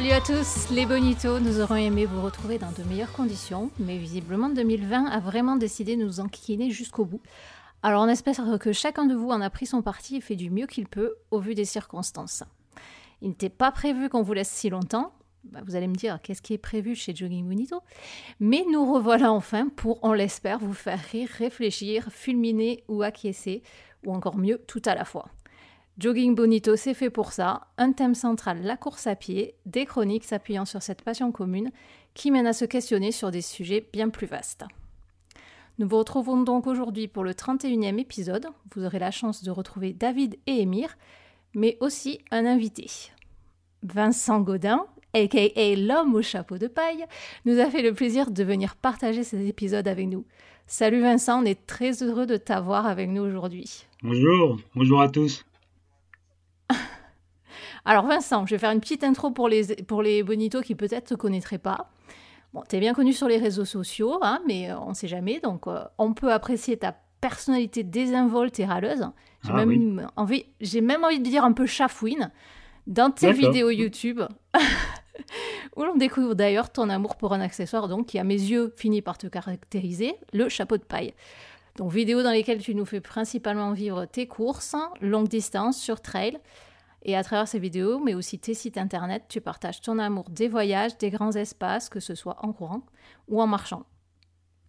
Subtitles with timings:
[0.00, 3.98] Salut à tous les bonitos, nous aurions aimé vous retrouver dans de meilleures conditions, mais
[3.98, 7.20] visiblement 2020 a vraiment décidé de nous enquiquiner jusqu'au bout.
[7.82, 10.48] Alors on espère que chacun de vous en a pris son parti et fait du
[10.48, 12.44] mieux qu'il peut au vu des circonstances.
[13.20, 15.12] Il n'était pas prévu qu'on vous laisse si longtemps,
[15.44, 17.82] bah, vous allez me dire qu'est-ce qui est prévu chez Jogging Bonito,
[18.40, 23.62] mais nous revoilà enfin pour, on l'espère, vous faire rire, réfléchir, fulminer ou acquiescer,
[24.06, 25.26] ou encore mieux, tout à la fois.
[26.00, 27.66] Jogging Bonito, c'est fait pour ça.
[27.76, 31.70] Un thème central, la course à pied, des chroniques s'appuyant sur cette passion commune
[32.14, 34.64] qui mène à se questionner sur des sujets bien plus vastes.
[35.78, 38.46] Nous vous retrouvons donc aujourd'hui pour le 31e épisode.
[38.74, 40.96] Vous aurez la chance de retrouver David et Émir,
[41.54, 42.86] mais aussi un invité.
[43.82, 47.04] Vincent Godin, aka l'homme au chapeau de paille,
[47.44, 50.24] nous a fait le plaisir de venir partager cet épisode avec nous.
[50.66, 53.84] Salut Vincent, on est très heureux de t'avoir avec nous aujourd'hui.
[54.02, 55.44] Bonjour, bonjour à tous.
[57.84, 61.10] Alors Vincent, je vais faire une petite intro pour les, pour les bonitos qui peut-être
[61.10, 61.90] ne te connaîtraient pas.
[62.52, 65.08] Bon, tu es bien connu sur les réseaux sociaux, hein, mais euh, on ne sait
[65.08, 69.08] jamais, donc euh, on peut apprécier ta personnalité désinvolte et râleuse.
[69.44, 72.30] J'ai Ah même, envie, j'ai même envie de dire un peu chafouine
[72.86, 74.20] dans tes vidéos YouTube,
[75.76, 79.02] où l'on découvre d'ailleurs ton amour pour un accessoire donc, qui, à mes yeux, finit
[79.02, 81.14] par te caractériser, le chapeau de paille.
[81.76, 86.38] Donc vidéos dans lesquelles tu nous fais principalement vivre tes courses, longue distance, sur trail,
[87.02, 90.48] et à travers ces vidéos, mais aussi tes sites internet, tu partages ton amour des
[90.48, 92.82] voyages, des grands espaces, que ce soit en courant
[93.28, 93.84] ou en marchant.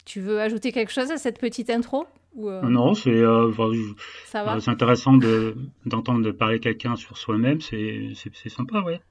[0.05, 4.59] Tu veux ajouter quelque chose à cette petite intro ou, euh, Non, c'est euh, euh,
[4.67, 8.13] intéressant de d'entendre de parler quelqu'un sur soi-même, c'est
[8.47, 9.01] sympa, ouais.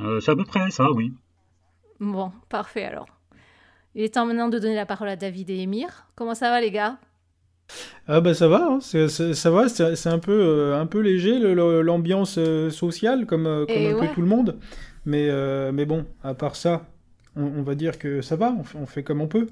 [0.00, 1.12] Euh, c'est à peu près ça, oui.
[2.00, 3.06] Bon, parfait alors.
[3.94, 6.06] Il est temps maintenant de donner la parole à David et Émir.
[6.16, 6.98] Comment ça va les gars?
[8.08, 11.38] Ah bah ça va, hein, c'est- ça va, c'est un peu, euh, un peu léger
[11.38, 14.00] l'ambiance euh, sociale comme, euh, comme Et un ouais.
[14.00, 14.58] peu tout le monde.
[15.04, 16.86] Mais, euh, mais bon, à part ça,
[17.36, 19.48] on, on va dire que ça va, on fait, on fait comme on peut.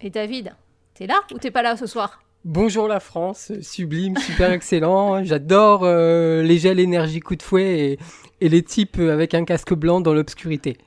[0.00, 0.56] Et David,
[0.94, 2.24] t'es là ou t'es pas là ce soir?
[2.44, 5.22] Bonjour la France, sublime, super excellent.
[5.24, 7.98] J'adore euh, les gels énergie coup de fouet et,
[8.40, 10.78] et les types avec un casque blanc dans l'obscurité.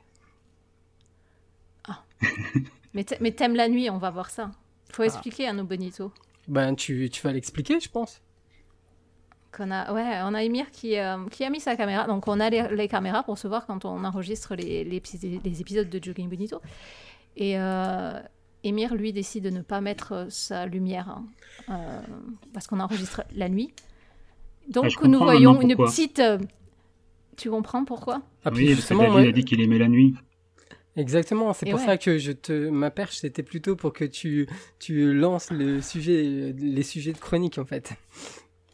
[2.94, 4.52] Mais t'a- mais t'aimes la nuit, on va voir ça.
[4.92, 4.96] Ah.
[4.96, 6.12] Faut expliquer à nos bonitos.
[6.48, 8.22] Ben tu, tu vas l'expliquer, je pense.
[9.52, 12.08] Qu'on a, ouais, on a Emir qui, euh, qui a mis sa caméra.
[12.08, 15.90] Donc, on a les, les caméras pour se voir quand on enregistre les, les, épisodes
[15.90, 16.62] de Jogging Bonito.
[17.36, 18.20] Et euh,
[18.64, 21.26] Emir, lui, décide de ne pas mettre sa lumière hein,
[21.70, 22.00] euh,
[22.54, 23.74] parce qu'on enregistre la nuit.
[24.70, 26.20] Donc, Ah, nous voyons une petite.
[26.20, 26.38] euh,
[27.36, 28.22] tu comprends pourquoi?
[28.46, 30.16] Ah, puis oui, parce moi- a dit qu'il aimait la nuit.
[30.98, 31.86] Exactement, c'est pour ouais.
[31.86, 34.48] ça que je te ma perche c'était plutôt pour que tu
[34.80, 37.94] tu lances le sujet les sujets de chronique en fait.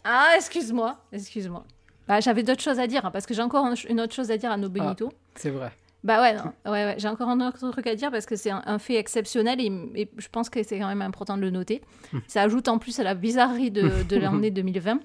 [0.03, 1.63] Ah, excuse-moi, excuse-moi.
[2.07, 4.31] Bah, J'avais d'autres choses à dire hein, parce que j'ai encore un- une autre chose
[4.31, 5.11] à dire à nos bonitos.
[5.35, 5.71] C'est vrai.
[6.03, 6.43] Bah ouais, non.
[6.65, 6.95] ouais, ouais.
[6.97, 9.71] j'ai encore un autre truc à dire parce que c'est un, un fait exceptionnel et,
[10.01, 11.81] et je pense que c'est quand même important de le noter.
[12.27, 14.99] Ça ajoute en plus à la bizarrerie de, de l'année 2020.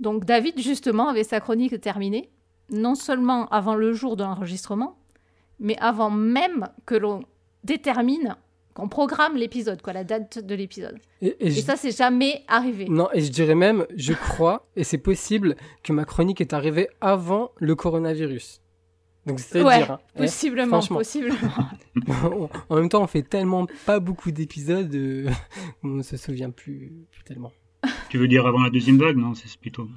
[0.00, 2.30] Donc David, justement, avait sa chronique terminée,
[2.70, 4.96] non seulement avant le jour de l'enregistrement,
[5.60, 7.22] mais avant même que l'on
[7.64, 8.36] détermine,
[8.74, 10.98] qu'on programme l'épisode, quoi, la date de l'épisode.
[11.22, 12.86] Et, et Et je- ça, c'est jamais arrivé.
[12.88, 15.54] Non, et je dirais même, je crois, et c'est possible,
[15.84, 18.60] que ma chronique est arrivée avant le coronavirus.
[19.26, 19.92] Donc c'est à Ouais, dire.
[19.92, 20.00] hein.
[20.16, 20.98] Eh, Possiblement, franchement.
[20.98, 21.38] possiblement.
[22.68, 25.30] en même temps, on fait tellement pas beaucoup d'épisodes, euh,
[25.82, 27.52] on ne se souvient plus, plus tellement.
[28.10, 29.34] Tu veux dire avant la deuxième vague, non?
[29.34, 29.88] C'est plutôt.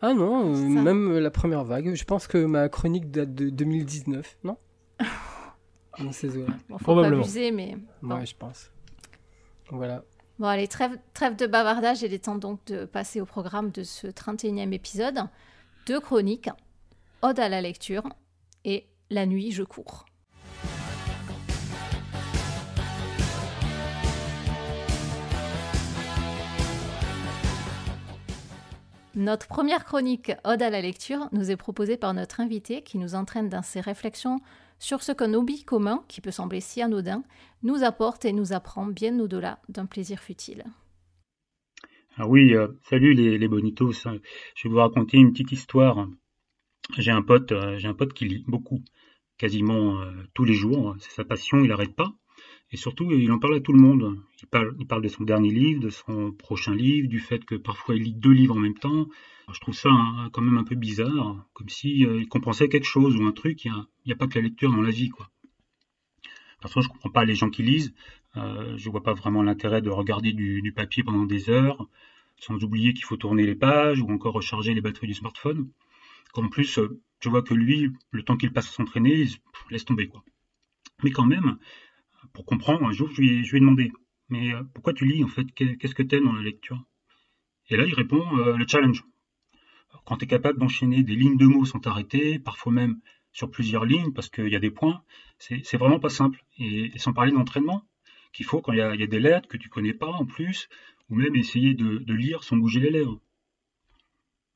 [0.00, 4.36] Ah non, euh, même la première vague, je pense que ma chronique date de 2019,
[4.44, 4.56] non?
[5.98, 6.52] Dans ces eaux-là.
[6.68, 7.22] Bon, faut pas Probablement.
[7.22, 7.76] abuser, mais...
[8.02, 8.16] bon.
[8.16, 8.70] Ouais, je pense.
[9.70, 10.02] Voilà.
[10.38, 12.02] Bon, allez, trêve, trêve de bavardage.
[12.02, 15.20] Il est temps donc de passer au programme de ce 31e épisode.
[15.86, 16.50] Deux chroniques,
[17.22, 18.02] Ode à la lecture
[18.64, 20.04] et La nuit, je cours.
[29.14, 33.14] Notre première chronique, Ode à la lecture, nous est proposée par notre invité qui nous
[33.14, 34.40] entraîne dans ses réflexions
[34.78, 37.22] sur ce qu'un hobby commun, qui peut sembler si anodin,
[37.62, 40.64] nous apporte et nous apprend bien au-delà d'un plaisir futile.
[42.18, 43.92] Ah oui, euh, salut les, bonitos.
[43.92, 46.08] Je vais vous raconter une petite histoire.
[46.96, 48.82] J'ai un pote, euh, j'ai un pote qui lit beaucoup,
[49.36, 50.96] quasiment euh, tous les jours.
[50.98, 52.14] C'est sa passion, il n'arrête pas.
[52.72, 54.18] Et surtout, il en parle à tout le monde.
[54.42, 57.54] Il parle, il parle de son dernier livre, de son prochain livre, du fait que
[57.54, 59.08] parfois il lit deux livres en même temps.
[59.52, 63.16] Je trouve ça hein, quand même un peu bizarre, comme si euh, compensait quelque chose
[63.16, 63.64] ou un truc.
[63.64, 63.72] Il
[64.06, 65.30] n'y a, pas que la lecture dans la vie, quoi.
[66.60, 67.94] Parfois, je comprends pas les gens qui lisent.
[68.36, 71.88] Euh, je vois pas vraiment l'intérêt de regarder du, papier pendant des heures,
[72.38, 75.68] sans oublier qu'il faut tourner les pages ou encore recharger les batteries du smartphone.
[76.34, 79.38] En plus, euh, je vois que lui, le temps qu'il passe à s'entraîner, il
[79.70, 80.24] laisse tomber quoi.
[81.02, 81.58] Mais quand même,
[82.32, 83.92] pour comprendre, un jour, je lui, ai demandé,
[84.28, 85.46] mais euh, pourquoi tu lis en fait?
[85.54, 86.84] Qu'est-ce que t'aimes dans la lecture?
[87.68, 89.04] Et là, il répond, euh, le challenge.
[90.04, 93.00] Quand tu es capable d'enchaîner des lignes de mots sans t'arrêter, parfois même
[93.32, 95.02] sur plusieurs lignes, parce qu'il y a des points,
[95.38, 96.44] c'est vraiment pas simple.
[96.58, 97.82] Et, sans parler d'entraînement,
[98.32, 100.68] qu'il faut quand il y, a, des lettres que tu connais pas en plus,
[101.10, 103.20] ou même essayer de, lire sans bouger les lèvres.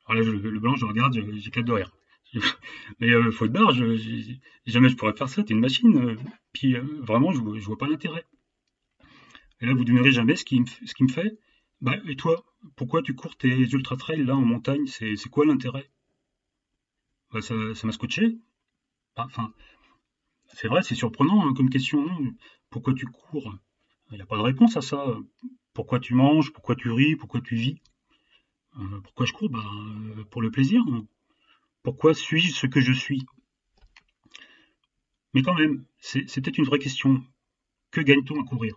[0.06, 1.92] Alors là, le blanc, je regarde, j'éclate de rire.
[3.00, 5.96] Mais euh, faute barre, jamais je pourrais faire ça, t'es une machine.
[5.96, 6.16] Euh,
[6.52, 8.24] puis euh, vraiment, je, vois pas l'intérêt.
[9.60, 11.38] Et là, vous devinerez jamais ce qui, ce qui me fait.
[11.80, 12.44] Bah, et toi,
[12.76, 14.86] pourquoi tu cours tes ultra trails là en montagne?
[14.86, 15.90] C'est quoi l'intérêt?
[17.32, 18.38] Bah, Ça m'a scotché.
[19.16, 19.52] Enfin,
[20.54, 22.08] c'est vrai, c'est surprenant hein, comme question.
[22.08, 22.30] Hein.
[22.70, 23.54] Pourquoi tu cours?
[24.10, 25.04] Il n'y a pas de réponse à ça.
[25.74, 26.52] Pourquoi tu manges?
[26.52, 27.16] Pourquoi tu ris?
[27.16, 27.80] Pourquoi tu vis?
[29.02, 29.50] Pourquoi je cours?
[29.50, 29.62] Bah,
[30.30, 30.82] Pour le plaisir.
[30.88, 31.06] Hein.
[31.82, 33.24] Pourquoi suis-je ce que je suis?
[35.32, 37.22] Mais quand même, c'était une vraie question.
[37.90, 38.74] Que gagne-t-on à courir?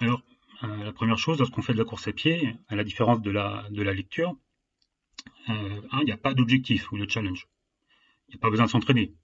[0.00, 0.22] Alors,
[0.64, 3.30] euh, la première chose, lorsqu'on fait de la course à pied, à la différence de
[3.30, 4.36] la, lecture,
[5.48, 7.48] euh, il n'y a pas d'objectif ou de challenge.
[8.28, 9.14] Il n'y a pas besoin de s'entraîner.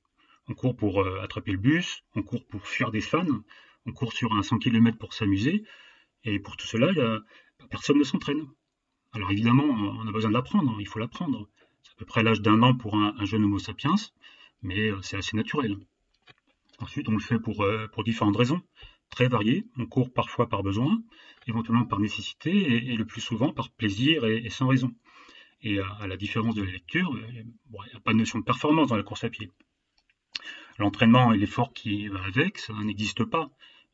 [0.48, 3.42] On court pour euh, attraper le bus, on court pour fuir des fans,
[3.86, 5.64] on court sur un 100 km pour s'amuser,
[6.24, 6.90] et pour tout cela,
[7.68, 8.46] personne ne s'entraîne.
[9.12, 11.48] Alors évidemment, on a besoin de l'apprendre, il faut l'apprendre.
[11.84, 13.94] C'est à peu près l'âge d'un an pour un, jeune Homo sapiens,
[14.62, 15.76] mais euh, c'est assez naturel.
[16.80, 18.62] Ensuite, on le fait pour, euh, pour différentes raisons,
[19.10, 19.66] très variées.
[19.76, 21.02] On court parfois par besoin,
[21.46, 22.50] éventuellement par nécessité,
[22.90, 24.92] et, le plus souvent par plaisir et, sans raison.
[25.62, 28.44] Et euh, à, la différence de la lecture, il n'y a pas de notion de
[28.44, 29.50] performance dans la course à pied.
[30.78, 33.50] L'entraînement et l'effort qui va avec, ça n'existe pas.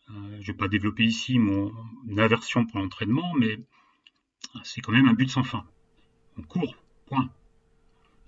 [0.09, 1.73] je ne vais pas développer ici mon
[2.17, 3.59] aversion pour l'entraînement, mais
[4.63, 5.67] c'est quand même un but sans fin.
[6.39, 6.75] On court,
[7.07, 7.31] point.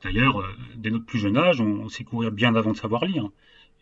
[0.02, 3.31] D'ailleurs, euh, dès notre plus jeune âge, on, sait courir bien avant de savoir lire.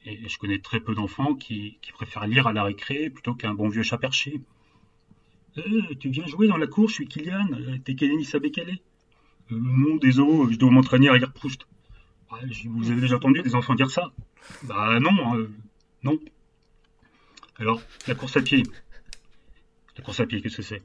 [0.04, 3.68] Et je connais très peu d'enfants qui, préfèrent lire à la récré plutôt qu'un bon
[3.68, 4.40] vieux chat perché.
[5.58, 8.78] Euh, tu viens jouer dans la cour, je suis Kylian, euh, t'es Kenny Sabekele.
[9.52, 11.66] Euh, non, désolé, je dois m'entraîner à lire Proust.
[12.66, 14.12] vous avez déjà entendu des enfants dire ça?
[14.62, 15.48] Bah non,
[16.02, 16.18] non.
[17.56, 18.62] Alors, la course à pied.
[19.98, 20.82] La course à pied, qu'est-ce que c'est?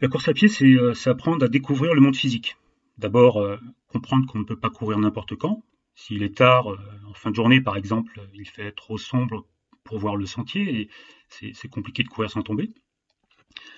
[0.00, 2.56] La course à pied, c'est apprendre à découvrir le monde physique.
[2.96, 3.44] D'abord,
[3.88, 5.64] comprendre qu'on ne peut pas courir n'importe quand.
[5.94, 9.46] S'il est tard, euh, en fin de journée par exemple, il fait trop sombre
[9.82, 10.90] pour voir le sentier et
[11.28, 12.70] c'est compliqué de courir sans tomber.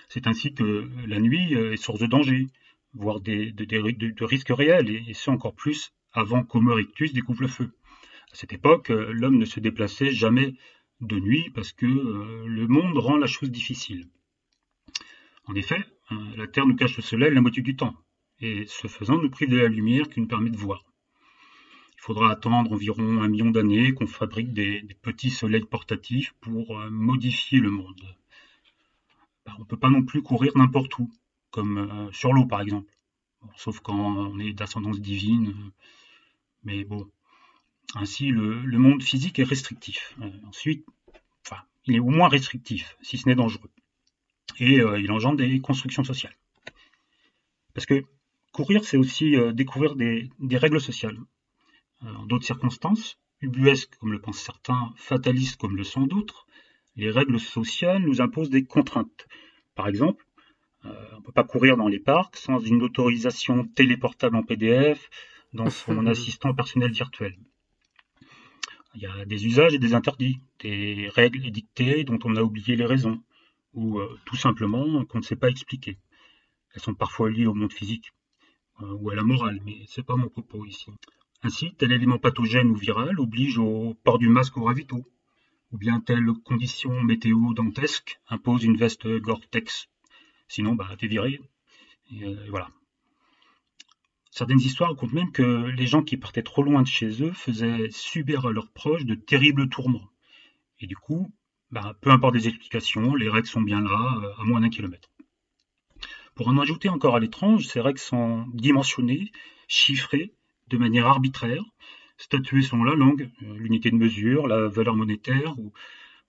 [0.09, 2.49] C'est ainsi que la nuit euh, est source de danger,
[2.93, 7.71] voire de, risques réels, et, ce encore plus avant qu'Homo erectus découvre le feu.
[8.33, 10.55] À cette époque, l'homme ne se déplaçait jamais
[11.01, 14.09] de nuit parce que le monde rend la chose difficile.
[15.47, 15.83] En effet,
[16.37, 17.97] la Terre nous cache le soleil la moitié du temps
[18.41, 20.85] et ce faisant nous prive de la lumière qui nous permet de voir.
[21.97, 26.89] Il faudra attendre environ un million d'années qu'on fabrique des, petits soleils portatifs pour euh,
[26.91, 28.17] modifier le monde.
[29.45, 31.11] Bah, on ne peut pas non plus courir n'importe où,
[31.51, 32.91] comme euh, sur l'eau par exemple,
[33.57, 35.55] sauf quand on est d'ascendance divine.
[36.65, 37.07] mais bon,
[37.95, 40.17] ainsi le, monde physique est restrictif.
[40.23, 40.87] Euh, ensuite,
[41.45, 43.71] enfin, il est au moins restrictif, si ce n'est dangereux.
[44.59, 46.37] Et il engendre des constructions sociales.
[47.73, 48.05] Parce que
[48.53, 51.19] Courir, c'est aussi euh, découvrir des, règles sociales.
[52.03, 56.47] Euh, en d'autres circonstances, ubuesques comme le pensent certains, fatalistes comme le sont d'autres,
[56.97, 59.29] les règles sociales nous imposent des contraintes.
[59.77, 60.27] Par exemple,
[60.85, 65.09] euh, on ne peut pas courir dans les parcs sans une autorisation téléportable en PDF
[65.53, 67.39] dans son assistant personnel virtuel.
[68.97, 72.75] Il y a des usages et des interdits, des règles édictées dont on a oublié
[72.75, 73.23] les raisons,
[73.75, 75.97] ou tout simplement qu'on ne sait pas expliquer.
[76.75, 78.11] Elles sont parfois liées au monde physique.
[78.83, 80.91] Euh, ou à la morale, mais c'est pas mon propos ici.
[81.43, 85.05] Ainsi, tel élément pathogène ou viral oblige au port du masque au ravito,
[85.73, 89.89] ou bien telle condition météo dantesque impose une veste Gore-Tex.
[90.49, 91.41] Sinon, bah, t'es viré.
[92.13, 92.69] Et, euh, voilà.
[94.31, 97.91] Certaines histoires racontent même que les gens qui partaient trop loin de chez eux faisaient
[97.91, 100.09] subir à leurs proches de terribles tourments.
[100.79, 101.33] Et du coup,
[101.71, 105.10] bah, peu importe les explications, les règles sont bien là, euh, à moins d'un kilomètre.
[106.41, 109.31] Pour en ajouter encore à l'étrange, ces règles sont dimensionnées,
[109.69, 110.33] chiffrées
[110.69, 111.63] de manière arbitraire,
[112.17, 115.75] statuées selon la langue, euh, l'unité de mesure, la valeur monétaire ou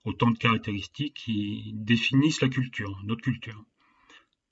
[0.04, 3.64] autant de caractéristiques qui définissent la culture, notre culture.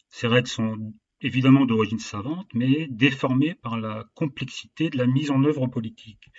[0.08, 5.44] Ces règles sont évidemment d'origine savante, mais déformées par la complexité de la mise en
[5.44, 6.30] œuvre politique.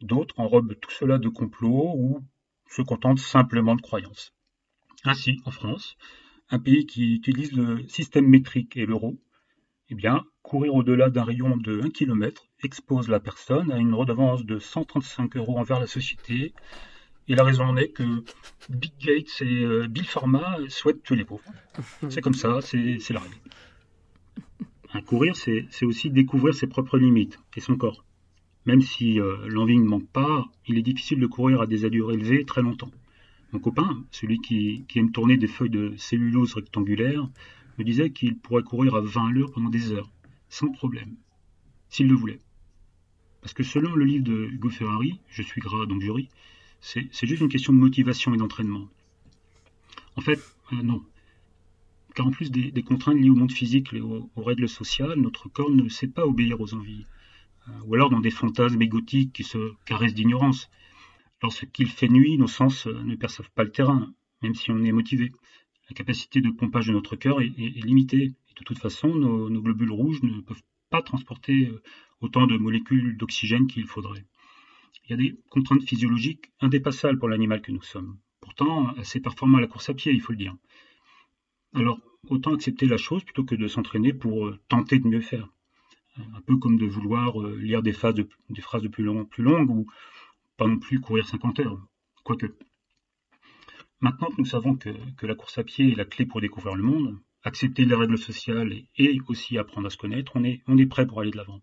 [0.00, 2.20] D'autres enrobent tout cela de complot ou
[2.68, 4.32] se contentent simplement de croyances.
[5.02, 5.96] Ainsi, en France,
[6.52, 9.18] un pays qui utilise le système métrique et l'euro,
[9.88, 14.44] Eh bien, courir au-delà d'un rayon de 1 km expose la personne à une redevance
[14.44, 16.52] de 135 euros envers la société.
[17.28, 18.04] Et la raison en est que
[18.68, 21.44] Big Gates et euh, Bill Pharma souhaitent tuer les pauvres.
[22.10, 23.36] C'est comme ça, c'est la règle.
[24.92, 28.04] Un courir, c'est aussi découvrir ses propres limites et son corps.
[28.66, 32.12] Même si euh, l'envie ne manque pas, il est difficile de courir à des allures
[32.12, 32.90] élevées très longtemps.
[33.52, 37.28] Mon copain, celui qui, aime tourner des feuilles de cellulose rectangulaire,
[37.78, 40.10] me disait qu'il pourrait courir à 20 à l'heure pendant des heures,
[40.48, 41.16] sans problème,
[41.90, 42.40] s'il le voulait.
[43.42, 46.28] Parce que selon le livre de Hugo Ferrari, Je suis gras donc jury,
[46.80, 48.88] c'est juste une question de motivation et d'entraînement.
[50.16, 50.38] En fait,
[50.72, 51.02] euh, non.
[52.14, 55.70] Car en plus des, contraintes liées au monde physique et aux, règles sociales, notre corps
[55.70, 57.06] ne sait pas obéir aux envies.
[57.68, 60.70] Euh, ou alors dans des fantasmes égotiques qui se caressent d'ignorance.
[61.42, 64.92] Lorsqu'il fait nuit, nos sens euh, ne perçoivent pas le terrain, même si on est
[64.92, 65.32] motivé
[65.92, 67.52] la capacité de pompage de notre cœur est,
[67.84, 68.24] limitée.
[68.24, 71.82] Et de toute façon, nos, globules rouges ne peuvent pas transporter euh,
[72.20, 74.24] autant de molécules d'oxygène qu'il faudrait.
[75.04, 78.16] Il y a des contraintes physiologiques indépassables pour l'animal que nous sommes.
[78.40, 80.56] Pourtant, assez performant à la course à pied, il faut le dire.
[81.74, 85.48] Alors, autant accepter la chose plutôt que de s'entraîner pour euh, tenter de mieux faire.
[86.16, 89.86] Un peu comme de vouloir lire des, phrases de, plus longues ou
[90.68, 91.78] non plus courir 50 heures.
[92.24, 92.46] Quoique.
[94.00, 94.90] Maintenant que nous savons que,
[95.26, 98.82] la course à pied est la clé pour découvrir le monde, accepter les règles sociales
[98.96, 101.62] et, aussi apprendre à se connaître, on est, prêt pour aller de l'avant.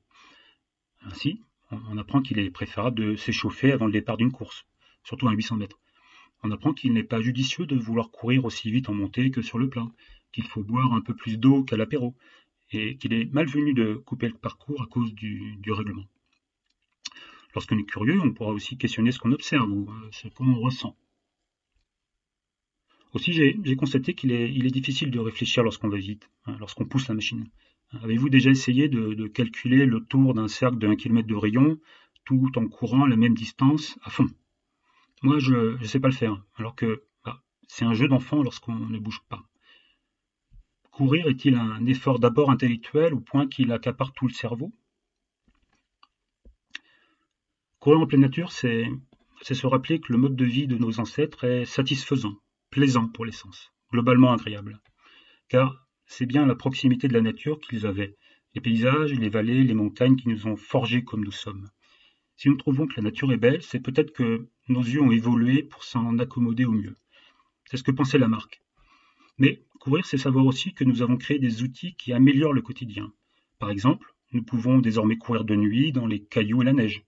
[1.02, 1.42] Ainsi,
[1.72, 4.66] on, apprend qu'il est préférable de s'échauffer avant le départ d'une course,
[5.04, 5.80] surtout à 800 mètres.
[6.42, 9.60] On apprend qu'il n'est pas judicieux de vouloir courir aussi vite en montée que sur
[9.60, 9.88] le plat,
[10.32, 12.16] qu'il faut boire un peu plus d'eau qu'à l'apéro,
[12.72, 16.06] et qu'il est malvenu de couper le parcours à cause du règlement.
[17.56, 20.96] Lorsqu'on est curieux, on pourra aussi questionner ce qu'on observe ou euh, ce qu'on ressent.
[23.14, 27.16] Aussi, j'ai constaté qu'il est, difficile de réfléchir lorsqu'on va vite, hein, lorsqu'on pousse la
[27.16, 27.50] machine.
[28.04, 31.80] Avez-vous déjà essayé de, calculer le tour d'un cercle de 1 km de rayon
[32.24, 34.28] tout en courant la même distance à fond?
[35.24, 38.76] Moi, je ne sais pas le faire, alors que bah, c'est un jeu d'enfant lorsqu'on
[38.76, 39.44] ne bouge pas.
[40.92, 44.72] Courir est-il un effort d'abord intellectuel au point qu'il accapare tout le cerveau?
[47.80, 48.90] Courir en pleine nature, c'est
[49.42, 52.36] se rappeler que le mode de vie de nos ancêtres est satisfaisant,
[52.72, 54.82] plaisant pour les sens, globalement agréable.
[55.48, 58.18] Car c'est bien la proximité de la nature qu'ils avaient,
[58.54, 61.70] les paysages, les vallées, les montagnes qui nous ont forgés comme nous sommes.
[62.36, 65.64] Si nous trouvons que la nature est belle, c'est peut-être que nos yeux ont évolué
[65.64, 66.98] pour s'en accommoder au mieux.
[67.64, 68.62] C'est ce que pensait Lamarck.
[69.38, 73.14] Mais courir, c'est savoir aussi que nous avons créé des outils qui améliorent le quotidien.
[73.58, 77.06] Par exemple, nous pouvons désormais courir de nuit dans les cailloux et la neige.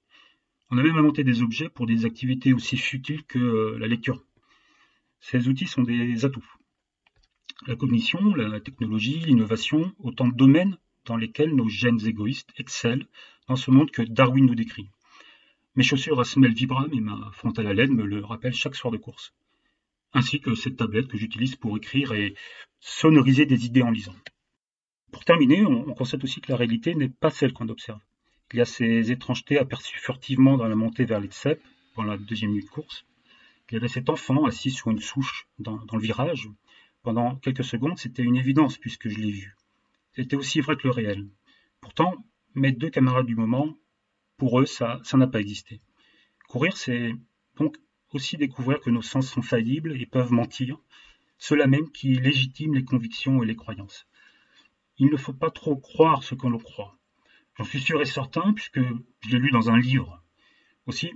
[0.72, 4.24] On a même inventé des objets pour des activités aussi futiles que euh, la lecture.
[5.20, 6.48] Ces outils sont des atouts.
[7.68, 13.06] La cognition, la technologie, l'innovation, autant de domaines dans lesquels nos gènes égoïstes excellent
[13.48, 14.90] dans ce monde que Darwin nous décrit.
[15.76, 18.92] Mes chaussures à semelle Vibram et ma frontale à LED me le rappellent chaque soir
[18.92, 19.34] de course.
[20.14, 22.34] Ainsi que cette tablette que j'utilise pour écrire et
[22.80, 24.16] sonoriser des idées en lisant.
[25.12, 28.00] Pour terminer, on, constate aussi que la réalité n'est pas celle qu'on observe.
[28.54, 31.62] Il y a ces étrangetés aperçues furtivement dans la montée vers l'Etsep,
[31.96, 33.06] dans la deuxième nuit de course,
[33.72, 36.50] il y avait cet enfant assis sur une souche dans, le virage.
[37.04, 39.56] Pendant quelques secondes, c'était une évidence puisque je l'ai vu.
[40.12, 41.30] C'était aussi vrai que le réel.
[41.80, 42.14] Pourtant,
[42.54, 43.78] mes deux camarades du moment,
[44.36, 45.80] pour eux, ça n'a pas existé.
[46.50, 47.14] Courir, c'est
[47.58, 47.78] donc
[48.12, 50.78] aussi découvrir que nos sens sont faillibles et peuvent mentir,
[51.38, 54.06] cela même qui légitime les convictions et les croyances.
[54.98, 57.00] Il ne faut pas trop croire ce qu'on croit.
[57.62, 60.24] J'en suis sûr et certain puisque je l'ai lu dans un livre.
[60.88, 61.12] Aussi,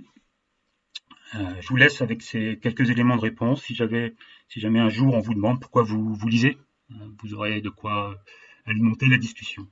[1.34, 3.64] euh, je vous laisse avec ces quelques éléments de réponse.
[3.64, 6.56] Si, si jamais un jour on vous demande pourquoi vous, vous lisez,
[6.92, 8.22] euh, vous aurez de quoi
[8.64, 9.66] alimenter la discussion.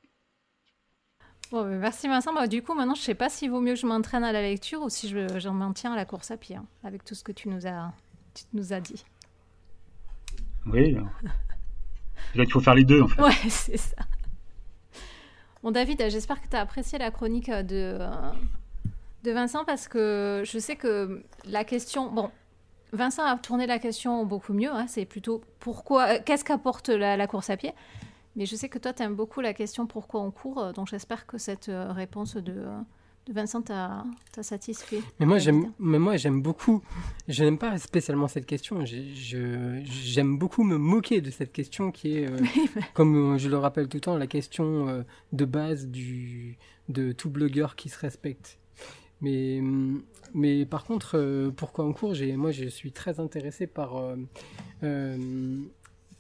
[1.53, 2.35] Ben, merci Vincent.
[2.35, 4.33] Bah, du coup, maintenant, je ne sais pas s'il vaut mieux que je m'entraîne à
[4.33, 7.15] la lecture ou si je, j'en maintiens à la course à pied, hein, avec tout
[7.15, 7.93] ce que tu nous as,
[8.53, 9.05] nous as dit.
[10.67, 10.97] Oui.
[12.35, 13.23] il faut faire les deux, en fait.
[13.23, 13.95] Ouais, c'est ça.
[15.65, 17.99] Bon, David, j'espère que tu as apprécié la chronique de,
[19.23, 22.13] de Vincent parce que je sais que la question.
[22.13, 22.31] Bon,
[22.93, 24.71] Vincent a tourné la question beaucoup mieux.
[24.71, 26.17] Hein, c'est plutôt pourquoi.
[26.17, 27.73] Euh, qu'est-ce qu'apporte la, course à pied?
[28.37, 30.75] Mais je sais que toi, tu aimes beaucoup la question pourquoi on court.
[30.75, 32.67] Donc j'espère que cette euh, réponse de.
[33.31, 34.05] Vincent t'a
[34.43, 35.01] satisfait.
[35.19, 36.83] Mais moi, j'aime, mais moi, j'aime beaucoup.
[37.29, 38.85] Je n'aime pas spécialement cette question.
[38.85, 42.39] j'aime beaucoup me moquer de cette question qui est, euh,
[42.95, 47.77] comme je le rappelle tout le temps, la question de base du, de tout blogueur
[47.77, 48.59] qui se respecte.
[49.21, 49.61] Mais,
[50.35, 54.17] mais par contre, euh, pourquoi en cours Moi, je suis très intéressé par euh,
[54.83, 55.57] euh,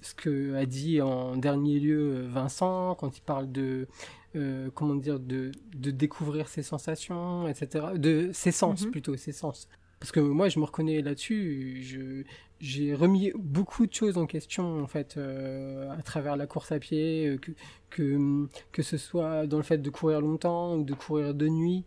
[0.00, 3.88] ce que a dit en dernier lieu Vincent quand il parle de
[4.74, 7.86] comment dire de, de, découvrir ses sensations, etc.
[7.96, 8.90] De ses sens mhm.
[8.90, 9.68] plutôt, ses sens.
[10.00, 11.80] Parce que moi, je me reconnais là-dessus.
[11.82, 12.24] Je,
[12.60, 16.78] j'ai remis beaucoup de choses en question en fait euh, à travers la course à
[16.78, 17.52] pied, euh, que,
[17.90, 21.84] que, que ce soit dans le fait de courir longtemps ou de courir de nuit.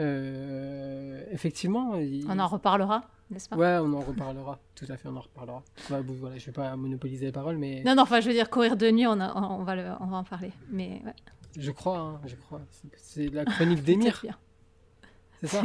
[0.00, 1.92] Euh, effectivement.
[2.28, 3.56] On en reparlera, n'est-ce pas?
[3.56, 4.58] Ouais, on en reparlera.
[4.74, 5.62] Tout à fait, on en reparlera.
[5.90, 7.82] Ouais, bon, voilà, je vais pas monopoliser les paroles, mais.
[7.84, 10.16] Non, non, enfin, je veux dire courir de nuit, on, on va, le, on va
[10.16, 11.00] en parler, mais.
[11.04, 11.14] Ouais.
[11.58, 12.60] Je crois, hein, je crois.
[12.96, 14.22] C'est la chronique d'Emir.
[15.40, 15.62] C'est ça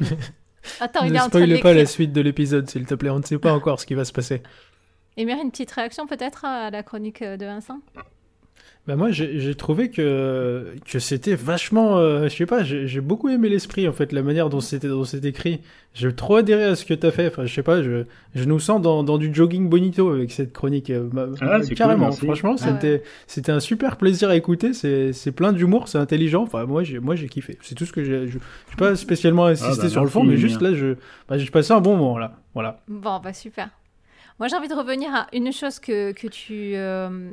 [0.80, 3.10] Attends, il ne de pas la suite de l'épisode, s'il te plaît.
[3.10, 4.42] On ne sait pas encore ce qui va se passer.
[5.16, 7.80] Et une petite réaction peut-être à la chronique de Vincent?
[8.88, 13.48] Bah moi j'ai trouvé que que c'était vachement euh, je sais pas j'ai beaucoup aimé
[13.48, 15.60] l'esprit en fait la manière dont c'était dont c'était écrit.
[15.94, 17.28] J'ai trop adhéré à ce que t'as fait.
[17.28, 20.52] Enfin je sais pas je je nous sens dans, dans du jogging bonito avec cette
[20.52, 22.10] chronique euh, bah, ah, carrément.
[22.10, 24.72] franchement ah c'était c'était un super plaisir à écouter.
[24.72, 26.42] C'est c'est plein d'humour c'est intelligent.
[26.42, 27.58] Enfin moi j'ai moi j'ai kiffé.
[27.62, 30.24] C'est tout ce que j'ai je suis pas spécialement insisté ah, bah, sur le fond
[30.24, 30.96] mais juste là je
[31.28, 32.32] bah, j'ai passé un bon moment là.
[32.52, 32.80] Voilà.
[32.88, 33.68] Bon bah super.
[34.40, 37.30] Moi j'ai envie de revenir à une chose que que tu euh,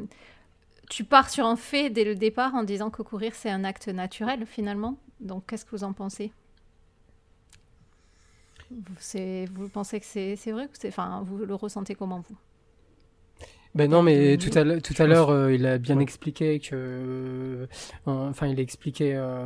[0.89, 3.87] tu pars sur un fait dès le départ en disant que courir c'est un acte
[3.87, 4.97] naturel finalement.
[5.19, 6.31] Donc qu'est-ce que vous en pensez?
[8.71, 12.37] Vous, pensez que c'est vrai enfin, vous le ressentez comment vous?
[13.75, 16.69] Ben non, mais tout à l'heure, tout à l'heure, euh, il a bien expliqué que,
[16.73, 17.67] euh,
[18.05, 19.45] enfin, il a expliqué euh,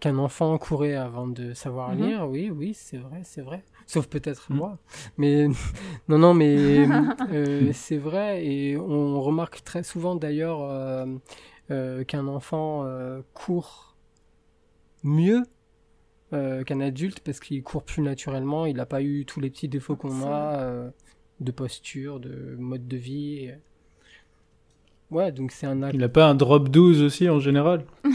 [0.00, 2.06] qu'un enfant courait avant de savoir mhm.
[2.06, 2.28] lire.
[2.28, 4.56] Oui, oui, c'est vrai, c'est vrai sauf peut-être mm.
[4.56, 4.78] moi.
[5.16, 5.48] Mais
[6.08, 6.86] non, non, mais
[7.32, 11.06] euh, c'est vrai et on remarque très souvent d'ailleurs euh,
[11.70, 12.86] euh, qu'un enfant
[13.32, 13.96] court
[15.02, 15.42] mieux
[16.32, 18.66] qu'un adulte parce qu'il court plus naturellement.
[18.66, 20.90] Il n'a pas eu tous les petits défauts qu'on a
[21.40, 23.52] de posture, de mode de vie.
[25.10, 27.84] Ouais, donc c'est un Il n'a pas un drop 12 aussi en général?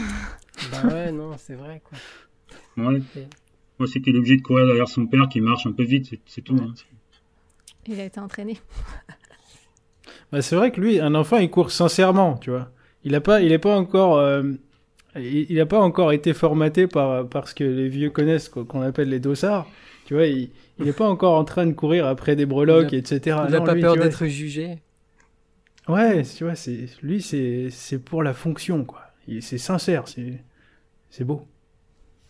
[0.70, 1.98] Bah ouais, non, c'est vrai quoi.
[2.76, 3.00] Ouais.
[3.82, 6.54] Moi, c'était l'objet de courir derrière son père qui marche un peu vite, c'est tout.
[6.54, 6.72] Hein.
[7.88, 8.60] Il a été entraîné.
[10.30, 12.70] bah, c'est vrai que lui, un enfant, il court sincèrement, tu vois.
[13.02, 14.52] Il n'a pas, il est pas encore, euh,
[15.16, 19.08] il n'a pas encore été formaté par, par ce que les vieux connaissent, qu'on appelle
[19.08, 19.66] les dossards.
[20.04, 23.36] Tu vois, il n'est pas encore en train de courir après des breloques, etc.
[23.48, 24.78] Il n'a pas peur d'être jugé.
[25.88, 29.02] Ouais, tu vois, c'est lui, c'est pour la fonction, quoi.
[29.40, 31.48] C'est sincère, c'est beau.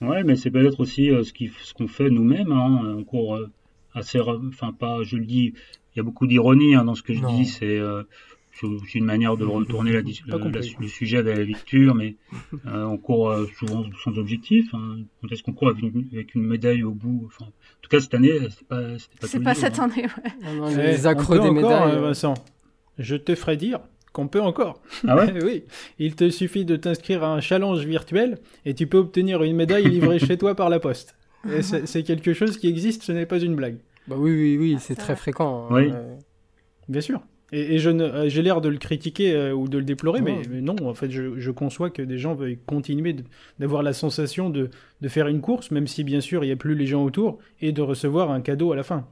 [0.02, 2.50] Ouais, mais c'est peut-être aussi euh, ce qu'on fait nous-mêmes.
[2.50, 3.50] Hein, on court euh,
[3.94, 5.54] assez, enfin pas, je le dis,
[5.94, 7.46] il y a beaucoup d'ironie hein, dans ce que je dis.
[7.46, 8.02] C'est euh,
[8.94, 12.16] une manière de retourner la, le, sujet vers la lecture, mais
[12.66, 14.74] on court souvent sans objectif.
[14.74, 14.98] Hein.
[15.20, 18.32] Quand est-ce qu'on court avec une, médaille au bout enfin, En tout cas, cette année,
[18.50, 18.82] c'est pas,
[19.20, 20.06] pas, C'est pas cette année,
[20.60, 20.76] ouais.
[20.76, 21.98] les accros des médailles.
[22.00, 22.34] Vincent,
[22.98, 23.80] je te ferai dire
[24.12, 24.82] qu'on peut encore.
[25.06, 25.64] Ah ouais Oui.
[25.98, 29.88] Il te suffit de t'inscrire à un challenge virtuel et tu peux obtenir une médaille
[29.88, 31.16] livrée chez toi par la poste.
[31.62, 33.78] c'est quelque chose qui existe, ce n'est pas une blague.
[34.06, 35.68] Bah oui, oui, oui, c'est très fréquent.
[35.70, 35.74] Hein.
[35.74, 35.92] Oui.
[36.88, 37.20] Bien sûr.
[37.54, 40.74] Et, je euh, j'ai l'air de le critiquer euh, ou de le déplorer, mais, non,
[40.86, 43.14] en fait, je, conçois que des gens veuillent continuer
[43.58, 44.70] d'avoir la sensation de,
[45.02, 47.38] de, faire une course, même si bien sûr il n'y a plus les gens autour,
[47.60, 49.06] et de recevoir un cadeau à la fin.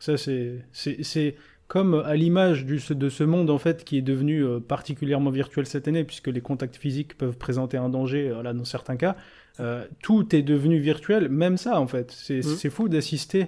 [0.00, 1.36] Ça, c'est
[1.68, 5.88] comme à l'image de ce monde en fait qui est devenu euh, particulièrement virtuel cette
[5.88, 9.16] année, puisque les contacts physiques peuvent présenter un danger euh, là dans certains cas,
[9.60, 12.10] euh, tout est devenu virtuel, même ça en fait.
[12.10, 12.70] C'est mmh.
[12.70, 13.46] fou d'assister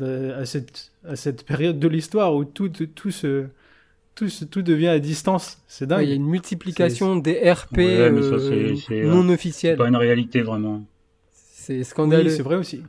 [0.00, 3.46] à cette, à cette période de l'histoire où tout, tout, tout, se,
[4.14, 5.58] tout, tout devient à distance.
[5.66, 6.04] C'est dingue.
[6.04, 7.78] Il y a une multiplication des RP
[8.90, 9.76] non officiels.
[9.76, 10.84] pas une réalité vraiment.
[11.60, 12.30] C'est scandaleux.
[12.30, 12.80] Oui, c'est vrai aussi.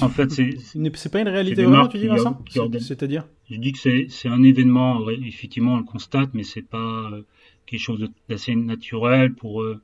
[0.00, 2.40] en fait, c'est pas une réalité vraiment, tu dis Vincent
[2.78, 7.22] C'est-à-dire Je dis que c'est un événement, effectivement, on le constate, mais c'est pas euh,
[7.66, 9.62] quelque chose d'assez naturel pour.
[9.62, 9.80] Euh,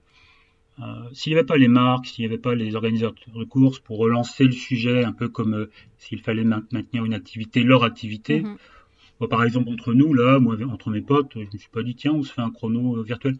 [0.78, 3.80] euh, s'il n'y avait pas les marques, s'il n'y avait pas les organisateurs de courses
[3.80, 5.66] pour relancer le sujet, un peu comme
[5.98, 8.42] s'il fallait maintenir une activité, leur activité.
[8.42, 9.28] Mm-hmm.
[9.28, 12.12] par exemple, entre nous, là, moi, entre mes potes, je me suis pas dit, tiens,
[12.12, 13.38] on se fait un chrono virtuel.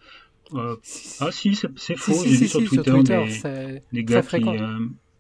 [1.21, 2.25] ah si, c'est faux.
[2.25, 2.93] J'ai vu sur, Twitter,
[3.93, 4.39] des, gars qui,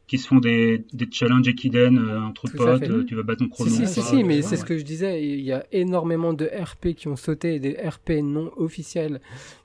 [0.06, 3.48] qui se font des, des challenges équidènes euh, entre potes, euh, tu vas battre ton
[3.48, 3.70] chrono.
[3.70, 6.94] Si, si, si, mais c'est ce que je disais, il y a énormément de RP
[6.94, 9.20] qui ont sauté, et des RP non officiels.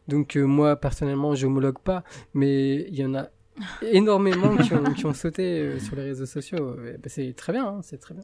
[0.07, 3.29] Donc euh, moi, personnellement, je homologue pas, mais il y en a
[3.91, 6.75] énormément qui, ont, qui ont sauté sur les réseaux sociaux.
[6.75, 8.23] Bah, c'est très bien, hein, c'est très bien.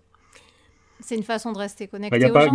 [0.99, 2.49] C'est une façon de rester connecté bah, y a pas,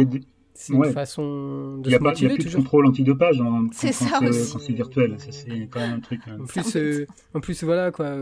[0.54, 3.68] c'est une façon de Il n'y a, pas, y a plus de contrôle antidopage hein,
[3.72, 4.58] c'est ça quand aussi.
[4.58, 5.16] c'est virtuel.
[5.18, 6.20] C'est quand même un truc.
[6.28, 8.16] En plus, euh, en plus voilà quoi,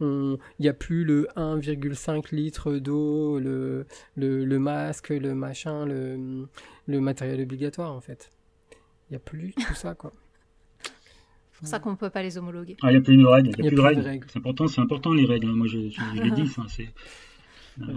[0.00, 6.46] il n'y a plus le 1,5 litre d'eau, le, le, le, masque, le machin, le,
[6.86, 8.30] le matériel obligatoire en fait.
[9.08, 10.12] Il n'y a plus tout ça quoi.
[11.56, 12.76] C'est pour ça qu'on ne peut pas les homologuer.
[12.82, 13.50] Ah, il n'y a plus de règles.
[13.56, 14.26] Il y a, plus de règles.
[14.28, 15.46] C'est important, c'est important les règles.
[15.52, 16.50] Moi, je, je, l'ai dit.
[16.68, 16.88] c'est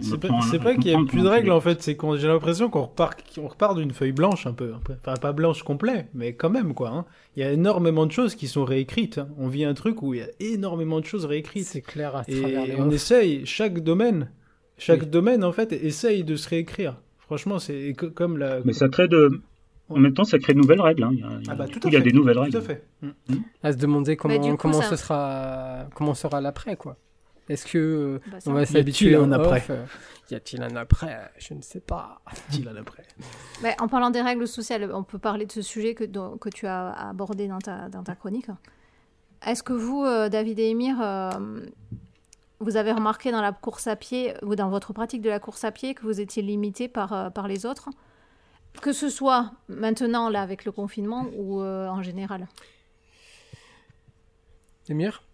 [0.01, 0.19] c'est
[0.61, 3.17] pas, qu'il y a plus de règles en fait, c'est qu'on j'ai l'impression qu'on repart,
[3.33, 6.89] qu'on repart d'une feuille blanche un peu, enfin pas blanche complet, mais quand même quoi.
[6.89, 7.05] Hein.
[7.35, 9.19] Il y a énormément de choses qui sont réécrites.
[9.19, 9.29] Hein.
[9.37, 11.65] On vit un truc où il y a énormément de choses réécrites.
[11.65, 12.15] C'est clair.
[12.15, 14.31] À et on essaye chaque domaine,
[14.77, 16.95] chaque domaine en fait essaye de se réécrire.
[17.19, 18.59] Franchement, c'est comme la.
[18.65, 19.41] Mais ça crée de,
[19.89, 21.03] en même temps, ça crée de nouvelles règles.
[21.03, 21.09] Hein.
[21.13, 22.51] Il, y a, ah bah, il y a des nouvelles règles.
[22.51, 22.85] Tout à fait.
[23.01, 23.35] Mmh.
[23.63, 26.97] À se demander comment, comment ce sera, comment sera l'après, quoi.
[27.49, 29.63] Est-ce que bah, on va s'habituer à un après?
[30.29, 31.31] Y a-t-il un après?
[31.39, 32.21] Je ne sais pas.
[32.51, 33.03] Y a-t-il un après?
[33.63, 36.03] Bah, En parlant des règles sociales, on peut parler de ce sujet que,
[36.37, 38.45] que tu as abordé dans ta, dans ta chronique.
[39.45, 41.31] Est-ce que vous, euh, David et Emir, euh,
[42.59, 45.63] vous avez remarqué dans la course à pied ou dans votre pratique de la course
[45.63, 47.89] à pied que vous étiez limité par, euh, par les autres?
[48.83, 52.47] Que ce soit maintenant, là, avec le confinement ou en général?
[54.87, 55.28] Emir Hmm,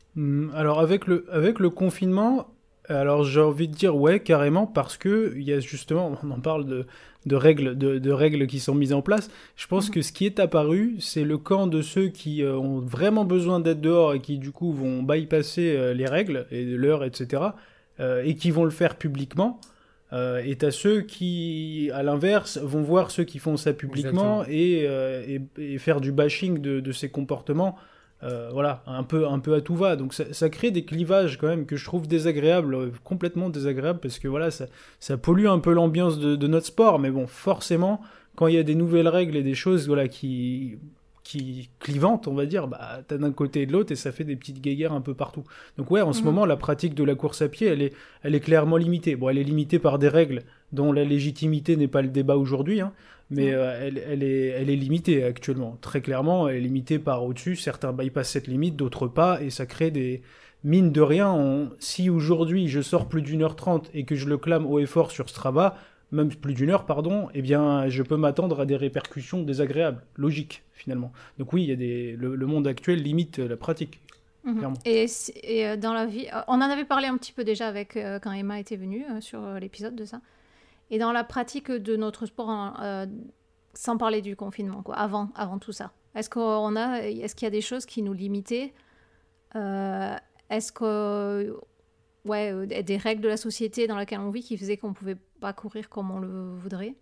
[0.54, 2.48] alors avec le, avec le confinement,
[2.88, 6.40] alors j'ai envie de dire ouais carrément parce que il y a justement, on en
[6.40, 6.86] parle de,
[7.26, 9.30] de règles, de, règles qui sont mises en place.
[9.56, 9.96] Je pense mhm.
[9.96, 13.60] que ce qui est apparu, c'est le camp de ceux qui euh, ont vraiment besoin
[13.60, 17.44] d'être dehors et qui du coup vont bypasser euh, les règles et l'heure, etc.
[18.00, 19.60] Euh, et qui vont le faire publiquement.
[20.14, 24.88] et à ceux qui, à l'inverse, vont voir ceux qui font ça publiquement et,
[25.58, 27.76] et, faire du bashing de, de ces comportements
[28.24, 29.96] euh, voilà, un peu, un peu à tout va.
[29.96, 34.20] Donc ça, crée des clivages quand même que je trouve désagréables, euh, complètement désagréables, parce
[34.20, 34.66] que voilà, ça,
[35.00, 37.00] ça pollue un peu l'ambiance de, notre sport.
[37.00, 38.02] Mais bon, forcément,
[38.36, 40.78] quand il y a des nouvelles règles et des choses voilà, qui,
[41.24, 44.24] qui clivantes, on va dire, bah, t'as d'un côté et de l'autre et ça fait
[44.24, 45.44] des petites guéguerres un peu partout.
[45.78, 46.26] Donc ouais, en ce mhm.
[46.26, 49.16] moment, la pratique de la course à pied, elle est, elle est clairement limitée.
[49.16, 52.82] Bon, elle est limitée par des règles dont la légitimité n'est pas le débat aujourd'hui,
[52.82, 52.94] hein,
[53.30, 55.78] mais euh, elle, elle, est, elle est limitée actuellement.
[55.82, 57.56] Très clairement, elle est limitée par au-dessus.
[57.56, 60.22] Certains bypassent cette limite, d'autres pas, et ça crée des
[60.64, 61.70] mines de rien.
[61.80, 64.86] Si aujourd'hui je sors plus d'une heure trente et que je le clame haut et
[64.86, 65.78] fort sur Strava,
[66.12, 70.64] même plus d'une heure, pardon, eh bien, je peux m'attendre à des répercussions désagréables, logiques,
[70.74, 71.12] finalement.
[71.40, 74.02] Donc oui, il y a des, le, monde actuel limite la pratique.
[74.44, 74.76] Mhm.
[74.86, 75.08] Et,
[75.44, 78.20] et, euh, dans la vie, on en avait parlé un petit peu déjà avec euh,
[78.20, 80.22] quand Emma était venue sur l'épisode de ça.
[80.92, 83.06] Et dans la pratique de notre sport, hein, euh,
[83.74, 87.48] sans parler du confinement, quoi, avant, avant tout ça, est-ce qu'on a, est-ce qu'il y
[87.48, 88.74] a des choses qui nous limitaient
[89.56, 90.16] euh,
[90.50, 91.58] Est-ce que,
[92.26, 95.18] ouais, euh, des règles de la société dans laquelle on vit qui faisaient qu'on pouvait
[95.40, 96.96] pas courir comme on le voudrait?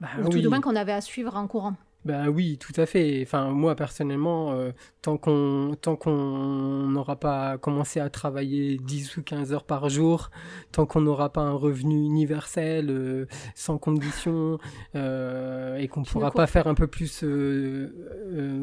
[0.00, 1.74] Bah Ou tout de moins qu'on avait à suivre en courant
[2.06, 3.20] ben oui, tout à fait.
[3.22, 4.70] Enfin, moi personnellement, euh,
[5.02, 10.30] tant qu'on tant qu'on n'aura pas commencé à travailler 10 ou 15 heures par jour,
[10.70, 14.58] tant qu'on n'aura pas un revenu universel euh, sans condition
[14.94, 17.24] euh, et qu'on pourra pas faire un peu plus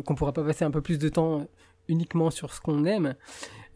[0.06, 1.46] qu'on pourra pas passer un peu plus de temps
[1.90, 3.16] uniquement sur ce qu'on aime,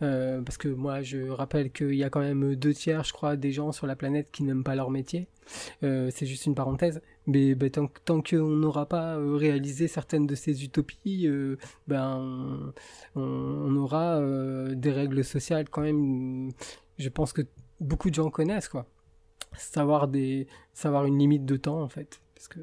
[0.02, 3.36] euh, parce que moi, je rappelle qu'il y a quand même deux tiers, je crois,
[3.36, 5.28] des gens sur la planète qui n'aiment pas leur métier.
[5.84, 7.02] Euh, c'est juste une parenthèse.
[7.28, 11.30] Mais ben, tant, tant qu'on n'aura pas euh, réalisé certaines de ces utopies,
[11.88, 12.74] ben,
[13.16, 14.20] on, aura
[14.74, 16.52] des règles sociales quand même.
[16.98, 17.42] Je pense que
[17.80, 18.86] beaucoup de gens connaissent, quoi.
[19.54, 22.22] Savoir, des, savoir une limite de temps, en fait.
[22.34, 22.60] Parce que,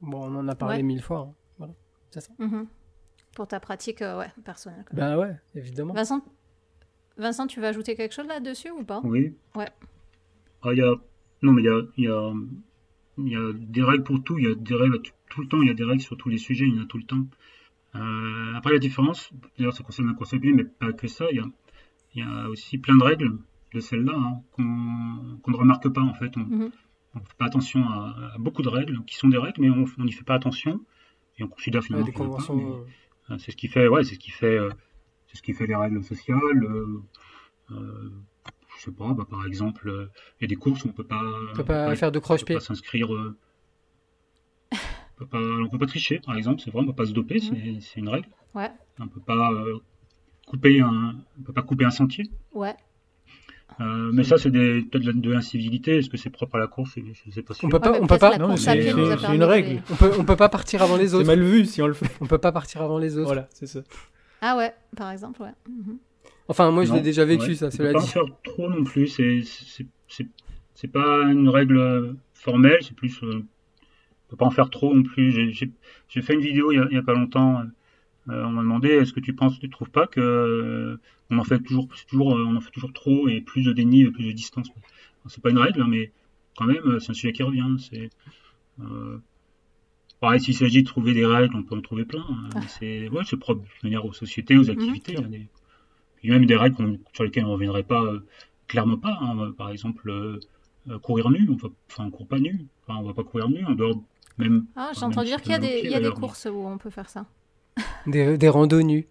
[0.00, 1.20] bon, on en a parlé mille fois.
[1.20, 1.34] Hein.
[1.58, 1.74] Voilà,
[2.10, 2.32] c'est ça.
[2.38, 2.66] Mm-hmm.
[3.34, 4.84] Pour ta pratique ouais, personnelle.
[4.92, 5.94] Ben ouais, évidemment.
[5.94, 6.22] Vincent,
[7.16, 9.00] Vincent, tu veux ajouter quelque chose là-dessus ou pas?
[9.04, 9.34] Oui.
[9.54, 9.68] Ouais.
[10.62, 10.94] Ah, y a...
[11.42, 12.32] Non, mais il y a, y, a...
[13.18, 14.38] y a, des règles pour tout.
[14.38, 15.62] Il y a des règles tout le temps.
[15.62, 16.66] Il y a des règles sur tous les sujets.
[16.66, 17.26] Il y en a tout le temps.
[17.94, 21.26] Euh, après, la différence, d'ailleurs, ça concerne la course à pied, mais pas que ça.
[21.30, 21.46] Il y a,
[22.14, 23.38] y a aussi plein de règles
[23.74, 26.36] de celles-là hein, qu'on ne remarque pas en fait.
[26.36, 26.70] On ne mhm.
[27.14, 30.24] fait pas attention à, beaucoup de règles qui sont des règles, mais on n'y fait
[30.24, 30.80] pas attention
[31.38, 32.06] et on considère finalement.
[33.30, 34.58] Euh, c'est ce qui fait, ouais, c'est ce qui fait.
[34.58, 34.70] Euh,
[35.28, 36.68] c'est ce qui fait les règles sociales.
[38.86, 40.88] Euh, euh, je sais pas, bah, par exemple, euh, il y a des courses où
[40.88, 41.22] on peut pas.
[41.50, 42.56] On peut pas faire de croche-pied.
[42.56, 43.10] On peut pas s'inscrire.
[44.72, 44.76] on
[45.16, 47.36] peut pas, on peut pas tricher, par exemple, c'est vrai, on peut pas se doper,
[47.36, 47.80] mhm.
[47.80, 48.28] c'est une règle.
[48.54, 48.70] Ouais.
[48.98, 49.50] On peut pas
[50.46, 52.24] couper un, on peut pas couper un sentier.
[52.52, 52.74] Ouais.
[53.80, 55.98] Euh, mais ça, c'est peut-être de l'incivilité.
[55.98, 57.54] Est-ce que c'est propre à la course Je sais pas.
[57.62, 57.98] On peut pas.
[58.00, 58.56] on peut pas.
[58.56, 59.82] c'est une règle.
[59.90, 61.24] On peut, on peut pas partir avant les autres.
[61.24, 62.10] C'est mal vu si on le fait.
[62.20, 63.26] On peut pas partir avant les autres.
[63.26, 63.80] Voilà, c'est ça.
[64.40, 65.52] Ah ouais, par exemple, ouais.
[65.68, 65.98] Mhm.
[66.48, 67.94] Enfin, moi, je l'ai déjà vécu, ça, cela dit.
[67.94, 69.08] Pas faire trop non plus.
[69.08, 69.42] C'est,
[70.74, 73.22] c'est, pas une règle formelle, c'est plus.
[73.22, 73.44] Euh,
[74.28, 75.52] faut pas en faire trop non plus.
[76.08, 77.62] J'ai fait une vidéo il y a, pas longtemps.
[78.26, 80.98] on m'a demandé est-ce que tu penses, tu trouves pas que
[81.30, 84.26] on en fait toujours, toujours, on en fait toujours trop et plus de déni, plus
[84.26, 84.68] de distance?
[85.28, 86.10] C'est pas une règle, hein, mais
[86.56, 87.76] quand même, c'est un sujet qui revient.
[87.78, 88.10] C'est
[90.22, 92.24] pareil, s'il s'agit de trouver des règles, on peut en trouver plein.
[92.28, 92.48] Hein.
[92.54, 92.60] Ah.
[92.68, 94.70] C'est ouais, propre de manière aux sociétés, aux mhm.
[94.70, 95.12] activités.
[95.12, 95.38] Il y a
[96.30, 98.04] même des règles sur lesquelles on ne reviendrait pas,
[98.68, 99.18] clairement pas.
[99.20, 99.52] Hein.
[99.56, 101.56] Par exemple, euh, courir nu, on
[101.90, 104.02] enfin, court pas nu, enfin, on va pas courir nu, dort
[104.38, 104.64] même.
[104.76, 107.08] Ah, j'entends dire qu'il y a des, y a des courses où on peut faire
[107.08, 107.26] ça.
[108.06, 109.06] Des, des randos nus.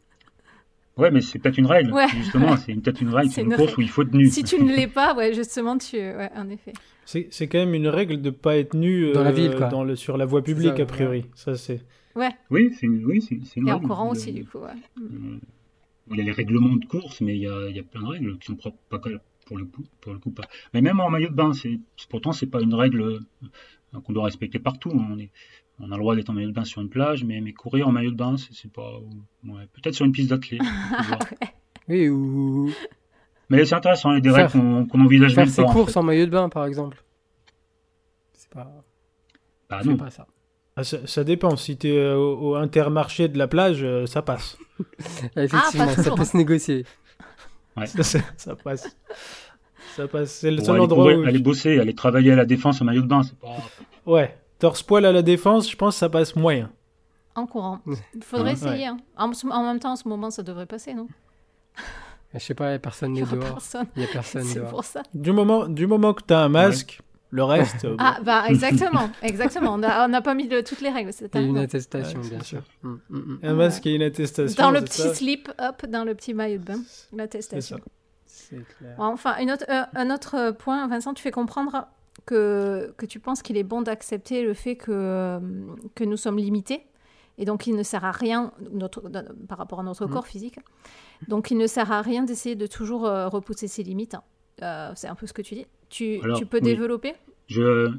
[0.97, 3.82] Ouais, mais c'est peut-être une règle, justement, c'est peut-être une règle, c'est une, course où
[3.82, 4.30] il faut être nu.
[4.30, 5.97] Si tu ne l'es pas, ouais, justement, tu.
[5.97, 6.74] Ouais, en effet.
[7.06, 9.84] C'est quand même une règle de ne pas être nu dans la ville, euh, Dans
[9.84, 11.26] le, sur la voie publique, a priori.
[11.34, 11.82] Ça, c'est.
[12.15, 12.30] Ouais.
[12.50, 14.69] Oui, c'est une, oui, une Et en courant aussi, du coup, ouais.
[15.00, 15.39] Euh,
[16.12, 18.02] il y a les règlements de course, mais il y a, il y a plein
[18.02, 19.00] de règles qui sont propres pas,
[19.45, 20.43] pour le coup, pour le coup pas.
[20.74, 24.26] Mais même en maillot de bain, c'est pourtant c'est pas une règle euh, qu'on doit
[24.26, 24.91] respecter partout.
[24.93, 25.32] On, est,
[25.80, 27.88] on a le droit d'être en maillot de bain sur une plage, mais, mais courir
[27.88, 29.00] en maillot de bain, c'est pas.
[29.45, 30.62] Ouais, Peut-être sur une piste d'athlète.
[31.89, 32.71] oui, ou.
[33.50, 36.26] Mais c'est intéressant, il y a des règles qu'on envisage faire ses courses en, maillot
[36.26, 37.04] de bain, par exemple.
[38.34, 38.71] C'est pas.
[39.69, 39.97] Bah non.
[39.97, 40.28] pas ça.
[40.76, 41.56] Ah, ça, dépend.
[41.58, 44.58] Si tu es euh, au, intermarché de la plage, euh, ça passe.
[45.36, 46.86] Effectivement, ah, ça peut se négocier.
[47.76, 47.86] Ouais.
[47.88, 48.98] Ça, passe.
[49.96, 50.32] Ça passe.
[50.32, 51.24] C'est le seul endroit où.
[51.24, 53.58] Aller bosser, aller travailler à la défense en maillot de bain, c'est pas.
[54.06, 54.38] Ouais.
[54.60, 56.70] Torse poil à la défense, je pense que ça passe moyen.
[57.36, 57.80] En courant.
[58.14, 58.88] Il faudrait essayer.
[58.88, 58.98] Hein.
[59.18, 59.30] En,
[59.64, 61.08] même temps, en ce moment, ça devrait passer, non?
[62.34, 63.60] Je sais pas, personne n'est dehors.
[63.96, 64.70] Il y a personne dehors.
[64.70, 65.04] Pour ça.
[65.14, 67.86] Du moment, du moment que tu as un masque, le reste.
[67.86, 69.74] Euh, ah, bah exactement, exactement.
[69.74, 71.12] On n'a pas mis de, toutes les règles.
[71.34, 72.62] Et une attestation, bien sûr.
[72.84, 73.39] Mm, mm, mm.
[73.44, 74.62] Un masque et une attestation.
[74.62, 76.82] Dans le petit slip, hop, dans le petit maillot de bain,
[77.13, 77.80] l'attestation.
[78.26, 78.96] C'est clair.
[78.98, 81.88] Enfin, une autre, euh, un autre point, Vincent, tu fais comprendre
[82.26, 85.39] que, que tu penses qu'il est bon d'accepter le fait que, euh,
[85.96, 86.86] que nous sommes limités.
[87.38, 89.10] Et donc, il ne sert à rien notre,
[89.48, 90.60] par rapport à notre corps physique.
[91.30, 94.15] Donc, il ne sert à rien d'essayer de toujours repousser ses limites.
[94.95, 95.65] C'est un peu ce que tu dis.
[95.89, 97.13] Tu, peux développer?
[97.47, 97.91] Je,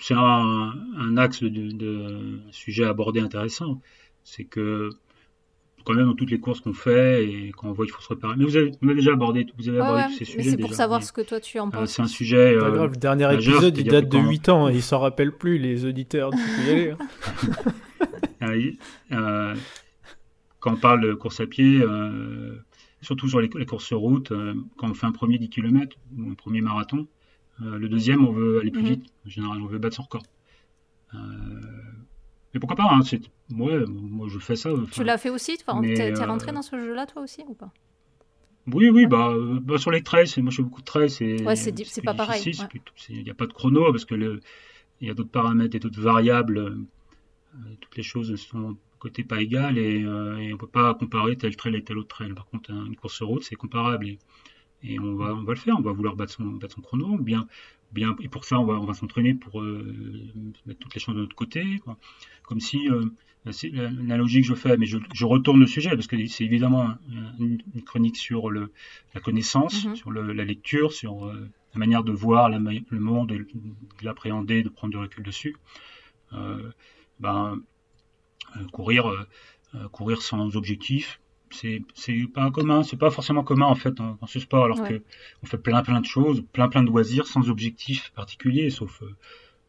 [0.00, 3.80] C'est un, axe de, sujet abordé intéressant.
[4.24, 4.90] C'est que
[5.84, 8.08] quand même dans toutes les courses qu'on fait et quand on voit qu'il faut se
[8.08, 8.34] repérer.
[8.36, 10.50] Mais vous avez, déjà abordé, vous avez abordé tous ces sujets.
[10.50, 11.92] C'est pour savoir ce que toi tu en euh, penses.
[11.92, 12.56] c'est un sujet.
[12.58, 15.86] Grave, le dernier épisode il date de 8 ans et ils s'en rappellent plus les
[15.86, 16.30] auditeurs.
[16.66, 16.90] y aller.
[16.90, 17.64] Hein.
[19.12, 19.54] Euh,
[20.60, 22.54] quand on parle de course à pied, euh,
[23.00, 26.30] surtout sur les, courses sur route, euh, quand on fait un premier 10 km ou
[26.30, 27.06] un premier marathon,
[27.62, 28.88] euh, le deuxième, on veut aller plus mhm.
[28.88, 29.06] vite.
[29.26, 30.22] En général, on veut battre son record.
[31.14, 31.18] Euh,
[32.52, 33.00] mais pourquoi pas hein,
[33.56, 34.70] ouais, Moi, je fais ça.
[34.92, 37.72] Tu l'as fait aussi T'es rentré dans ce jeu-là, toi aussi, ou pas?
[38.70, 39.32] Oui, oui, bah,
[39.62, 42.42] bah, sur les trails, moi je fais beaucoup de trails, c'est ouais, c'est pas pareil.
[43.08, 44.40] Il n'y a pas de chrono parce que
[45.00, 46.76] il y a d'autres paramètres et d'autres variables.
[47.80, 51.56] toutes les choses sont côté pas égal et, euh, et on peut pas comparer tel
[51.56, 52.32] trail et tel autre trail.
[52.34, 54.18] Par contre, une course sur route, c'est comparable et,
[54.82, 55.76] et, on, va, on va le faire.
[55.78, 57.18] On va vouloir battre son, battre son chrono.
[57.18, 57.46] Bien,
[57.92, 59.94] bien, et pour ça, on va, on va s'entraîner pour euh,
[60.66, 61.78] mettre toutes les chances de notre côté.
[61.84, 61.96] Quoi.
[62.42, 63.04] Comme si, euh,
[63.50, 66.94] c'est l'analogie que je fais, mais je, je, retourne le sujet parce que c'est évidemment
[67.38, 68.72] une, chronique sur le,
[69.14, 69.94] la connaissance, mm-hmm.
[69.94, 74.04] sur le, la lecture, sur euh, la manière de voir la, le monde, de, de
[74.04, 75.56] l'appréhender, de prendre du recul dessus.
[76.32, 76.70] Euh,
[77.20, 77.60] ben,
[78.72, 79.26] courir, euh,
[79.74, 81.82] euh, courir sans objectif, c'est
[82.34, 85.02] pas commun, c'est pas forcément commun en fait dans, ce sport, alors qu'on que
[85.42, 89.02] on fait plein plein de choses, plein plein de loisirs sans objectif particulier, sauf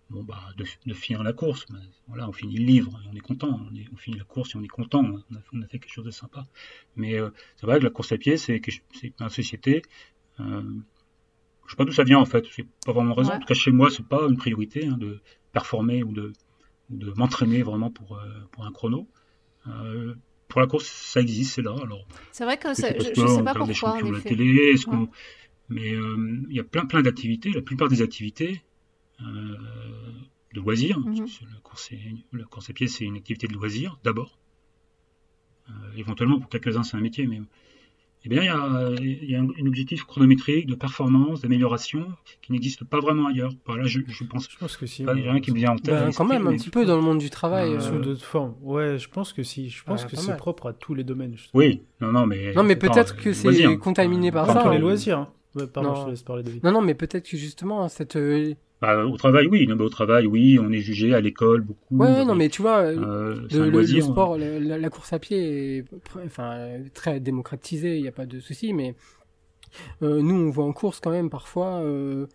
[0.09, 1.65] bon bah de, finir la course.
[2.07, 3.61] voilà, on finit le livre, et on est content,
[3.93, 6.47] on, finit la course et on est content, on a, fait quelque chose de sympa.
[6.97, 7.17] Mais
[7.55, 8.61] c'est vrai que la course à pied, c'est
[9.19, 9.83] une société.
[10.39, 10.61] Euh,
[11.65, 13.31] je sais pas d'où ça vient en fait, j'ai pas vraiment raison.
[13.31, 15.19] En tout cas chez moi, c'est pas une priorité hein, de
[15.51, 16.33] performer ou de
[16.89, 19.07] de m'entraîner vraiment pour, euh, pour un chrono.
[19.67, 20.15] Euh,
[20.47, 21.75] pour la course, ça existe, c'est là.
[21.81, 24.03] Alors, c'est vrai que je, ne sais pas pourquoi.
[24.03, 24.75] En la télé,
[25.69, 27.51] mais euh, il y a plein plein d'activités.
[27.51, 28.63] La plupart des activités
[29.19, 31.91] de loisirs, la, course
[32.33, 34.39] la course à pied, c'est une activité de loisir d'abord.
[35.95, 37.41] éventuellement, pour quelques-uns, c'est un métier, mais
[38.25, 38.41] eh bien,
[38.99, 42.05] il y a, un, objectif chronométrique de performance, d'amélioration
[42.41, 43.51] qui n'existe pas vraiment ailleurs.
[43.67, 45.03] Là, je, je, pense, je pense que si.
[45.03, 45.93] Il n'y a rien qui me vient en tête.
[45.93, 47.73] Ben, quand même, un petit peu dans le monde du travail.
[47.73, 47.79] Euh...
[47.79, 48.55] Sous d'autres formes.
[48.61, 49.69] Ouais, je pense que si.
[49.69, 51.35] Je pense que c'est propre à tous les domaines.
[51.53, 52.53] Oui, non, non, mais.
[52.53, 54.69] Non, mais peut-être que c'est contaminé par ça.
[54.71, 55.19] Les loisirs.
[55.19, 55.29] Hein.
[55.73, 56.63] Pardon, je te laisse parler, David.
[56.63, 59.67] Non, non, mais peut-être que justement, cette euh, bah, au travail, oui.
[59.67, 61.97] Non, au travail, oui, on est jugé à l'école beaucoup.
[61.97, 65.85] Ouais, non, mais tu vois, euh, le, sport, la, course à pied est
[66.25, 68.95] enfin, très démocratisé, il n'y a pas de souci, mais
[70.01, 71.81] euh, nous, on voit en course quand même parfois.
[71.81, 72.25] Euh,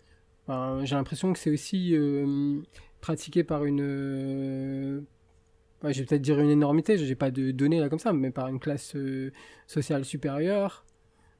[0.83, 1.95] j'ai l'impression que c'est aussi
[3.01, 5.01] pratiqué par une,
[5.85, 8.13] euh, je vais peut-être dire une énormité, je n'ai pas de données là comme ça,
[8.13, 9.31] mais par une classe euh,
[9.67, 10.84] sociale supérieure,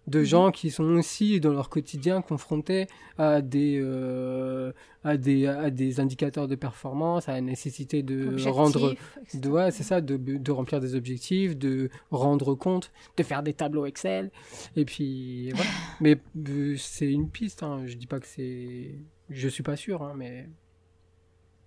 [0.08, 0.26] de mhm.
[0.26, 2.88] gens qui sont aussi dans leur quotidien confrontés
[3.18, 4.72] à des, euh,
[5.04, 8.96] à des, à des indicateurs de performance, à la nécessité de rendre,
[9.34, 13.86] de, c'est ça, de, de, remplir des objectifs, de rendre compte, de faire des tableaux
[13.86, 14.32] Excel,
[14.76, 15.72] et puis voilà.
[16.02, 16.18] mais
[16.50, 17.84] euh, c'est une piste, hein.
[17.86, 18.96] je dis pas que c'est,
[19.30, 20.48] je suis pas sûr, hein, mais.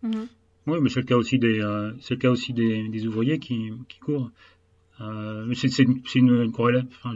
[0.03, 0.29] Mhm.
[0.66, 3.38] Oui, mais c'est le cas aussi des, euh, c'est le cas aussi des, des ouvriers
[3.38, 4.31] qui, qui courent.
[5.01, 7.15] Euh, c'est une, une corrélation, enfin,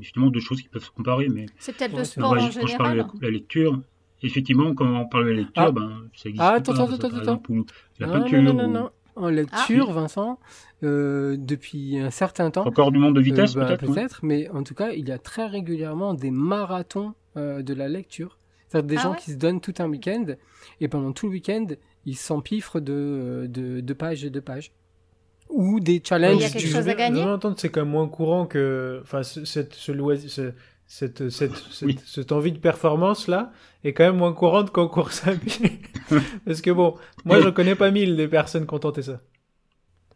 [0.00, 1.28] justement deux choses qui peuvent se comparer.
[1.28, 2.68] Mais c'est peut-être le sport en général.
[2.68, 3.80] je parle de la, lecture,
[4.22, 5.72] effectivement, quand on parle de la lecture, ah.
[5.72, 6.44] ben, ça existe.
[6.44, 7.42] Ah, attends, attends, attends, attends.
[7.98, 9.92] La non, peinture, non, non, non, En lecture, ah.
[9.92, 10.38] Vincent,
[10.82, 12.66] euh, depuis un certain temps.
[12.66, 13.86] Encore du monde de vitesse, euh, bah, peut-être.
[13.86, 17.88] Peut-être, mais en tout cas, il y a très régulièrement des marathons euh, de la
[17.88, 18.38] lecture.
[18.68, 20.24] C'est-à-dire des ah gens qui se donnent tout un week-end
[20.80, 21.66] et pendant tout le week-end,
[22.06, 24.72] ils s'empiffrent de, de, de pages et de pages
[25.52, 26.36] ou des challenges.
[26.36, 27.24] Il y a quelque chose à gagner.
[27.56, 30.30] c'est quand même moins courant que, enfin, cette, ce loisir,
[30.86, 31.54] cette, cette,
[32.06, 33.52] cette, envie de performance là
[33.84, 35.80] est quand même moins courante qu'en course à pied.
[36.46, 39.20] Parce que bon, moi je connais pas mille des personnes qui ont tenté ça.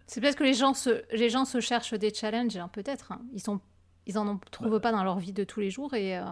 [0.06, 3.12] C'est peut-être que les gens se, les gens se cherchent des challenges, hein, peut-être.
[3.12, 3.20] Hein.
[3.32, 3.60] Ils sont,
[4.06, 6.18] ils en trouvent pas dans leur vie de tous les jours et.
[6.18, 6.22] Euh,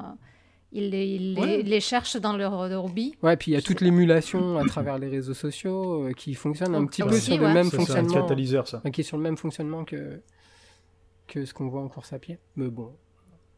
[0.75, 3.15] ils les, les, cherchent dans leur, hobby.
[3.23, 6.75] Ouais, puis il y a toute l'émulation à travers les réseaux sociaux euh, qui fonctionne
[6.75, 8.13] un petit peu sur le même fonctionnement.
[8.13, 8.83] catalyseur, ça.
[8.93, 10.21] Qui est sur le même fonctionnement que,
[11.29, 12.39] que ce qu'on voit en course à pied.
[12.57, 12.91] Mais bon,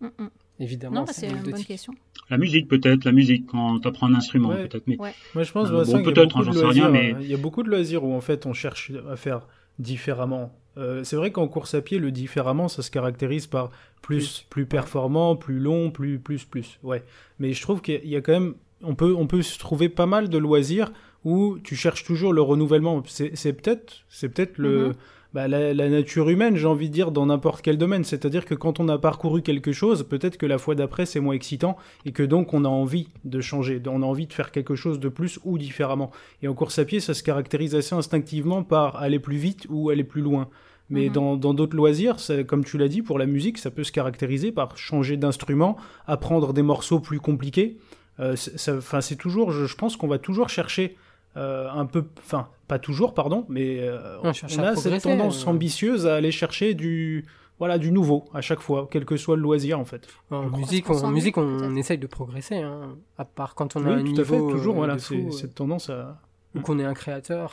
[0.01, 0.31] mm, mm.
[0.61, 1.95] évidemment, bah, c'est une bonne question.
[2.29, 4.87] La musique, peut-être, la musique, quand tu apprends un instrument, peut-être.
[4.87, 4.97] Mais...
[4.99, 7.15] Moi, je pense, euh, bon, peut-être, hein, j'en sais rien, mais.
[7.21, 9.47] Il y a beaucoup de loisirs où, en fait, on cherche à faire
[9.79, 10.55] différemment.
[10.79, 13.71] Euh, c'est vrai qu'en course à pied, le différemment, ça se caractérise par
[14.03, 16.79] plus, plus performant, plus long, plus, plus, plus.
[16.83, 17.03] Ouais.
[17.39, 20.07] Mais je trouve qu'il y a quand même, on peut, on peut se trouver pas
[20.07, 20.93] mal de loisirs
[21.25, 23.03] où tu cherches toujours le renouvellement.
[23.07, 24.95] C'est peut-être, c'est peut-être le, mm-hmm.
[25.37, 28.05] Bah, la, nature humaine, j'ai envie de dire, dans n'importe quel domaine.
[28.05, 31.35] C'est-à-dire que quand on a parcouru quelque chose, peut-être que la fois d'après, c'est moins
[31.35, 34.77] excitant et que donc on a envie de changer, on a envie de faire quelque
[34.77, 36.11] chose de plus ou différemment.
[36.41, 39.91] Et en course à pied, ça se caractérise assez instinctivement par aller plus vite ou
[39.91, 40.49] aller plus loin.
[40.89, 41.37] Mais mhm.
[41.37, 44.79] dans d'autres loisirs, comme tu l'as dit, pour la musique, ça peut se caractériser par
[44.79, 47.77] changer d'instrument, apprendre des morceaux plus compliqués.
[48.21, 50.97] Euh, c'est toujours, je pense qu'on va toujours chercher
[51.37, 55.51] euh, un peu, enfin, pas toujours, pardon, mais euh, on, a cette tendance euh.
[55.51, 57.25] ambitieuse à aller chercher du,
[57.59, 60.07] voilà, du nouveau à chaque fois, quel que soit le loisir en fait.
[60.31, 63.99] En musique, on, musique, on essaye de progresser, hein, à part quand on a un
[63.99, 64.21] tout niveau.
[64.21, 66.21] à fait, toujours, voilà, c'est cette tendance à.
[66.55, 67.51] Ou qu'on est un créateur.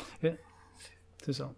[1.23, 1.51] C'est ça.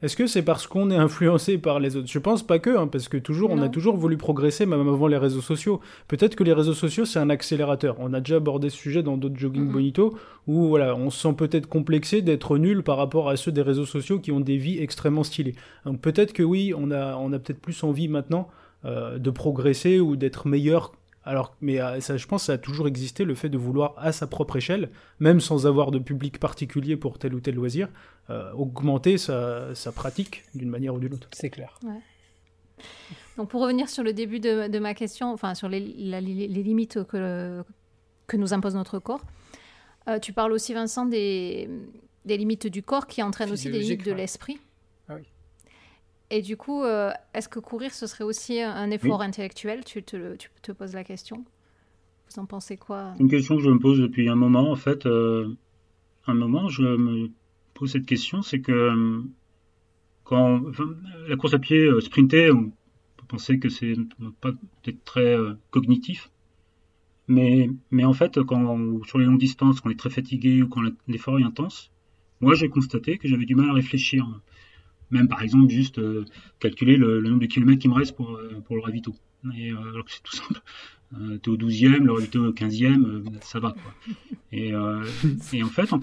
[0.00, 2.06] Est-ce que c'est parce qu'on est influencé par les autres?
[2.08, 5.08] Je pense pas que, hein, parce que toujours, on a toujours voulu progresser, même avant
[5.08, 5.80] les réseaux sociaux.
[6.06, 7.96] Peut-être que les réseaux sociaux, c'est un accélérateur.
[7.98, 11.34] On a déjà abordé ce sujet dans d'autres jogging bonito, où voilà, on se sent
[11.36, 14.78] peut-être complexé d'être nul par rapport à ceux des réseaux sociaux qui ont des vies
[14.80, 15.56] extrêmement stylées.
[15.84, 18.48] Donc peut-être que oui, on a, on a peut-être plus envie maintenant
[18.84, 20.92] euh, de progresser ou d'être meilleur
[21.28, 23.92] alors, mais euh, ça, je pense que ça a toujours existé, le fait de vouloir,
[23.98, 24.88] à sa propre échelle,
[25.20, 27.90] même sans avoir de public particulier pour tel ou tel loisir,
[28.30, 31.28] euh, augmenter sa, pratique d'une manière ou d'une autre.
[31.32, 31.78] C'est clair.
[33.36, 37.62] Donc, pour revenir sur le début de, ma question, enfin, sur les, limites que,
[38.26, 39.20] que nous impose notre corps,
[40.08, 41.68] euh, tu parles aussi, Vincent, des,
[42.24, 44.58] limites du corps qui entraînent aussi des limites de l'esprit.
[46.30, 49.84] Et du coup, euh, est-ce que courir, ce serait aussi un effort intellectuel?
[49.84, 51.44] Tu te, tu te poses la question?
[52.30, 53.14] Vous en pensez quoi?
[53.18, 55.06] Une question que je me pose depuis un moment, en fait.
[55.06, 55.48] Euh,
[56.26, 57.30] un moment, je me
[57.72, 59.22] pose cette question, c'est que euh,
[60.24, 60.60] quand
[61.26, 62.64] la course à pied sprinter, on
[63.16, 63.94] peut penser que c'est
[64.42, 64.50] pas
[64.82, 65.34] peut-être très
[65.70, 66.30] cognitif.
[67.28, 70.68] Mais, mais en fait, quand, sur les longues distances, quand on est très fatigué ou
[70.68, 71.90] quand l'effort est intense,
[72.40, 74.26] moi j'ai constaté que j'avais du mal à réfléchir
[75.10, 76.24] même par exemple juste euh,
[76.60, 79.14] calculer le, nombre de kilomètres qui me reste pour, euh, pour le ravito.
[79.56, 80.60] Et, euh, alors que c'est tout simple.
[81.18, 83.94] Euh, t'es au 12e, le ravito au 15e, ça va quoi.
[84.52, 84.72] Et,
[85.52, 86.00] et en fait, on,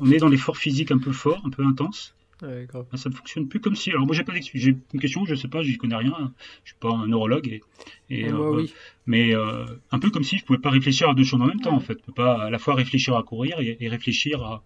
[0.00, 2.14] on, est dans l'effort physique un peu fort, un peu intense.
[2.42, 3.90] Ouais, ben, ça ne fonctionne plus comme si.
[3.90, 6.32] Alors moi j'ai pas j'ai une question, je sais pas, j'y connais rien,
[6.64, 7.62] je suis pas un neurologue et,
[8.10, 8.72] et oui.
[9.06, 11.74] mais un peu comme si je pouvais pas réfléchir à deux choses en même temps
[11.74, 14.64] en fait, je peux pas à la fois réfléchir à courir et, et réfléchir à,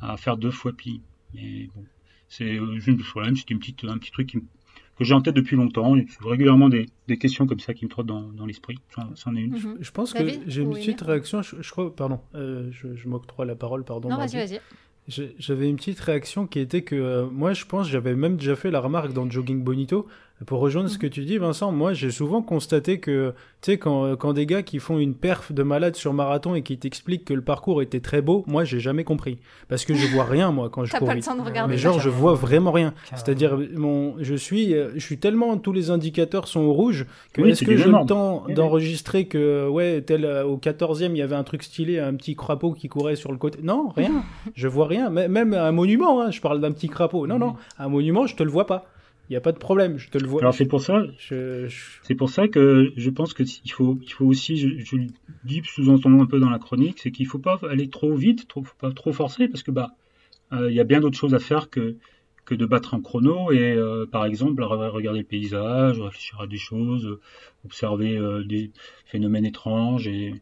[0.00, 1.00] à, faire deux fois pli.
[1.34, 1.84] Mais bon,
[2.28, 4.36] c'est euh, c'était une petite, un petit truc
[4.98, 5.96] que j'ai en tête depuis longtemps.
[5.96, 8.78] Il y a régulièrement des, des, questions comme ça qui me trottent dans, dans l'esprit.
[9.14, 9.52] C'en est une.
[9.52, 9.76] Mhm.
[9.80, 11.42] Je pense que j'ai une petite réaction.
[11.42, 14.08] Je, crois, pardon, euh, je, je m'octroie la parole, pardon.
[14.08, 14.60] Non, vas-y, vas-y.
[15.38, 18.70] J'avais une petite réaction qui était que euh, moi, je pense, j'avais même déjà fait
[18.70, 20.06] la remarque dans Jogging Bonito.
[20.46, 21.00] Pour rejoindre ce Mhm.
[21.00, 23.30] que tu dis, Vincent, moi j'ai souvent constaté que,
[23.60, 26.62] tu sais, quand, quand des gars qui font une perf de malade sur marathon et
[26.62, 29.38] qui t'expliquent que le parcours était très beau, moi j'ai jamais compris.
[29.68, 31.72] Parce que je vois rien, moi, quand je T'as cours pas le temps de regarder.
[31.74, 32.94] Mais genre, je vois vraiment rien.
[33.14, 37.42] C'est-à-dire, mon, je suis, euh, je suis tellement, tous les indicateurs sont au rouge que
[37.42, 41.22] Oui, est-ce que j'ai le temps d'enregistrer que, ouais, tel, euh, au 14e, il y
[41.22, 43.58] avait un truc stylé, un petit crapaud qui courait sur le côté?
[43.62, 44.22] Non, rien.
[44.54, 45.06] je vois rien.
[45.14, 47.26] M- Même un monument, hein, je parle d'un petit crapaud.
[47.26, 48.86] Non, non, un monument, je te le vois pas.
[49.28, 50.40] Il n'y a pas de problème, je te le vois.
[50.40, 53.98] Alors c'est pour ça, Je- je- c'est pour ça que je pense que il faut,
[54.02, 55.06] il faut aussi, je, je le
[55.44, 58.62] dis sous-entendant un peu dans la chronique, c'est qu'il faut pas aller trop vite, trop,
[58.64, 59.90] faut pas trop forcer, parce que bah,
[60.52, 61.96] euh, il y a bien d'autres choses à faire que
[62.46, 66.46] que de battre un chrono et euh, par exemple re- regarder le paysage, réfléchir à
[66.46, 67.20] des choses, euh,
[67.66, 68.70] observer euh, des
[69.04, 70.32] phénomènes étranges et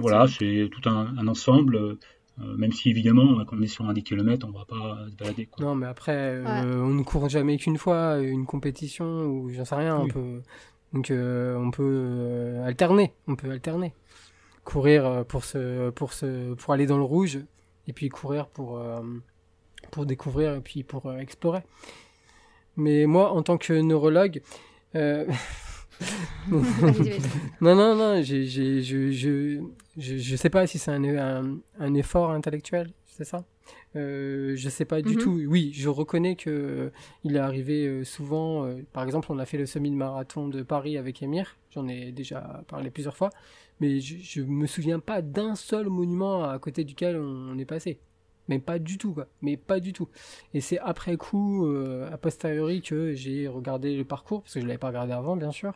[0.00, 1.98] voilà, c'est tout un, un ensemble.
[2.40, 5.16] Euh, même si évidemment, quand on est sur un 10 km, on va pas se
[5.16, 5.46] balader.
[5.46, 5.64] Quoi.
[5.64, 9.74] Non, mais après, euh, on ne court jamais qu'une fois une compétition ou j'en sais
[9.74, 9.98] rien.
[9.98, 10.04] Oui.
[10.04, 10.42] On peut,
[10.92, 13.12] donc euh, on peut euh, alterner.
[13.26, 13.92] On peut alterner.
[14.64, 17.40] Courir euh, pour se, pour se, pour aller dans le rouge
[17.86, 19.00] et puis courir pour, euh,
[19.90, 21.62] pour découvrir et puis pour euh, explorer.
[22.76, 24.42] Mais moi, en tant que neurologue,
[24.94, 25.26] euh,
[27.60, 29.60] Non, non, non, j'ai, j'ai, je, je,
[29.96, 33.44] je, je sais pas si c'est un, un, un effort intellectuel, c'est ça?
[33.96, 35.18] Euh, Je sais pas du Mhm.
[35.18, 35.40] tout.
[35.48, 36.90] Oui, je reconnais que euh,
[37.24, 38.64] il est arrivé euh, souvent.
[38.66, 41.56] euh, par exemple, on a fait le semi-marathon de Paris avec Emir.
[41.72, 43.30] J'en ai déjà parlé plusieurs fois,
[43.80, 47.64] mais je, je me souviens pas d'un seul monument à côté duquel on, on est
[47.64, 47.98] passé.
[48.50, 49.28] Mais pas du tout, quoi.
[49.40, 50.08] Mais pas du tout.
[50.52, 54.66] Et c'est après coup, euh, a posteriori, que j'ai regardé le parcours, parce que je
[54.66, 55.72] l'avais pas regardé avant, bien sûr.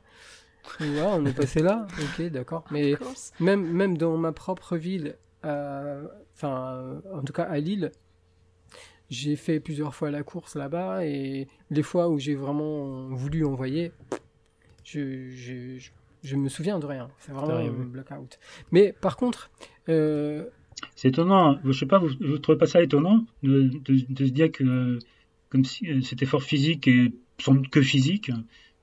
[0.81, 1.87] Et voilà, on est passé là.
[2.19, 2.65] Ok, d'accord.
[2.71, 2.95] Mais
[3.39, 5.15] même, même dans ma propre ville,
[5.45, 7.93] euh, enfin, en tout cas à Lille,
[9.09, 13.93] j'ai fait plusieurs fois la course là-bas et les fois où j'ai vraiment voulu envoyer,
[14.83, 15.91] je, je, je,
[16.25, 17.09] je me souviens de rien.
[17.19, 18.41] C'est vraiment un blackout.
[18.73, 19.51] Mais par contre,
[19.89, 20.47] euh,
[20.97, 21.61] C'est étonnant, hein.
[21.65, 24.99] je sais pas, vous ne trouvez pas ça étonnant de, de- de se dire que
[25.51, 28.31] comme si euh, cet effort physique est sans doute que physique,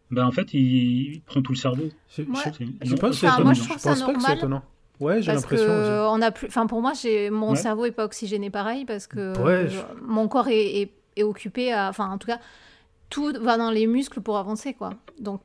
[0.10, 1.89] ben en fait il, il prend tout le cerveau.
[2.16, 2.28] je- Ouais.
[2.32, 3.43] Enfin, étonnant.
[3.43, 4.38] moi, je trouve je ça pense pas que c'est normal.
[4.38, 4.64] étonnant.
[4.99, 5.72] Ouais, j'ai Parce l'impression.
[5.72, 6.47] on a plus.
[6.47, 7.56] Enfin, pour moi, j'ai mon Ouais.
[7.56, 11.72] cerveau est pas oxygéné pareil parce que Ouais, euh, mon corps est, est, est occupé
[11.74, 11.89] à.
[11.89, 12.39] Enfin, en tout cas,
[13.10, 14.91] tout va dans les muscles pour avancer, quoi.
[15.20, 15.41] Donc,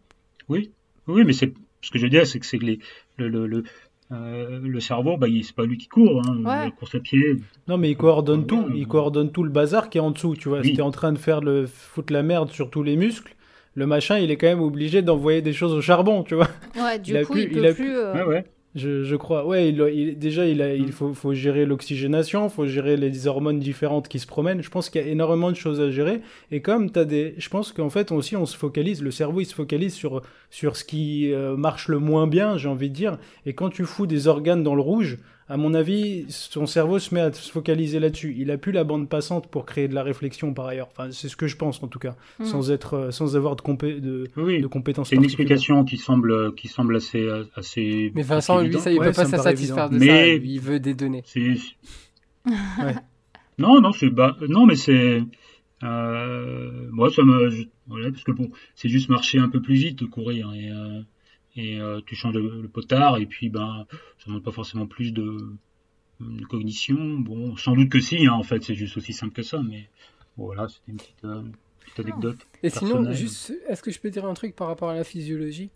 [0.49, 0.71] Oui,
[1.07, 2.79] oui, mais c'est ce que je veux dire, c'est que c'est que les,
[3.17, 3.65] le, le, le,
[4.13, 6.65] euh, le cerveau, bah, il- c'est pas lui qui court, hein, Ouais.
[6.67, 7.37] la course à pied.
[7.69, 8.59] Non, mais il coordonne Ouais, tout.
[8.59, 8.73] ouais.
[8.77, 10.35] Il coordonne tout le bazar qui est en dessous.
[10.37, 10.69] Tu vois, Oui.
[10.69, 13.35] si t'es en train de faire le foutre la merde sur tous les muscles,
[13.75, 16.23] le machin, il est quand même obligé d'envoyer des choses au charbon.
[16.23, 16.49] Tu vois.
[16.77, 17.97] ouais, du Il a coup, pu- il a pu- plus.
[17.97, 18.45] euh, Ouais, ouais.
[18.77, 19.47] Je, je crois.
[19.47, 20.77] Ouais, il, il- déjà, il, a, Mm.
[20.79, 24.63] il faut, faut gérer l'oxygénation, faut gérer les hormones différentes qui se promènent.
[24.63, 26.21] Je pense qu'il y a énormément de choses à gérer.
[26.51, 29.47] Et comme t'as des, je pense qu'en fait aussi on se focalise, le cerveau il
[29.47, 30.21] se focalise sur
[30.51, 33.19] sur ce qui euh, marche le moins bien, j'ai envie de dire.
[33.47, 35.19] Et quand tu fous des organes dans le rouge,
[35.49, 38.35] à mon avis, son cerveau se met à se focaliser là-dessus.
[38.39, 40.89] Il a plus la bande passante pour créer de la réflexion par ailleurs.
[40.91, 42.45] Enfin, c'est ce que je pense en tout cas, Mm.
[42.47, 45.11] sans être, euh, sans avoir de, compé- de, Oui, de compétences.
[45.11, 48.11] c'est une explication qui semble, qui semble assez, assez.
[48.15, 50.13] mais Vincent, lui, ça, il Ouais, peut ça pas se satisfaire de évident.
[50.15, 50.21] ça.
[50.21, 51.23] Mais- Lui, il veut des données.
[53.59, 55.23] Non, non, c'est bah, non, mais c'est.
[55.83, 57.51] Euh, moi, ça me.
[57.87, 61.01] voilà, parce que bon, c'est juste marcher un peu plus vite, courir, et, euh,
[61.57, 63.87] et euh, tu changes le, le potard, et puis ben,
[64.19, 65.39] ça demande pas forcément plus de,
[66.21, 67.19] de cognition.
[67.19, 69.89] Bon, sans doute que si, hein, en fait, c'est juste aussi simple que ça, mais
[70.37, 71.43] voilà, c'était une petite, euh,
[71.81, 72.37] petite anecdote.
[72.63, 75.71] Et sinon, juste, est-ce que je peux dire un truc par rapport à la physiologie?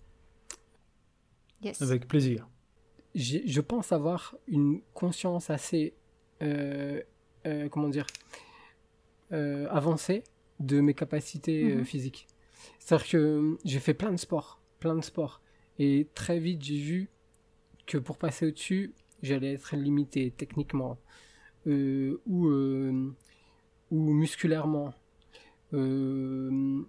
[1.62, 1.83] Yes.
[1.83, 2.47] Avec plaisir.
[3.14, 5.95] Je pense avoir une conscience assez,
[6.43, 7.03] euh,
[7.47, 8.07] euh, comment dire,
[9.33, 10.22] euh, avancée
[10.61, 11.85] de mes capacités euh, Mhm.
[11.85, 12.26] physiques.
[12.78, 15.39] C'est-à-dire que j'ai fait plein de sports, plein de sports,
[15.81, 17.09] et très vite j'ai vu
[17.87, 20.99] que pour passer au-dessus, j'allais être limité techniquement
[21.66, 23.12] euh, ou euh,
[23.91, 24.93] ou musculairement.
[25.72, 26.83] Euh,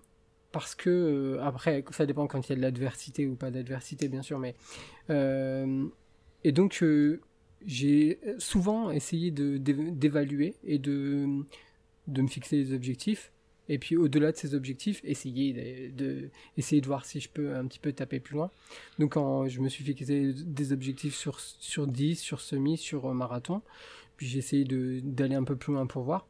[0.52, 4.22] parce que après ça dépend quand il y a de l'adversité ou pas d'adversité bien
[4.22, 4.56] sûr mais
[6.44, 6.84] et donc
[7.66, 11.46] j'ai souvent essayé d'évaluer et de
[12.08, 13.32] de me fixer des objectifs
[13.70, 17.66] et puis au-delà de ces objectifs essayer de, essayer de voir si je peux un
[17.66, 18.51] petit peu taper plus loin
[18.99, 23.14] donc quand je me suis fixé des objectifs sur sur 10 sur semi sur euh,
[23.14, 23.62] marathon
[24.18, 26.28] puis j'ai essayé d'aller un peu plus loin pour voir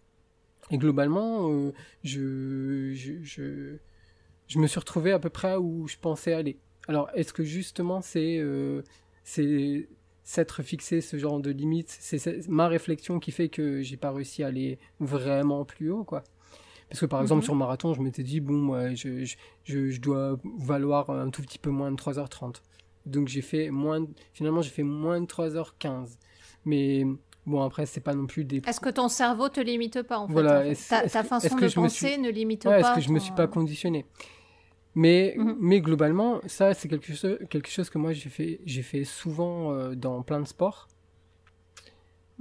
[0.70, 1.72] et globalement euh,
[2.04, 3.78] je, je,
[4.52, 6.58] je me suis retrouvé à peu près où je pensais aller.
[6.90, 8.82] Alors, est-ce que justement c'est euh,
[9.24, 9.88] c'est
[10.24, 14.44] s'être fixé ce genre de limite, c'est ma réflexion qui fait que j'ai pas réussi
[14.44, 16.24] à aller vraiment plus haut, quoi.
[16.92, 17.46] Parce que par exemple, mhm.
[17.46, 21.58] sur marathon, je m'étais dit, bon, moi, je, je, je, dois valoir un tout petit
[21.58, 22.56] peu moins de 3h30.
[23.06, 26.18] Donc j'ai fait moins, finalement, j'ai fait moins de 3h15.
[26.66, 27.06] Mais
[27.46, 28.62] bon, après, c'est pas non plus des.
[28.68, 32.30] Est-ce que ton cerveau te limite pas en fait, voilà, Ta, façon de penser ne
[32.30, 32.78] limite pas.
[32.78, 34.06] Est-ce que je me suis pas conditionné?
[34.94, 35.56] Mais, mhm.
[35.62, 39.96] mais globalement, ça, c'est quelque chose, quelque chose que moi j'ai fait, fait souvent euh,
[39.96, 40.90] dans plein de sports.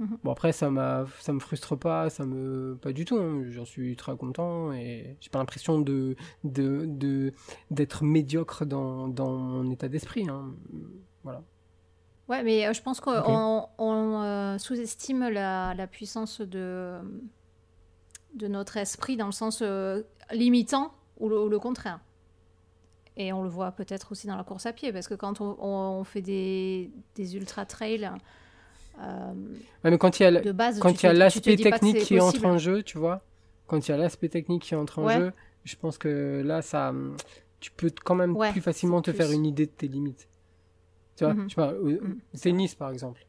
[0.01, 0.17] Mhm.
[0.23, 3.43] Bon après ça m'a ça me frustre pas, ça me pas du tout, hein.
[3.51, 7.31] j'en suis très content et j'ai pas l'impression de de
[7.69, 10.55] d'être médiocre dans, dans mon état d'esprit hein.
[11.23, 11.43] Voilà.
[12.29, 16.97] Ouais, mais euh, je pense qu'on on, euh, sous-estime la, la, puissance de
[18.33, 21.99] de notre esprit dans le sens euh, limitant ou le, ou le, contraire.
[23.17, 25.57] Et on le voit peut-être aussi dans la course à pied, parce que quand on,
[25.61, 27.65] on fait des, des ultra
[28.99, 29.33] euh,
[29.83, 30.41] mais quand il y a,
[30.79, 33.21] quand il y a l'aspect technique qui entre en jeu, tu vois,
[33.67, 35.31] quand il y a l'aspect technique qui entre en jeu,
[35.63, 36.93] je pense que là, ça,
[37.59, 40.27] tu peux quand même plus facilement te faire une idée de tes limites.
[41.15, 42.19] Tu vois, tu vois mm.
[42.39, 43.25] tennis par exemple.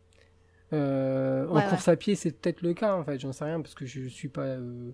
[0.73, 3.75] Euh, en course à pied, c'est peut-être le cas en fait, j'en sais rien parce
[3.75, 4.91] que je suis pas, euh,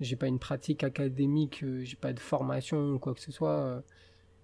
[0.00, 3.82] j'ai pas une pratique académique, j'ai pas de formation ou quoi que ce soit.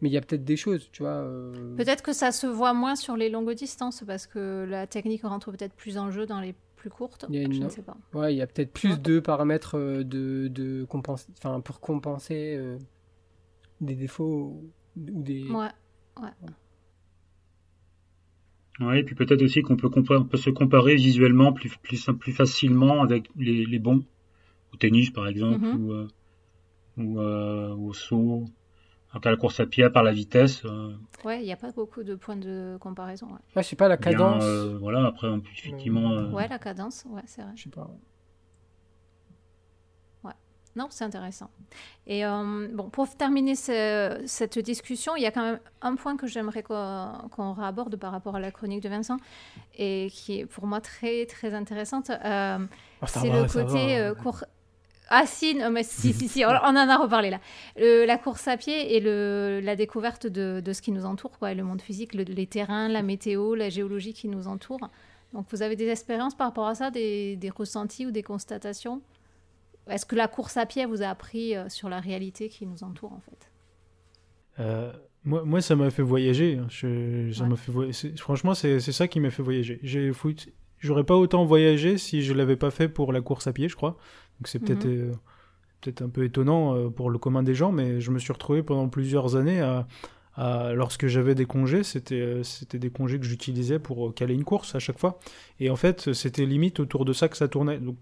[0.01, 1.23] Mais il y a peut-être des choses, tu vois.
[1.23, 5.23] Euh, peut-être que ça se voit moins sur les longues distances parce que la technique
[5.23, 7.27] rentre peut-être plus en jeu dans les plus courtes.
[7.31, 7.97] Je ne sais pas.
[8.13, 12.77] Ouais, il y a peut-être plus de paramètres euh, de, de enfin, pour compenser euh,
[13.81, 14.61] des défauts
[14.97, 15.45] ou des.
[15.49, 15.69] Ouais,
[16.21, 16.31] ouais.
[18.79, 23.01] Ouais, et puis peut-être aussi qu'on peut, peut se comparer visuellement plus, plus, plus facilement
[23.01, 24.05] avec les, les bons,
[24.75, 26.09] au tennis par exemple, mm-hmm.
[26.99, 28.45] ou, ou au saut
[29.13, 30.65] à la course à pied, par la vitesse.
[30.65, 30.95] Euh,
[31.25, 33.27] ouais, il n'y a pas beaucoup de points de comparaison.
[33.27, 34.45] Ouais, je sais pas, la cadence.
[34.45, 36.13] Euh, voilà, après, on peut effectivement.
[36.13, 37.53] Euh, ouais, la cadence, ouais, c'est vrai.
[37.55, 37.89] Je sais pas.
[40.23, 40.35] Ouais,
[40.75, 41.51] non, c'est intéressant.
[42.07, 46.63] Et bon, pour terminer cette discussion, il y a quand même un point que j'aimerais
[46.63, 49.17] qu'on réaborde par rapport à la chronique de Vincent
[49.77, 52.11] et qui est pour moi très, très intéressante.
[52.11, 52.59] Ah,
[53.07, 54.45] c'est le côté court
[55.09, 57.41] ah si, mais si, si, si, on, en a reparlé là.
[57.77, 61.55] la course à pied et le, la découverte de, de, ce qui nous entoure, quoi,
[61.55, 64.91] le monde physique, les terrains, la météo, la géologie qui nous entoure.
[65.33, 69.03] Donc vous avez des expériences par rapport à ça, des, des ressentis ou des constatations?
[69.89, 72.83] Est-ce que la course à pied vous a appris euh, sur la réalité qui nous
[72.83, 73.51] entoure en fait?
[74.59, 74.93] Euh,
[75.25, 76.59] moi, moi, ça m'a fait voyager.
[76.59, 76.67] Hein.
[76.69, 79.81] Je, ça fait Franchement, c'est ça qui m'a fait voyager.
[80.79, 83.77] J'aurais pas autant voyagé si je l'avais pas fait pour la course à pied, je
[83.77, 83.97] crois.
[84.41, 85.11] Donc c'est peut-être mhm.
[85.11, 85.13] euh,
[85.81, 88.63] peut-être un peu étonnant euh, pour le commun des gens, mais je me suis retrouvé
[88.63, 89.87] pendant plusieurs années à,
[90.75, 94.75] lorsque j'avais des congés, c'était euh, c'était des congés que j'utilisais pour caler une course
[94.75, 95.19] à chaque fois.
[95.61, 97.79] Et en fait, c'était limite autour de ça que ça tournait.
[97.79, 97.97] Donc,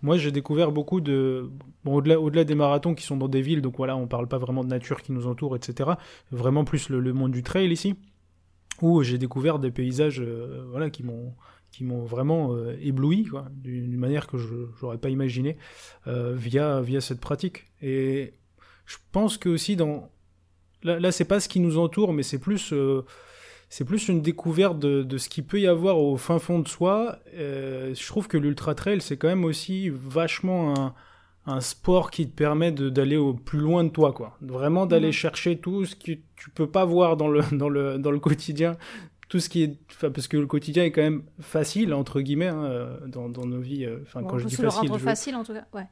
[0.00, 1.50] moi, j'ai découvert beaucoup de
[1.84, 3.60] bon au-delà au-delà des marathons qui sont dans des villes.
[3.60, 5.90] Donc voilà, on parle pas vraiment de nature qui nous entoure, etc.
[6.30, 7.96] Vraiment plus le, monde du trail ici,
[8.82, 10.22] où j'ai découvert des paysages
[10.70, 11.34] voilà qui m'ont
[11.70, 15.56] qui m'ont vraiment euh, ébloui d'une manière que je n'aurais pas imaginé
[16.06, 17.66] euh, via, via cette pratique.
[17.82, 18.34] Et
[18.86, 20.10] je pense que aussi dans
[20.82, 23.04] là, là c'est pas ce qui nous entoure, mais c'est plus euh,
[23.68, 26.66] c'est plus une découverte de, de, ce qu'il peut y avoir au fin fond de
[26.66, 27.20] soi.
[27.32, 30.94] je trouve que l'ultra trail c'est quand même aussi vachement un,
[31.46, 34.36] un sport qui te permet d'aller au plus loin de toi, quoi.
[34.40, 35.12] Vraiment d'aller mmh.
[35.12, 38.76] chercher tout ce que tu peux pas voir dans le, dans le, dans le quotidien,
[39.30, 42.64] tout ce qui est, parce que le quotidien est quand même facile entre guillemets hein,
[42.64, 43.84] euh, dans, nos vies.
[43.84, 45.64] Euh, enfin, quand je dis facile, le rendre facile en tout cas.
[45.72, 45.86] Ouais.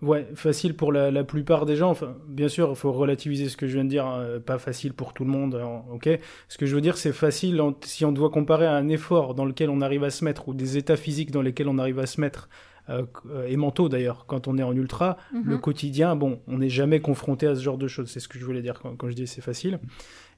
[0.00, 1.90] Ouais, facile pour la, plupart des gens.
[1.90, 4.06] Enfin, bien sûr, il faut relativiser ce que je viens de dire.
[4.06, 5.56] Hein, pas facile pour tout le monde.
[5.56, 6.08] Hein, ok.
[6.48, 9.44] Ce que je veux dire, c'est facile si on doit comparer à un effort dans
[9.44, 12.06] lequel on arrive à se mettre ou des états physiques dans lesquels on arrive à
[12.06, 12.48] se mettre
[12.90, 13.04] euh,
[13.48, 14.26] et mentaux d'ailleurs.
[14.26, 15.60] Quand on est en ultra, le mhm.
[15.60, 18.08] quotidien, bon, on n'est jamais confronté à ce genre de choses.
[18.08, 19.80] C'est ce que je voulais dire quand, quand je dis c'est facile.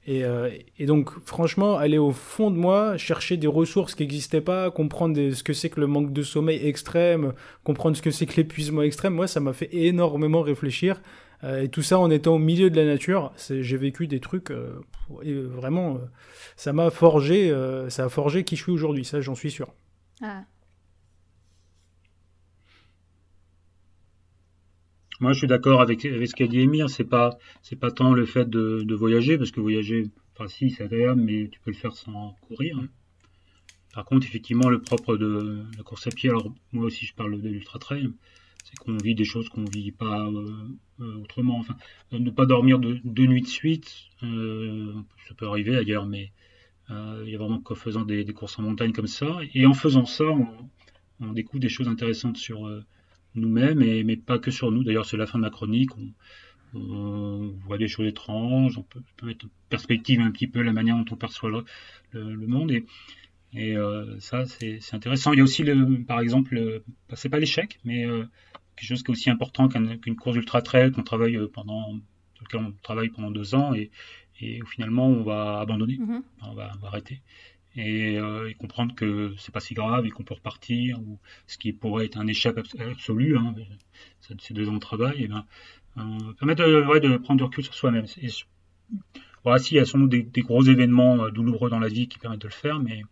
[0.09, 0.49] Euh,
[0.79, 5.31] et, donc, franchement, aller au fond de moi, chercher des ressources qui n'existaient pas, comprendre
[5.31, 7.33] ce que c'est que le manque de sommeil extrême,
[7.63, 11.01] comprendre ce que c'est que l'épuisement extrême, moi, ça m'a fait énormément réfléchir.
[11.43, 14.51] Euh, et tout ça en étant au milieu de la nature, j'ai vécu des trucs
[14.51, 14.79] euh,
[15.23, 15.99] et vraiment,
[16.55, 17.53] ça m'a forgé,
[17.89, 19.73] ça a forgé qui je suis aujourd'hui, ça j'en suis sûr.
[20.21, 20.43] Ah.
[25.21, 26.89] Moi, je suis d'accord avec, ce qu'a dit Emir.
[26.89, 30.83] C'est pas, c'est pas tant le fait de, voyager, parce que voyager, enfin si, c'est
[30.83, 32.79] agréable, mais tu peux le faire sans courir.
[32.79, 32.87] Hein.
[33.93, 37.39] Par contre, effectivement, le propre de la course à pied, alors moi aussi je parle
[37.39, 38.09] de l'ultra trail,
[38.63, 40.47] c'est qu'on vit des choses qu'on vit pas euh,
[41.01, 41.59] euh, autrement.
[41.59, 41.75] Enfin,
[42.11, 43.93] ne pas dormir deux nuits de suite,
[44.23, 44.91] euh,
[45.27, 46.31] ça peut arriver ailleurs, mais
[46.89, 50.05] il y a vraiment qu'en faisant des, courses en montagne comme ça, et en faisant
[50.05, 50.47] ça, on,
[51.21, 52.67] on découvre des choses intéressantes sur
[53.35, 54.83] nous-mêmes, mais pas que sur nous.
[54.83, 55.91] D'ailleurs, c'est la fin de ma chronique.
[56.73, 60.95] On, voit des choses étranges, on peut, mettre en perspective un petit peu la manière
[60.95, 61.51] dont on perçoit
[62.11, 62.71] le, monde.
[62.71, 62.85] Et,
[63.53, 65.33] et euh, ça, c'est intéressant.
[65.33, 66.81] Il y a aussi, le, par exemple,
[67.13, 68.23] c'est pas l'échec, mais euh,
[68.75, 71.99] quelque chose qui est aussi important qu'une course ultra trail qu'on travaille pendant,
[72.53, 73.91] on travaille pendant deux ans et,
[74.41, 76.21] et finalement on va abandonner, mm-hmm.
[76.41, 77.21] on, va, arrêter.
[77.77, 81.71] Euh, et, comprendre que c'est pas si grave et qu'on peut repartir ou ce qui
[81.71, 83.55] pourrait être un échec absolu hein,
[84.39, 85.45] ces deux ans de travail et ben
[85.97, 88.05] euh, permettre de, de, prendre du recul sur soi-même
[89.45, 92.19] voilà s'il y a sans doute des, gros événements euh, douloureux dans la vie qui
[92.19, 93.03] permettent de le faire mais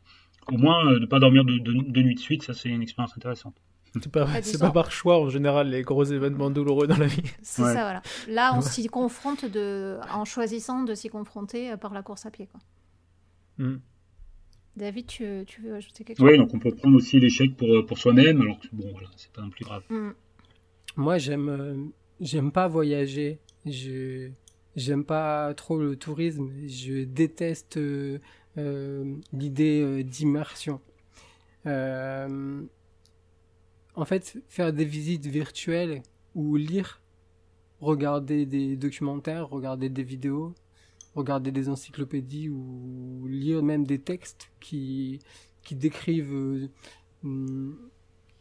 [0.50, 3.16] au moins de ne pas dormir de, de, nuit de suite ça c'est une expérience
[3.16, 3.56] intéressante
[3.94, 4.26] c'est pas,
[4.60, 7.24] pas par choix en général les gros événements douloureux dans la vie.
[7.42, 8.04] C'est ça, voilà.
[8.28, 12.46] Là, on s'y confronte de, en choisissant de s'y confronter par la course à pied.
[12.46, 12.60] Quoi.
[13.58, 13.80] Hmm.
[14.76, 17.98] David, tu, veux ajouter quelque chose Oui, donc on peut prendre aussi l'échec pour, pour
[17.98, 19.84] soi-même, alors que bon, voilà, c'est pas non plus grave.
[19.90, 20.12] Hmm.
[20.96, 21.76] Moi, j'aime euh,
[22.20, 23.40] j'aime pas voyager.
[23.66, 24.30] Je
[24.76, 26.52] j'aime pas trop le tourisme.
[26.68, 28.20] Je déteste euh,
[28.58, 30.82] euh, l'idée d'immersion.
[31.66, 32.68] en
[34.06, 36.02] fait, faire des visites virtuelles
[36.36, 37.02] ou lire,
[37.82, 40.54] regarder des documentaires, regarder des vidéos,
[41.16, 45.20] regarder des encyclopédies ou lire même des textes qui,
[45.64, 46.70] qui décrivent
[47.26, 47.72] euh,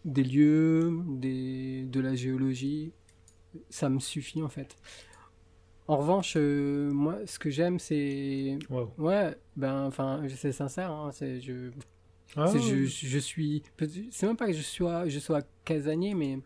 [0.05, 2.93] des lieux, des, de la géologie.
[3.71, 4.77] Ça me suffit en fait.
[5.89, 8.59] En revanche, euh, moi, ce que j'aime, c'est.
[8.99, 11.41] Ouais, ben, enfin, c'est sincère, hein, c'est.
[11.41, 11.71] Je...
[12.37, 12.45] Ah.
[12.55, 13.63] Je, je, suis.
[14.11, 16.41] C'est même pas que je sois, je sois casanier, mais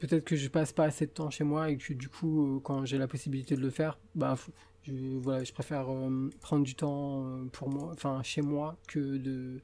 [0.00, 2.60] peut-être que je passe pas assez de temps chez moi et que du coup, euh,
[2.60, 4.36] quand j'ai la possibilité de le faire, bah,
[4.82, 8.98] je, voilà, je préfère euh, prendre du temps euh, pour moi, enfin chez moi, que
[8.98, 9.60] de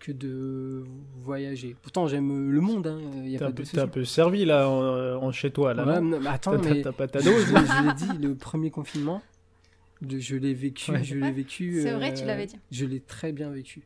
[0.00, 0.84] que de
[1.16, 1.76] voyager.
[1.80, 2.86] Pourtant, j'aime le monde.
[2.86, 2.98] Hein,
[3.38, 6.00] T'es un, peu servi là en, chez toi là.
[6.00, 7.46] mais attends, mais pas ta dose.
[7.46, 9.22] je, l'ai dit, le premier confinement,
[10.02, 11.80] de, je l'ai vécu, je l'ai vécu.
[11.80, 12.58] C'est vrai, tu l'avais dit.
[12.70, 13.82] Je l'ai très bien vécu.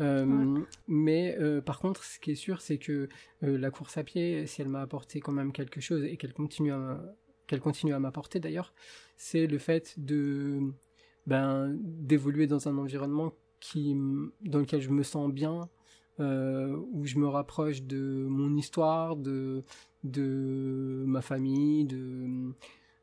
[0.00, 3.08] Euh, mais euh, par contre, ce qui est sûr, c'est que
[3.42, 6.34] euh, la course à pied, si elle m'a apporté quand même quelque chose et qu'elle
[6.34, 7.00] continue à
[7.46, 8.74] qu'elle continue à m'apporter d'ailleurs,
[9.16, 10.60] c'est le fait de
[11.26, 13.96] ben d'évoluer dans un environnement qui
[14.42, 15.68] dans lequel je me sens bien,
[16.18, 19.64] où je me rapproche de mon histoire, de
[20.04, 22.52] de ma famille, de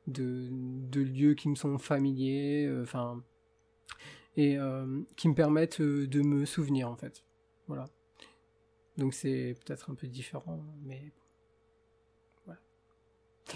[0.08, 3.24] de, de lieux qui me sont familiers, enfin
[4.36, 7.24] et euh, qui me permettent euh, de me souvenir en fait.
[7.68, 7.86] Voilà.
[8.98, 11.12] Donc c'est peut-être un peu différent, mais.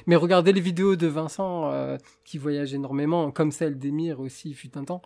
[0.05, 4.77] Mais regardez les vidéos de Vincent euh, qui voyage énormément, comme celle d'Emir aussi, fut
[4.77, 5.01] un temps.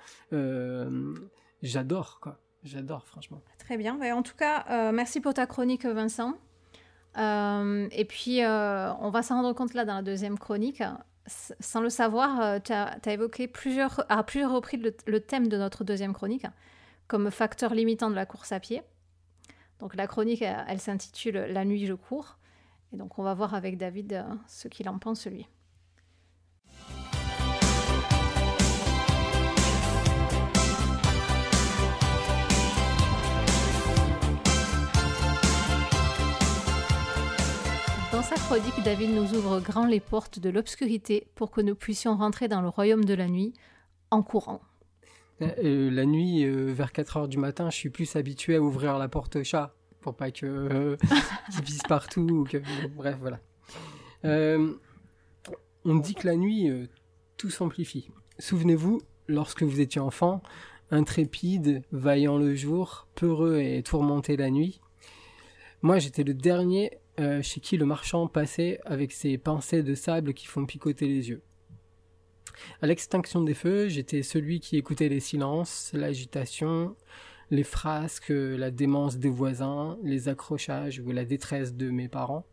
[1.62, 2.40] J'adore quoi.
[2.64, 3.42] J'adore franchement.
[3.60, 3.96] Très bien.
[3.96, 6.34] Bah, en tout cas, merci pour ta chronique, Vincent.
[7.16, 10.82] et puis, on va s'en rendre compte là dans la deuxième chronique
[11.28, 13.52] sans le savoir, euh, tu as, évoqué
[14.10, 16.46] à plusieurs reprises le, thème de notre deuxième chronique
[17.08, 18.82] comme facteur limitant de la course à pied.
[19.80, 22.38] Donc la chronique, elle, s'intitule La nuit je cours.
[22.94, 25.48] Et donc on va voir avec David euh, ce qu'il en pense lui.
[38.32, 42.16] Dans sa chronique, David nous ouvre grand les portes de l'obscurité pour que nous puissions
[42.16, 43.52] rentrer dans le royaume de la nuit
[44.10, 44.62] en courant.
[45.42, 48.62] Euh, euh, la nuit, euh, vers 4 heures du matin, je suis plus habitué à
[48.62, 50.96] ouvrir la porte chat pour pas que
[51.52, 52.48] qu'il pisse partout.
[52.50, 52.60] que,
[52.96, 53.42] bref, voilà.
[55.84, 56.72] on dit que la nuit,
[57.36, 58.12] tout s'amplifie.
[58.40, 60.42] Souvenez-vous, lorsque vous étiez enfant,
[60.90, 64.80] intrépide, vaillant le jour, peureux et tourmenté la nuit.
[65.82, 70.34] Moi, j'étais le dernier euh, chez qui le marchand passait avec ses pincées de sable
[70.34, 71.42] qui font picoter les yeux.
[72.82, 76.96] À l'extinction des feux, j'étais celui qui écoutait les silences, l'agitation,
[77.50, 82.46] les frasques, la démence des voisins, les accrochages ou la détresse de mes parents.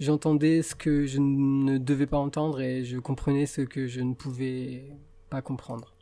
[0.00, 4.14] J'entendais ce que je ne devais pas entendre et je comprenais ce que je ne
[4.14, 4.84] pouvais
[5.30, 5.94] pas comprendre.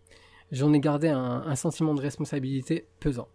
[0.53, 3.29] J'en ai gardé un sentiment de responsabilité pesant.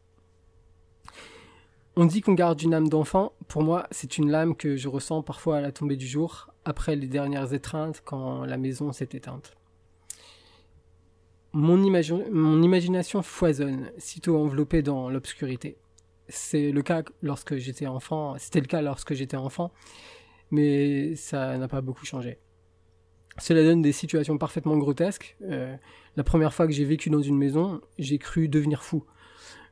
[2.01, 3.33] On dit qu'on garde une âme d'enfant.
[3.49, 6.95] Pour moi, c'est une lame que je ressens parfois à la tombée du jour, après
[6.95, 9.57] les dernières étreintes, quand la maison s'est éteinte.
[11.51, 15.75] Mon, imagination foisonne, sitôt enveloppée dans l'obscurité.
[16.29, 19.73] C'est le cas lorsque j'étais enfant, c'était le cas lorsque j'étais enfant,
[20.51, 22.37] mais ça n'a pas beaucoup changé.
[23.39, 25.35] Cela donne des situations parfaitement grotesques.
[25.41, 25.75] Euh,
[26.15, 29.03] la première fois que j'ai vécu dans une maison, j'ai cru devenir fou.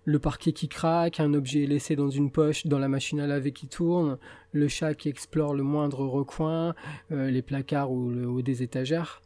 [0.08, 3.52] Le parquet qui craque, un objet laissé dans une poche dans la machine à laver
[3.52, 4.18] qui tourne,
[4.54, 6.76] le chat qui explore le moindre recoin,
[7.12, 9.22] euh, les placards ou le haut des étagères.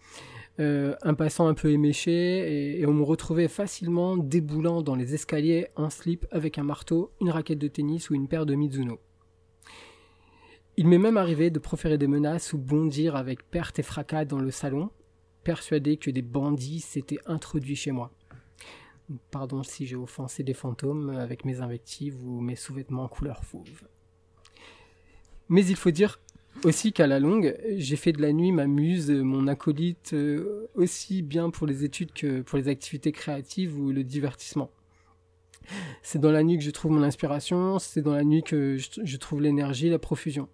[0.59, 5.67] Euh, un passant un peu éméché, et, on me retrouvait facilement déboulant dans les escaliers
[5.75, 8.99] en slip avec un marteau, une raquette de tennis ou une paire de Mizuno.
[10.77, 14.39] Il m'est même arrivé de proférer des menaces ou bondir avec perte et fracas dans
[14.39, 14.89] le salon,
[15.43, 18.11] persuadé que des bandits s'étaient introduits chez moi.
[19.31, 23.87] Pardon si j'ai offensé des fantômes avec mes invectives ou mes sous-vêtements couleur fauve.
[25.49, 26.19] Mais il faut dire
[26.63, 31.21] aussi qu'à la longue, j'ai fait de la nuit ma muse, mon acolyte, euh, aussi
[31.21, 34.69] bien pour les études que pour les activités créatives ou le divertissement.
[36.01, 39.17] C'est dans la nuit que je trouve mon inspiration, c'est dans la nuit que je,
[39.17, 40.49] trouve l'énergie, la profusion.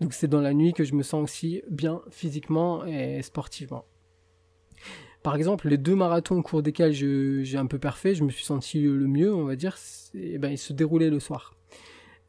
[0.00, 3.84] Donc c'est dans la nuit que je me sens aussi bien physiquement et sportivement.
[5.28, 8.46] Par exemple, les deux marathons au cours desquels j'ai un peu parfait, je me suis
[8.46, 9.76] senti le mieux, on va dire,
[10.14, 11.52] eh ben, ils se déroulaient le soir.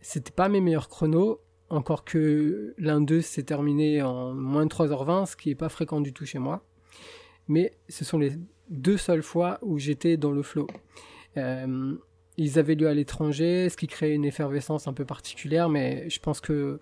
[0.01, 1.39] C'était pas mes meilleurs chronos,
[1.69, 6.01] encore que l'un d'eux s'est terminé en moins de 3h20, ce qui n'est pas fréquent
[6.01, 6.61] du tout chez moi.
[7.47, 8.33] Mais ce sont les
[8.69, 10.67] deux seules fois où j'étais dans le flow.
[11.37, 11.95] Euh,
[12.35, 16.19] ils avaient lieu à l'étranger, ce qui créait une effervescence un peu particulière, mais je
[16.19, 16.81] pense que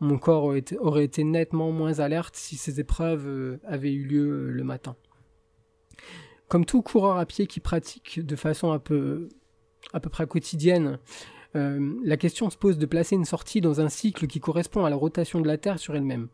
[0.00, 0.42] mon corps
[0.80, 4.96] aurait été, nettement moins alerte si ces épreuves euh, avaient eu lieu euh, le matin.
[6.52, 9.30] Comme tout coureur à pied qui pratique de façon à peu
[10.10, 10.98] près quotidienne
[11.56, 14.90] euh, la question se pose de placer une sortie dans un cycle qui correspond à
[14.90, 16.28] la rotation de la Terre sur elle-même.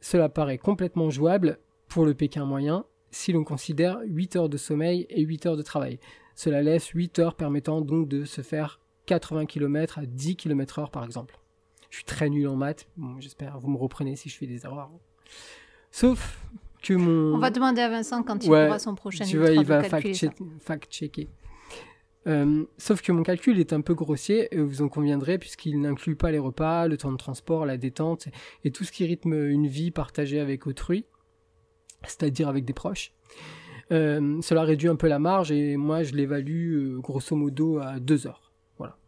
[0.00, 5.08] Cela paraît complètement jouable pour le Pékin moyen si l'on considère 8 heures de sommeil
[5.10, 5.98] et 8 heures de travail.
[6.36, 10.92] Cela laisse 8 heures permettant donc de se faire 80 km à 10 km heure
[10.92, 11.36] par exemple.
[11.90, 12.86] Je suis très nul en maths,
[13.18, 14.92] j'espère vous me reprenez si je fais des erreurs.
[15.90, 16.38] Sauf
[16.82, 17.34] que mon...
[17.34, 21.28] On va demander à Vincent quand il ouais, son prochain Tu vois, il va fact-checker.
[22.26, 26.16] Euh, sauf que mon calcul est un peu grossier, et vous en conviendrez, puisqu'il n'inclut
[26.16, 28.28] pas les repas, le temps de transport, la détente,
[28.64, 31.04] et tout ce qui rythme une vie partagée avec autrui,
[32.02, 33.12] c'est-à-dire avec des proches.
[33.92, 37.98] Euh, cela réduit un peu la marge, et moi je l'évalue euh, grosso modo à
[37.98, 38.52] deux heures.
[38.76, 38.98] Voilà.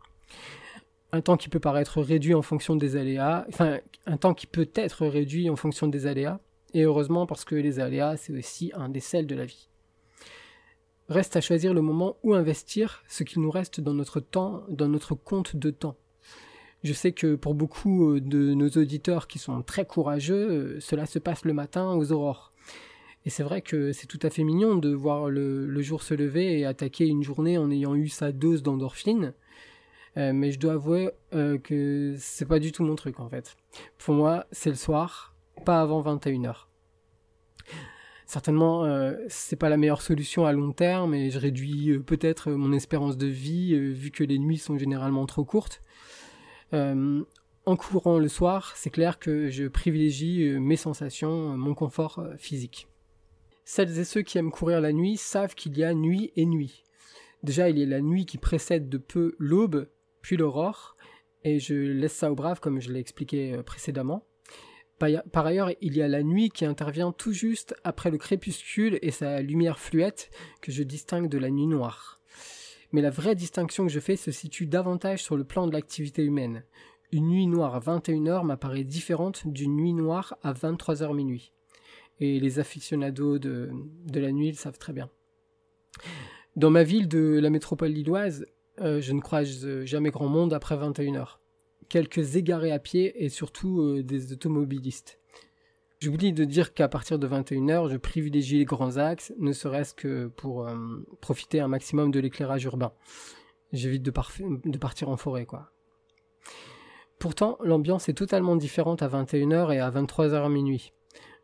[1.13, 4.71] Un temps qui peut paraître réduit en fonction des aléas, enfin, un temps qui peut
[4.75, 6.41] être réduit en fonction des aléas,
[6.75, 9.69] et heureusement parce que les aléas, c'est aussi un des sels de la vie.
[11.09, 14.89] Reste à choisir le moment où investir ce qu'il nous reste dans notre temps, dans
[14.89, 15.97] notre compte de temps.
[16.83, 21.07] Je sais que pour beaucoup euh, de nos auditeurs qui sont très courageux, euh, cela
[21.07, 22.53] se passe le matin aux aurores.
[23.27, 26.61] Et c'est vrai que c'est tout à fait mignon de voir le, jour se lever
[26.61, 29.35] et attaquer une journée en ayant eu sa dose d'endorphine.
[30.17, 33.57] Euh, mais je dois avouer que c'est pas du tout mon truc en fait.
[33.99, 35.30] Pour moi, c'est le soir,
[35.61, 36.67] pas avant 21h
[38.31, 42.53] certainement euh, c'est pas la meilleure solution à long terme et je réduis euh, peut-être
[42.53, 45.83] mon espérance de vie euh, vu que les nuits sont généralement trop courtes.
[46.73, 52.87] en courant le soir, c'est clair que je privilégie mes sensations, mon confort physique.
[53.65, 56.85] Celles et ceux qui aiment courir la nuit savent qu'il y a nuit et nuit.
[57.43, 59.89] Déjà, il y a la nuit qui précède de peu l'aube,
[60.23, 60.97] puis l'aurore,
[61.43, 64.25] et je laisse ça au brave comme je l'ai expliqué précédemment.
[65.01, 69.11] Par ailleurs, il y a la nuit qui intervient tout juste après le crépuscule et
[69.11, 70.31] sa lumière fluette
[70.61, 72.21] que je distingue de la nuit noire.
[72.93, 76.23] Mais la vraie distinction que je fais se situe davantage sur le plan de l'activité
[76.23, 76.65] humaine.
[77.13, 81.53] Une nuit noire à 21h m'apparaît différente d'une nuit noire à 23h minuit.
[82.19, 83.71] Et les aficionados de,
[84.13, 85.09] la nuit le savent très bien.
[86.57, 88.45] Dans ma ville de la métropole lilloise,
[88.81, 91.39] euh, je ne croise jamais grand monde après 21h
[91.91, 95.19] quelques égarés à pied et surtout euh, des automobilistes.
[96.01, 100.29] J'oublie de dire qu'à partir de 21h, je privilégie les grands axes, ne serait-ce que
[100.29, 100.75] pour euh,
[101.21, 102.93] profiter un maximum de l'éclairage urbain.
[103.75, 104.11] J'évite de,
[104.65, 105.71] de, partir en forêt, quoi.
[107.19, 110.95] Pourtant, l'ambiance est totalement différente à 21h et à 23h minuit.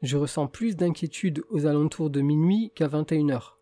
[0.00, 3.56] Je ressens plus d'inquiétude aux alentours de minuit qu'à 21h.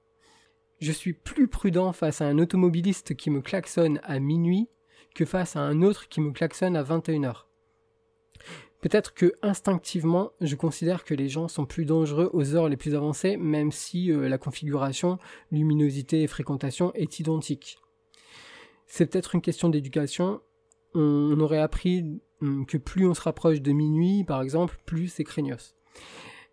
[0.81, 4.69] Je suis plus prudent face à un automobiliste qui me klaxonne à minuit
[5.15, 7.45] que face à un autre qui me klaxonne à 21h.
[8.85, 12.95] Peut-être que instinctivement, je considère que les gens sont plus dangereux aux heures les plus
[12.95, 15.19] avancées, même si euh, la configuration,
[15.51, 17.79] luminosité et fréquentation est identique.
[18.87, 20.43] C'est peut-être une question d'éducation.
[20.93, 25.25] On aurait appris hum, que plus on se rapproche de minuit, par exemple, plus c'est
[25.25, 25.75] craignos.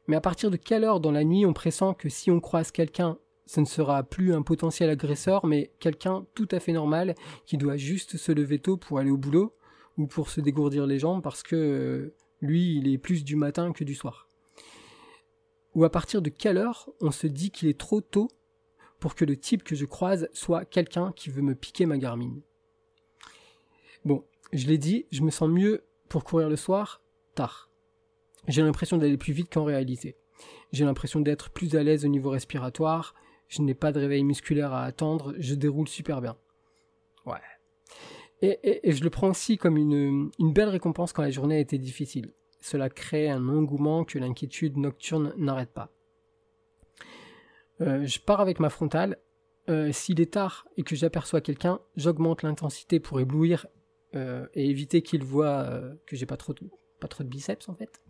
[0.08, 2.72] Mais à partir de quelle heure dans la nuit on pressent que si on croise
[2.72, 3.18] quelqu'un
[3.52, 7.76] ce ne sera plus un potentiel agresseur, mais quelqu'un tout à fait normal qui doit
[7.76, 9.54] juste se lever tôt pour aller au boulot
[9.98, 13.74] ou pour se dégourdir les jambes parce que euh, lui, il est plus du matin
[13.74, 14.30] que du soir.
[15.76, 18.30] Ou à partir de quelle heure on se dit qu'il est trop tôt
[19.02, 22.38] pour que le type que je croise soit quelqu'un qui veut me piquer ma Garmin?
[24.06, 24.24] Bon,
[24.54, 27.02] je l'ai dit, je me sens mieux pour courir le soir,
[27.36, 27.70] tard.
[28.48, 30.16] J'ai l'impression d'aller plus vite qu'en réalité.
[30.72, 33.14] J'ai l'impression d'être plus à l'aise au niveau respiratoire,
[33.52, 36.38] je n'ai pas de réveil musculaire à attendre, je déroule super bien.
[37.26, 37.36] Ouais.
[38.42, 42.32] Et, je le prends aussi comme une, belle récompense quand la journée a été difficile.
[42.62, 45.92] Cela crée un engouement que l'inquiétude nocturne n'arrête pas.
[47.82, 49.18] Euh, je pars avec ma frontale.
[49.70, 53.68] Euh, s'il est tard et que j'aperçois quelqu'un, j'augmente l'intensité pour éblouir
[54.16, 56.56] euh, et éviter qu'il voit que j'ai pas trop,
[57.00, 58.02] pas trop de biceps en fait.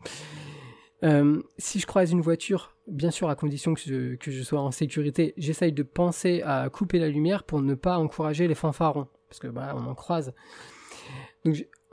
[1.57, 5.71] Si je croise une voiture, bien sûr à condition que je, sois en sécurité, j'essaye
[5.71, 9.75] de penser à couper la lumière pour ne pas encourager les fanfarons, parce que bah,
[9.75, 10.33] on en croise.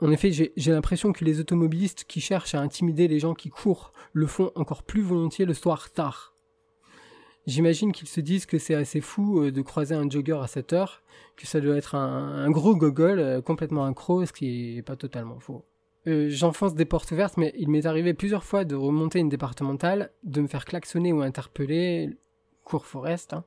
[0.01, 3.93] En effet, j'ai l'impression que les automobilistes qui cherchent à intimider les gens qui courent
[4.13, 6.35] le font encore plus volontiers le soir tard.
[7.47, 10.73] J'imagine qu'ils se disent que c'est assez fou euh, de croiser un jogger à 7
[10.73, 11.01] heures,
[11.35, 15.39] que ça doit être un, gros gogol euh, complètement accro, ce qui est pas totalement
[15.39, 15.65] faux.
[16.07, 20.11] Euh, j'enfonce des portes ouvertes, mais il m'est arrivé plusieurs fois de remonter une départementale,
[20.23, 22.17] de me faire klaxonner ou interpeller,
[22.63, 23.43] cours Forest, hein,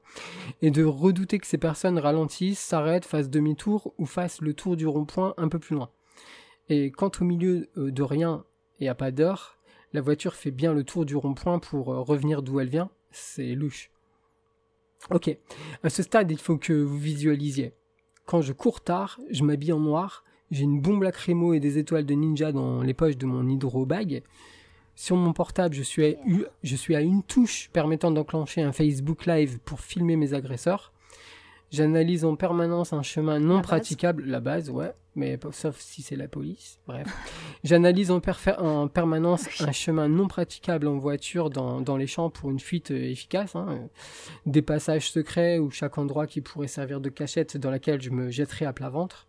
[0.61, 4.87] et de redouter que ces personnes ralentissent, s'arrêtent, fassent demi-tour ou fassent le tour du
[4.87, 5.91] rond-point un peu plus loin.
[6.69, 8.45] Et quand au milieu de rien
[8.81, 9.59] et à pas d'heure,
[9.93, 13.91] la voiture fait bien le tour du rond-point pour revenir d'où elle vient, c'est louche.
[15.11, 15.37] Ok,
[15.83, 17.75] à ce stade, il faut que vous visualisiez.
[18.25, 22.05] Quand je cours tard, je m'habille en noir, j'ai une bombe lacrymo et des étoiles
[22.05, 24.23] de ninja dans les poches de mon hydrobag.
[24.95, 26.17] Sur mon portable, je suis, à,
[26.63, 30.93] je suis à une touche permettant d'enclencher un Facebook Live pour filmer mes agresseurs.
[31.71, 36.29] J'analyse en permanence un chemin non praticable, la base, ouais, mais sauf si c'est la
[36.29, 37.09] police, bref.
[37.65, 38.21] J'analyse en,
[38.59, 42.91] en, permanence un chemin non praticable en voiture dans, dans les champs pour une fuite
[42.91, 43.89] euh, efficace, hein.
[44.45, 48.31] des passages secrets ou chaque endroit qui pourrait servir de cachette dans laquelle je me
[48.31, 49.27] jetterai à plat ventre.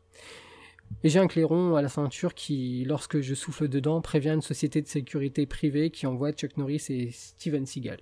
[1.04, 4.82] Et j'ai un clairon à la ceinture qui, lorsque je souffle dedans, prévient une société
[4.82, 8.00] de sécurité privée qui envoie Chuck Norris et Steven Seagal.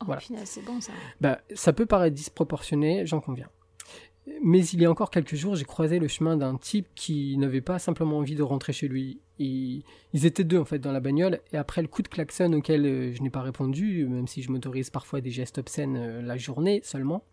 [0.00, 0.20] Oh, voilà.
[0.44, 0.92] c'est bon ça.
[1.20, 3.48] Bah, ça peut paraître disproportionné, j'en conviens.
[4.42, 7.60] Mais il y a encore quelques jours, j'ai croisé le chemin d'un type qui n'avait
[7.60, 9.20] pas simplement envie de rentrer chez lui.
[9.38, 9.82] ils
[10.12, 13.12] étaient deux en fait dans la bagnole, et après le coup de klaxon auquel euh,
[13.14, 16.80] je n'ai pas répondu, même si je m'autorise parfois des gestes obscènes euh, la journée
[16.84, 17.24] seulement,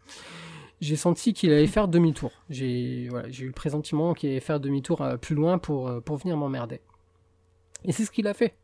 [0.82, 2.32] j'ai senti qu'il allait faire demi-tour.
[2.50, 3.12] J'ai eu
[3.46, 6.82] le pressentiment qu'il allait faire demi-tour euh, plus loin pour, pour venir m'emmerder.
[7.86, 8.56] Et c'est ce qu'il a fait.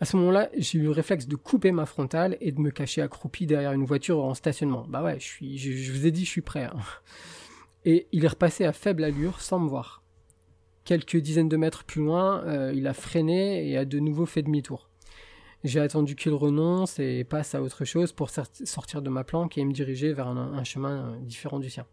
[0.00, 3.00] À ce moment-là, j'ai eu le réflexe de couper ma frontale et de me cacher
[3.00, 4.86] accroupi derrière une voiture en stationnement.
[4.88, 6.64] Bah ouais, je, vous ai dit, je suis prêt.
[6.64, 6.76] Hein.
[7.84, 10.02] Et il est repassé à faible allure sans me voir.
[10.84, 14.42] Quelques dizaines de mètres plus loin, euh, il a freiné et a de nouveau fait
[14.42, 14.88] demi-tour.
[15.64, 19.64] J'ai attendu qu'il renonce et passe à autre chose pour sortir de ma planque et
[19.64, 21.86] me diriger vers un chemin euh, différent du sien.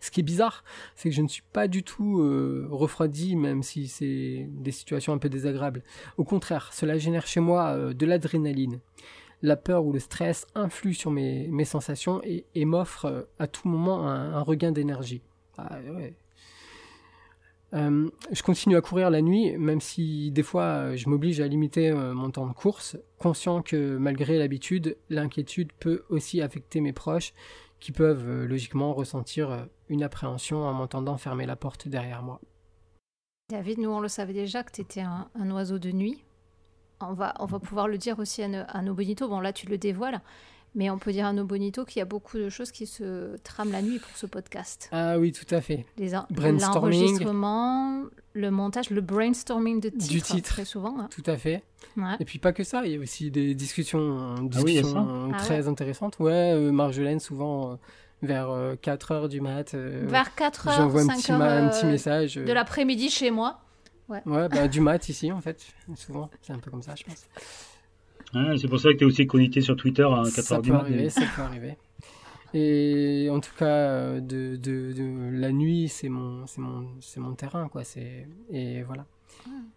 [0.00, 0.64] Ce qui est bizarre,
[0.94, 5.12] c'est que je ne suis pas du tout euh, refroidi, même si c'est des situations
[5.12, 5.82] un peu désagréables.
[6.16, 8.80] Au contraire, cela génère chez moi euh, de l'adrénaline.
[9.42, 14.40] La peur ou le stress influe sur mes, sensations et, m'offre à tout moment un,
[14.40, 15.22] regain d'énergie.
[15.58, 15.78] Ah,
[17.72, 22.30] je continue à courir la nuit, même si des fois je m'oblige à limiter mon
[22.30, 27.34] temps de course, conscient que malgré l'habitude, l'inquiétude peut aussi affecter mes proches
[27.80, 32.40] qui peuvent euh, logiquement ressentir euh, une appréhension en m'entendant fermer la porte derrière moi.
[33.50, 36.22] David, nous on le savait déjà que tu étais un, oiseau de nuit.
[37.00, 39.28] On va, on va pouvoir le dire aussi à, nos bonitos.
[39.28, 40.20] Bon là tu le dévoiles,
[40.78, 43.36] mais on peut dire à nos bonitos qu'il y a beaucoup de choses qui se
[43.38, 44.88] trament la nuit pour ce podcast.
[44.92, 45.84] Ah oui, tout à fait.
[45.98, 50.48] L'enregistrement, le montage, le brainstorming de titre, du titre.
[50.48, 51.00] très souvent.
[51.00, 51.08] Hein.
[51.10, 51.64] Tout à fait.
[52.20, 56.16] Et puis pas que ça, il y a aussi des discussions, ah très ah intéressantes.
[56.20, 57.76] Ouais, euh, Marjolaine, souvent euh,
[58.22, 59.74] vers 4 euh, h du mat.
[59.74, 62.36] vers 4 h J'envoie un, petit, un petit message.
[62.36, 63.58] De l'après-midi chez moi.
[64.08, 65.60] Ouais, ouais bah, du mat ici en fait,
[65.96, 66.30] souvent.
[66.40, 67.26] C'est un peu comme ça, je pense.
[68.34, 70.72] Ah, c'est pour ça que tu es aussi connecté sur Twitter à 4 h du
[70.72, 71.08] mat.
[71.10, 71.76] Ça peut arriver.
[72.54, 77.82] Et en tout cas, de, de, de la nuit, c'est mon, mon, mon terrain, quoi.
[78.50, 79.06] Et voilà.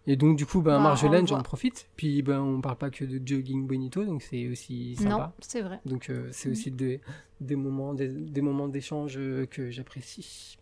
[0.06, 1.88] Et donc, du coup, ben, bah, Marjolaine, j'en profite.
[1.96, 5.10] Puis, ben, on parle pas que de jogging bonito, donc c'est aussi sympa.
[5.10, 5.80] Non, c'est vrai.
[5.86, 7.00] Donc, euh, c'est aussi des,
[7.40, 10.58] des moments des, moments d'échange euh, que j'apprécie.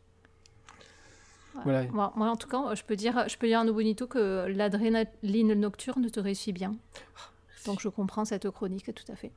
[1.64, 1.86] Voilà.
[1.88, 5.55] Moi, en tout cas, je peux dire, je peux dire à nos bonito que l'adrénaline
[5.55, 6.76] nocturne te réussit bien.
[7.66, 9.32] Donc, je comprends cette chronique tout à fait.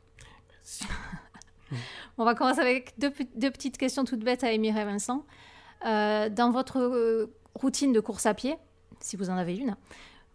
[2.18, 5.26] on va commencer avec deux, deux, petites questions toutes bêtes à Émile et Vincent.
[5.86, 8.56] Euh, dans votre routine de course à pied,
[9.00, 9.76] si vous en avez une,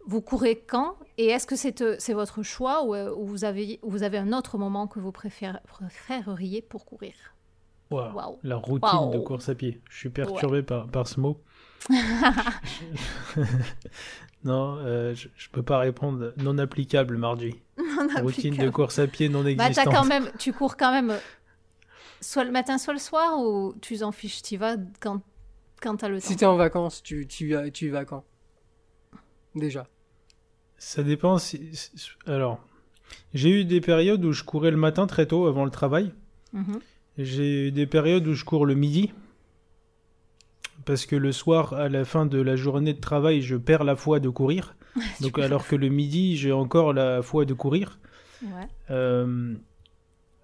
[0.05, 4.33] vous courez quand Et est-ce que c'est votre choix ou, vous, avez, vous avez un
[4.33, 7.13] autre moment que vous préféreriez pour courir?
[7.91, 8.39] Wow.
[8.43, 9.81] La routine de course à pied.
[9.89, 11.41] Je suis perturbé par, par ce mot.
[14.43, 16.33] non, euh, je, ne peux pas répondre.
[16.37, 17.55] Non applicable, Margie.
[18.21, 19.85] Routine de course à pied non existante.
[19.85, 21.17] Bah, quand même, tu cours quand même
[22.21, 25.21] soit le matin, soit le soir, ou tu t'en fiches, tu vas quand,
[25.81, 28.05] quand tu as le temps Si tu es en vacances, tu, tu, tu y vas
[28.05, 28.23] quand?
[29.55, 29.87] Déjà.
[30.77, 31.37] Ça dépend.
[32.25, 32.63] alors,
[33.33, 36.13] j'ai eu des périodes où je courais le matin très tôt avant le travail.
[36.53, 36.79] Mhm.
[37.17, 39.11] J'ai eu des périodes où je cours le midi
[40.89, 43.95] parce que le soir, à la fin de la journée de travail, je perds la
[43.95, 44.73] foi de courir.
[45.21, 47.99] Donc, alors que le midi, j'ai encore la foi de courir.
[48.89, 49.53] Euh,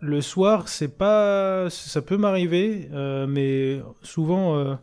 [0.01, 4.75] le soir, c'est pas, ça peut m'arriver, euh, mais souvent, euh,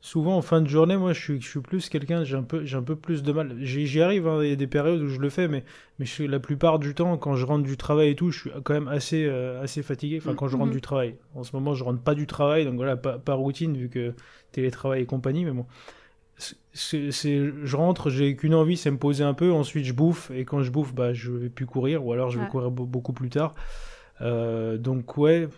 [0.00, 2.64] souvent en fin de journée, moi, je suis, je suis plus quelqu'un, j'ai un peu,
[2.64, 3.56] j'ai un peu plus de mal.
[3.60, 5.64] J'y arrive, hein, il y a des périodes où je le fais, mais,
[5.98, 8.74] mais la plupart du temps, quand je rentre du travail et tout, je suis quand
[8.74, 10.18] même assez, assez fatigué.
[10.18, 10.74] Enfin, quand je rentre mm-hmm.
[10.74, 11.16] du travail.
[11.34, 14.14] En ce moment, je rentre pas du travail, donc voilà, pas, pas routine vu que
[14.52, 15.66] télétravail et compagnie, mais bon.
[16.72, 20.44] C'est, je rentre, j'ai qu'une envie, c'est me poser un peu, ensuite je bouffe, et
[20.44, 23.28] quand je bouffe, bah, je vais plus courir, ou alors je vais courir beaucoup plus
[23.28, 23.54] tard.
[24.22, 25.48] Euh, donc ouais,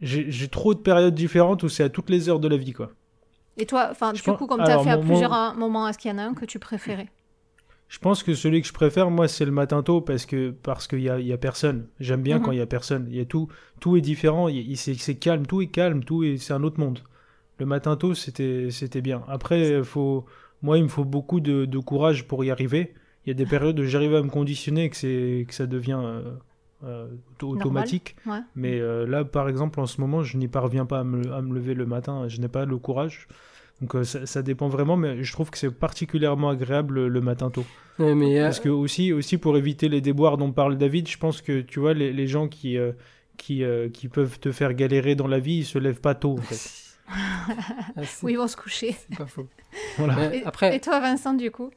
[0.00, 2.90] j'ai, trop de périodes différentes où c'est à toutes les heures de la vie, quoi.
[3.56, 6.14] Et toi, enfin, du coup, comme tu as fait à plusieurs moments, est-ce qu'il y
[6.14, 7.08] en a un que tu préférais?
[7.88, 10.86] Je pense que celui que je préfère, moi, c'est le matin tôt parce que parce
[10.86, 11.88] qu'il y a, y a personne.
[11.98, 12.44] J'aime bien mhm.
[12.44, 13.06] quand il y a personne.
[13.10, 13.48] Il y a tout,
[13.80, 14.48] tout est différent.
[14.76, 17.00] c'est, c'est calme, tout est calme, tout est, c'est un autre monde
[17.60, 19.22] le matin tôt, c'était, c'était bien.
[19.28, 20.24] Après, faut,
[20.62, 22.94] moi, il me faut beaucoup de, courage pour y arriver.
[23.24, 26.00] Il y a des périodes où j'arrive à me conditionner que, c'est, que ça devient
[26.02, 26.22] euh,
[26.84, 27.08] euh,
[27.42, 28.16] automatique.
[28.54, 31.42] Mais euh, là, par exemple, en ce moment, je n'y parviens pas à me, à
[31.42, 32.28] me, lever le matin.
[32.28, 33.28] Je n'ai pas le courage.
[33.80, 37.64] Donc ça, dépend vraiment, mais je trouve que c'est particulièrement agréable le, matin tôt.
[37.98, 41.62] mais Parce que aussi, aussi pour éviter les déboires dont parle David, je pense que
[41.62, 42.76] tu vois les, les gens qui,
[43.38, 43.64] qui,
[43.94, 46.90] qui peuvent te faire galérer dans la vie, ils se lèvent pas tôt en fait.
[47.12, 48.92] Ah, oui, ils vont se coucher.
[48.92, 49.48] C'est pas faux.
[49.98, 50.76] Et, après...
[50.76, 51.70] et toi, Vincent, du coup?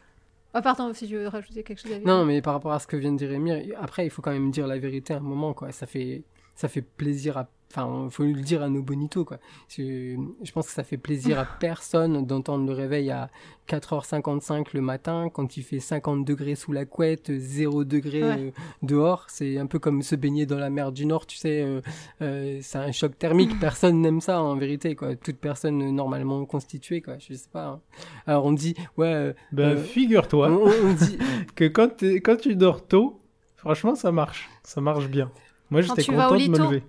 [0.56, 2.00] Oh, Pardon, si tu veux rajouter quelque chose.
[2.06, 4.32] Non, mais par rapport à ce que vient de dire Emir, après, il faut quand
[4.32, 5.72] même dire la vérité à un moment, quoi.
[5.72, 6.24] Ça fait,
[6.56, 9.40] ça fait plaisir à Enfin, il faut le dire à nos bonitos, quoi.
[9.68, 10.16] Je,
[10.54, 13.32] pense que ça fait plaisir à personne d'entendre le réveil à
[13.68, 18.52] 4h55 le matin, quand il fait 50 degrés sous la couette, 0 degrés euh,
[18.84, 19.26] dehors.
[19.28, 21.64] C'est un peu comme se baigner dans la mer du Nord, tu sais.
[21.64, 21.82] Euh,
[22.22, 23.60] euh, c'est un choc thermique.
[23.60, 25.16] Personne n'aime ça, en vérité, quoi.
[25.16, 27.16] Toute personne normalement constituée, quoi.
[27.18, 27.66] Je sais pas.
[27.66, 27.82] Hein.
[28.28, 29.34] Alors, on dit, ouais.
[29.52, 31.18] Ben, figure-toi on, dit...
[31.56, 33.20] que quand, quand tu dors tôt,
[33.56, 34.48] franchement, ça marche.
[34.62, 35.32] Ça marche bien.
[35.72, 36.84] Moi, j'étais content de me lever.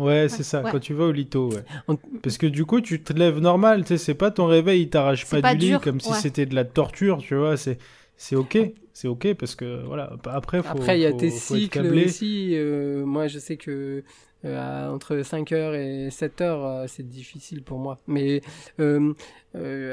[0.00, 1.96] Ouais, c'est ça, quand tu vas au lito, ouais.
[2.22, 4.90] Parce que du coup, tu te lèves normal, tu sais, c'est pas ton réveil, il
[4.90, 7.78] t'arrache pas, du lit comme si c'était de la torture, tu vois, c'est
[8.20, 8.58] c'est ok,
[8.92, 13.06] c'est ok parce que voilà, après faut Après il y a tes cycles aussi, euh,
[13.06, 14.04] moi je sais que
[14.44, 17.98] euh, entre 5h et 7h euh, c'est difficile pour moi.
[18.06, 18.42] Mais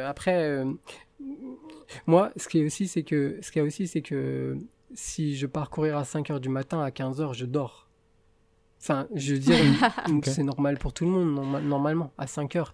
[0.06, 0.66] après
[2.06, 4.58] moi ce qui est aussi c'est que ce qu'il y a aussi c'est que
[4.94, 7.87] si je pars courir à 5h du matin à 15h, je dors.
[8.80, 9.58] Enfin, je veux dire,
[10.24, 12.74] c'est normal pour tout le monde, normalement, à 5 heures.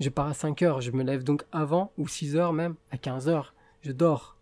[0.00, 2.96] Je pars à 5 heures, je me lève donc avant, ou 6 heures même, à
[2.96, 4.36] 15 heures, je dors.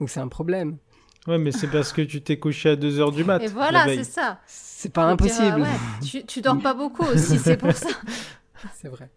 [0.00, 0.78] Donc c'est un problème.
[1.26, 3.42] Ouais, mais c'est parce que tu t'es couché à 2 heures du mat.
[3.42, 4.40] Et voilà, c'est ça.
[4.46, 5.66] C'est pas impossible.
[6.04, 7.88] tu, tu dors pas beaucoup aussi, c'est pour ça.
[8.74, 9.10] c'est vrai.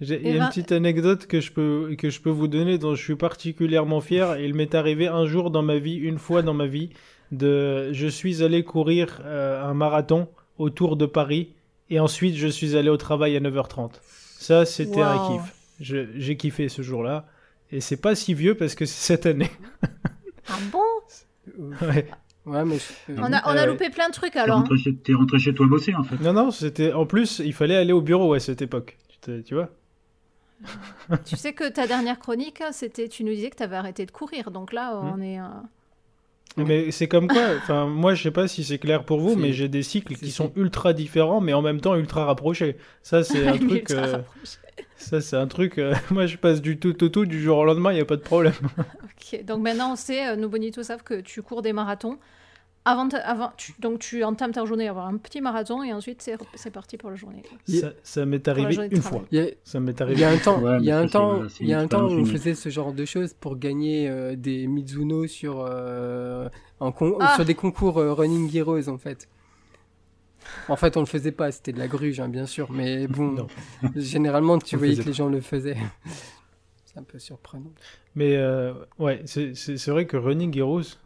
[0.00, 2.78] Il y a une ben petite anecdote que je, peux, que je peux vous donner
[2.78, 4.38] dont je suis particulièrement fier.
[4.38, 6.90] Il m'est arrivé un jour dans ma vie, une fois dans ma vie,
[7.32, 11.50] de je suis allé courir euh, un marathon autour de Paris
[11.90, 13.92] et ensuite je suis allé au travail à 9h30.
[14.02, 16.06] Ça, c'était un kiff.
[16.16, 17.26] J'ai kiffé ce jour-là
[17.70, 19.50] et c'est pas si vieux parce que c'est cette année.
[20.48, 20.80] ah bon?
[21.82, 22.08] Ouais.
[22.46, 22.76] Ouais, mais
[23.08, 24.64] on a, on a loupé plein de trucs alors.
[25.02, 26.20] T'es rentré, chez toi bosser en fait.
[26.20, 28.98] Non, non, c'était en plus, il fallait aller au bureau à cette époque.
[29.22, 29.70] Tu, tu vois?
[31.24, 34.10] Tu sais que ta dernière chronique, c'était, tu nous disais que tu avais arrêté de
[34.10, 34.50] courir.
[34.50, 35.12] Donc là, hmm.
[35.14, 35.40] on est.
[35.40, 35.44] Euh,
[36.56, 39.52] mais c'est comme quoi, enfin, moi je sais pas si c'est clair pour vous, mais
[39.52, 42.76] j'ai des cycles qui sont ultra différents, mais en même temps ultra rapprochés.
[43.02, 43.90] Ça, c'est un truc.
[43.90, 44.18] Euh,
[44.96, 45.78] ça, c'est un truc.
[45.78, 48.06] Euh, moi, je passe du tout au tout, du jour au lendemain, il n'y a
[48.06, 48.54] pas de problème.
[48.78, 52.18] ok, donc maintenant on sait, euh, nos bonitos savent que tu cours des marathons.
[52.86, 56.98] Avant, avant donc tu entames ta journée avoir un petit marathon et ensuite c'est parti
[56.98, 57.42] pour la journée.
[57.66, 59.24] Ça, ça m'est arrivé une fois.
[59.64, 60.18] ça m'est arrivé.
[60.18, 62.06] Il y a un temps, il y a un temps, il y a un temps
[62.06, 66.48] où on faisait ce genre de choses pour gagner euh, des Mizuno sur euh,
[66.80, 67.32] ah.
[67.36, 69.28] sur des concours euh, Running Heroes en fait.
[70.68, 73.46] En fait, on le faisait pas, c'était de la gruge, hein, bien sûr, mais bon,
[73.96, 75.78] généralement, tu voyais que les gens le faisaient.
[76.94, 77.72] C'est un peu surprenant.
[78.14, 80.96] Mais euh, ouais, c'est vrai que Running Heroes,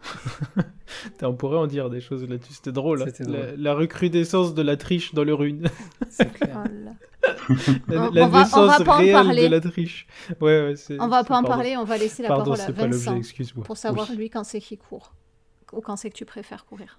[1.22, 2.52] on pourrait en dire des choses là-dessus.
[2.52, 3.54] C'était drôle, hein.
[3.56, 5.66] La, recrudescence de la triche dans le rune.
[6.10, 6.62] C'est clair.
[6.66, 7.54] Oh
[7.88, 10.06] la, la naissance réelle de la triche.
[10.42, 13.20] Ouais, ouais, on va pas en parler, on va laisser la parole à Vincent
[13.64, 15.14] pour savoir lui quand c'est qu'il court
[15.72, 16.98] ou quand c'est que tu préfères courir.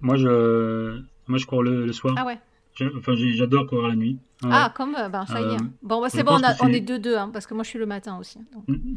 [0.00, 2.14] Moi, je, moi, je cours le, soir.
[2.16, 2.38] Ah ouais.
[2.80, 4.18] Enfin, j'adore courir la nuit.
[4.44, 5.60] Ah, comme euh, ben, ça y est.
[5.60, 7.78] Euh, bon, bah, c'est bon, on, est deux deux, hein, parce que moi, je suis
[7.78, 8.38] le matin aussi.
[8.52, 8.66] Donc.
[8.66, 8.96] Mm.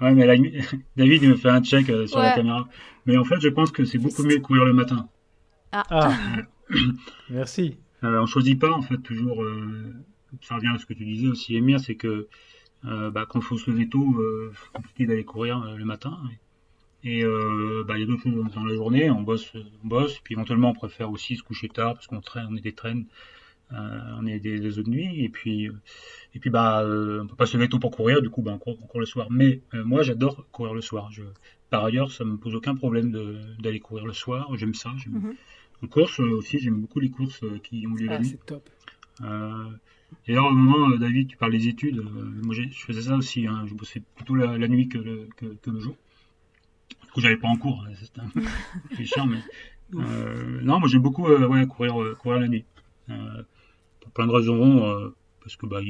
[0.00, 0.62] Ouais, mais la nuit,
[0.96, 2.68] David, il me fait un check euh, sur la caméra.
[3.04, 5.08] Mais en fait, je pense que c'est beaucoup mieux de courir le matin.
[5.72, 5.84] Ah.
[5.90, 6.12] ah.
[7.30, 7.76] Merci.
[8.02, 9.44] Euh, on choisit pas, en fait, toujours.
[10.42, 12.28] ça revient à ce que tu disais aussi, Emir, c'est que
[12.82, 16.18] bah, quand il faut se lever tôt, c'est compliqué d'aller courir le matin.
[17.06, 20.18] Et euh, bah, il y a d'autres choses dans la journée, on bosse, on bosse,
[20.24, 23.04] puis éventuellement on préfère aussi se coucher tard parce qu'on traîne, on est des traînes,
[23.72, 25.70] euh, on est des, des autres nuits, et puis,
[26.34, 28.52] et puis bah, euh, on peut pas se lever tôt pour courir, du coup bah,
[28.54, 29.28] on, court, le soir.
[29.30, 31.12] Mais euh, moi j'adore courir le soir.
[31.12, 31.22] Je,
[31.70, 33.12] par ailleurs, ça me pose aucun problème
[33.60, 34.90] d'aller courir le soir, j'aime ça.
[35.06, 35.30] Mm
[35.84, 38.68] En course aussi, j'aime beaucoup les courses qui ont lieu la ah, C'est top.
[39.20, 42.02] et alors, au moment, David, tu parles des études.
[42.42, 43.46] moi, je faisais ça aussi.
[43.46, 45.96] Hein, je bossais plutôt la, nuit que le, que, que le jour
[47.16, 47.84] coup, j'avais pas en cours.
[47.88, 48.42] Hein, c'était un peu
[49.04, 49.38] chiant, mais.
[49.94, 52.64] Euh, non, moi j'aime beaucoup euh, ouais, courir, euh, courir la nuit.
[53.06, 55.12] pour plein de raisons.
[55.40, 55.80] parce que, bah,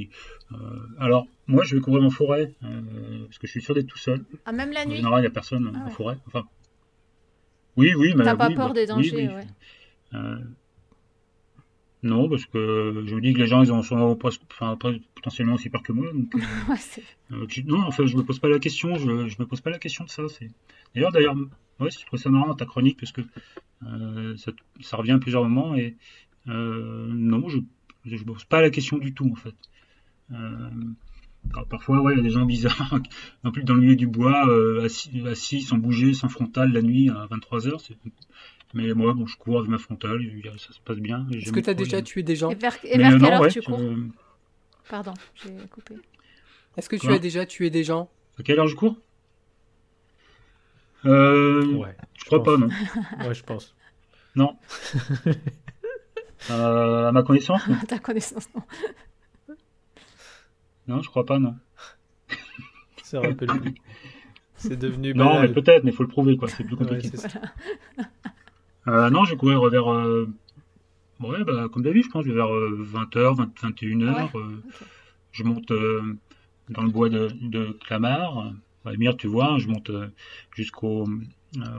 [0.98, 2.52] alors, moi je vais courir en forêt.
[2.60, 4.24] parce que je suis sûr d'être tout seul.
[4.44, 6.18] Ah, même la nuit En général, il n'y a personne ah en forêt.
[6.28, 6.44] Enfin.
[7.76, 8.24] Oui, oui, mais.
[8.24, 9.46] T'as pas peur bah, des dangers, ouais.
[12.02, 14.78] Non, parce que je me dis que les gens, ils en sont enfin,
[15.16, 16.06] potentiellement aussi peur que moi.
[16.12, 16.32] Donc,
[17.66, 18.94] non, en fait, je me pose pas la question.
[18.94, 20.22] Je, je me pose pas la question de ça.
[20.28, 20.50] C'est
[20.96, 21.36] d'ailleurs, d'ailleurs,
[21.80, 23.20] ouais, je trouve ça marrant ta chronique parce que
[23.86, 25.96] euh, ça, ça, revient à plusieurs moments et
[26.48, 27.58] euh, non, je,
[28.04, 29.54] je me pose pas la question du tout en fait.
[31.70, 32.98] parfois, ouais, il y a des gens bizarres,
[33.44, 34.48] en plus dans le milieu du bois,
[34.82, 37.96] assis, assis, sans bouger, sans frontal la nuit à 23 h c'est
[38.74, 40.20] mais moi, bon, je cours avec ma frontale,
[40.58, 41.26] ça se passe bien.
[41.32, 43.80] Est-ce que tu as déjà tué des gens Et vers, quelle heure tu cours
[44.88, 45.94] Pardon, j'ai coupé.
[46.76, 48.10] Est-ce que tu as déjà tué des gens?
[48.38, 48.96] À quelle heure je cours?
[51.06, 51.96] Euh, Ouais.
[52.14, 52.68] Je crois pas, non.
[53.26, 53.74] ouais, je pense.
[54.34, 54.56] Non.
[56.50, 57.76] euh, à ma connaissance non.
[57.82, 58.62] À ta connaissance, non.
[60.88, 61.56] Non, je crois pas, non.
[63.02, 63.74] Ça rappelle plus.
[64.56, 66.48] C'est devenu Non, mais peut-être, mais il faut le prouver, quoi.
[66.48, 67.10] C'est plus compliqué.
[68.88, 69.92] Euh, non, je vais courir vers.
[69.92, 70.28] Euh,
[71.18, 74.28] ouais, bah, comme d'habitude, je pense, je vais vers 20h, 21h.
[75.32, 76.16] Je monte euh,
[76.68, 78.52] dans le bois de, de Clamart.
[78.92, 79.90] Emir, tu vois, je monte
[80.54, 81.06] jusqu'au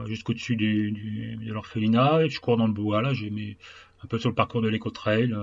[0.06, 3.00] jusqu'au dessus du, du, de l'orphelinat et je cours dans le bois.
[3.02, 3.56] Là, j'ai
[4.02, 5.34] un peu sur le parcours de l'éco-trail.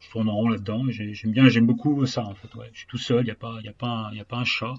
[0.00, 0.84] je tourne en rond là-dedans.
[0.88, 2.54] J'aime bien, j'aime beaucoup ça en fait.
[2.54, 2.70] Ouais.
[2.72, 4.74] Je suis tout seul, il n'y a, pas, y a, pas a pas un chat.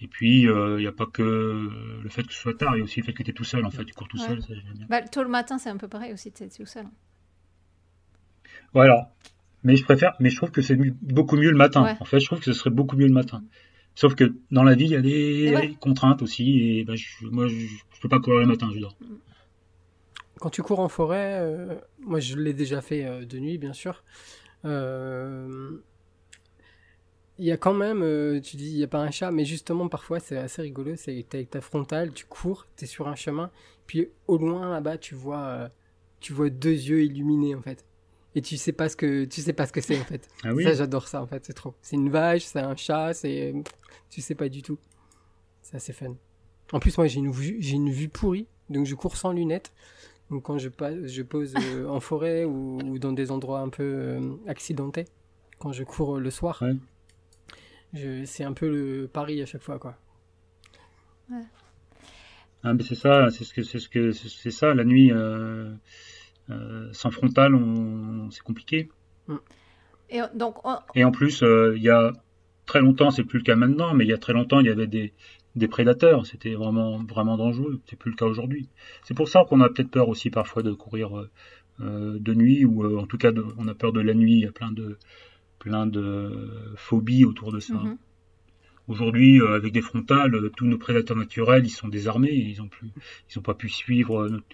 [0.00, 1.22] Et puis, il euh, n'y a pas que
[2.02, 3.34] le fait que ce soit tard, il y a aussi le fait que tu es
[3.34, 4.42] tout seul, en fait, tu cours tout seul.
[4.42, 4.86] Ça, bien.
[4.88, 6.86] Bah, tôt le matin, c'est un peu pareil aussi, tu es tout seul.
[8.74, 9.10] Voilà.
[9.62, 11.96] Mais je préfère, mais je trouve que c'est beaucoup mieux le matin.
[11.98, 13.42] En fait, je trouve que ce serait beaucoup mieux le matin.
[13.96, 17.54] Sauf que dans la vie, il y a des contraintes aussi, et bah, moi, je
[17.54, 18.96] ne peux pas courir le matin, je dors.
[20.38, 23.72] Quand tu cours en forêt, euh, moi je l'ai déjà fait euh, de nuit, bien
[23.72, 24.04] sûr.
[24.66, 25.78] Euh,
[27.38, 29.44] il y a quand même, euh, tu dis, il n'y a pas un chat, mais
[29.44, 30.92] justement, parfois, c'est assez rigolo.
[30.96, 33.50] C'est avec ta frontale, tu cours, tu es sur un chemin,
[33.86, 35.68] puis au loin, là-bas, tu vois, euh,
[36.20, 37.84] tu vois deux yeux illuminés, en fait.
[38.36, 40.28] Et tu sais pas ce que, tu sais pas ce que c'est, en fait.
[40.44, 41.74] Ah oui ça, j'adore ça, en fait, c'est trop.
[41.80, 43.54] C'est une vache, c'est un chat, c'est,
[44.10, 44.78] tu sais pas du tout.
[45.62, 46.14] C'est assez fun.
[46.72, 49.72] En plus, moi, j'ai une vue, j'ai une vue pourrie, donc je cours sans lunettes.
[50.30, 50.68] Donc quand je,
[51.04, 55.06] je pose euh, en forêt ou, dans des endroits un peu accidentés,
[55.58, 56.62] quand je cours le soir,
[57.94, 59.96] c'est un peu le pari à chaque fois, quoi.
[62.62, 65.16] Ah, mais c'est ça, c'est ce que c'est ce que c'est ça la nuit euh,
[65.16, 65.74] euh,
[66.92, 68.88] sans frontal, on, c'est compliqué.
[69.28, 69.36] Mm.
[70.10, 70.56] Et donc
[70.94, 72.12] et en plus, euh, il y a
[72.64, 74.70] très longtemps, c'est plus le cas maintenant, mais il y a très longtemps, il y
[74.70, 75.12] avait des,
[75.56, 76.26] des prédateurs.
[76.26, 77.80] C'était vraiment vraiment dangereux.
[77.86, 78.68] C'est plus le cas aujourd'hui.
[79.02, 81.28] C'est pour ça qu'on a peut-être peur aussi parfois de courir
[81.78, 84.34] de nuit ou en tout cas on a peur de la nuit.
[84.34, 84.96] Il y a plein de
[85.58, 87.74] plein de phobies autour de ça.
[87.74, 87.98] Mhm.
[88.88, 92.68] Aujourd'hui, euh, avec des frontales, euh, tous nos prédateurs naturels, ils sont désarmés, ils n'ont
[92.68, 92.88] plus,
[93.28, 94.46] ils ont pas pu suivre notre,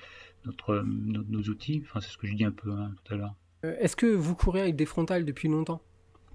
[0.45, 1.83] nos outils.
[1.85, 3.35] Enfin, c'est ce que je dis un peu hein, tout à l'heure.
[3.65, 5.83] Euh, est-ce que vous courez avec des frontales depuis longtemps?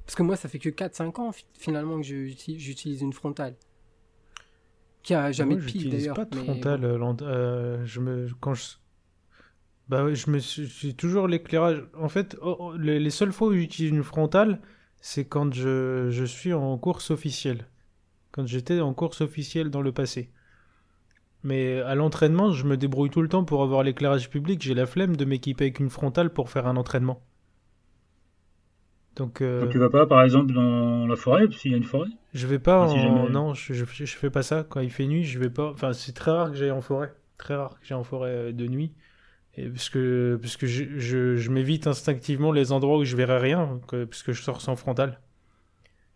[0.05, 3.55] Parce que moi, ça fait que 4-5 ans finalement que j'utilise une frontale.
[5.03, 6.15] Qui a jamais de pile d'ailleurs.
[6.15, 6.81] pas de frontale.
[7.85, 8.63] je me, quand je,
[9.89, 11.83] bah oui, je me suis, toujours l'éclairage.
[11.97, 14.59] En fait, oh, oh, les, seules fois où j'utilise une frontale,
[14.99, 17.67] c'est quand je, je suis en course officielle.
[18.31, 20.29] Quand j'étais en course officielle dans le passé.
[21.43, 24.61] Mais à l'entraînement, je me débrouille tout le temps pour avoir l'éclairage public.
[24.61, 27.21] J'ai la flemme de m'équiper avec une frontale pour faire un entraînement.
[29.15, 31.83] Donc, euh, Donc tu vas pas, par exemple, dans la forêt, s'il y a une
[31.83, 32.09] forêt?
[32.33, 33.01] Je vais pas si en...
[33.01, 34.63] jamais- Non, je, je, je fais pas ça.
[34.67, 35.71] Quand il fait nuit, je vais pas...
[35.71, 37.13] Enfin, c'est très rare que j'aille en forêt.
[37.37, 38.93] Très rare que j'aille en forêt euh, de nuit.
[39.55, 43.39] Et parce que, parce que je, je, je m'évite instinctivement les endroits où je verrai
[43.39, 45.19] rien, que, parce que je sors sans frontale.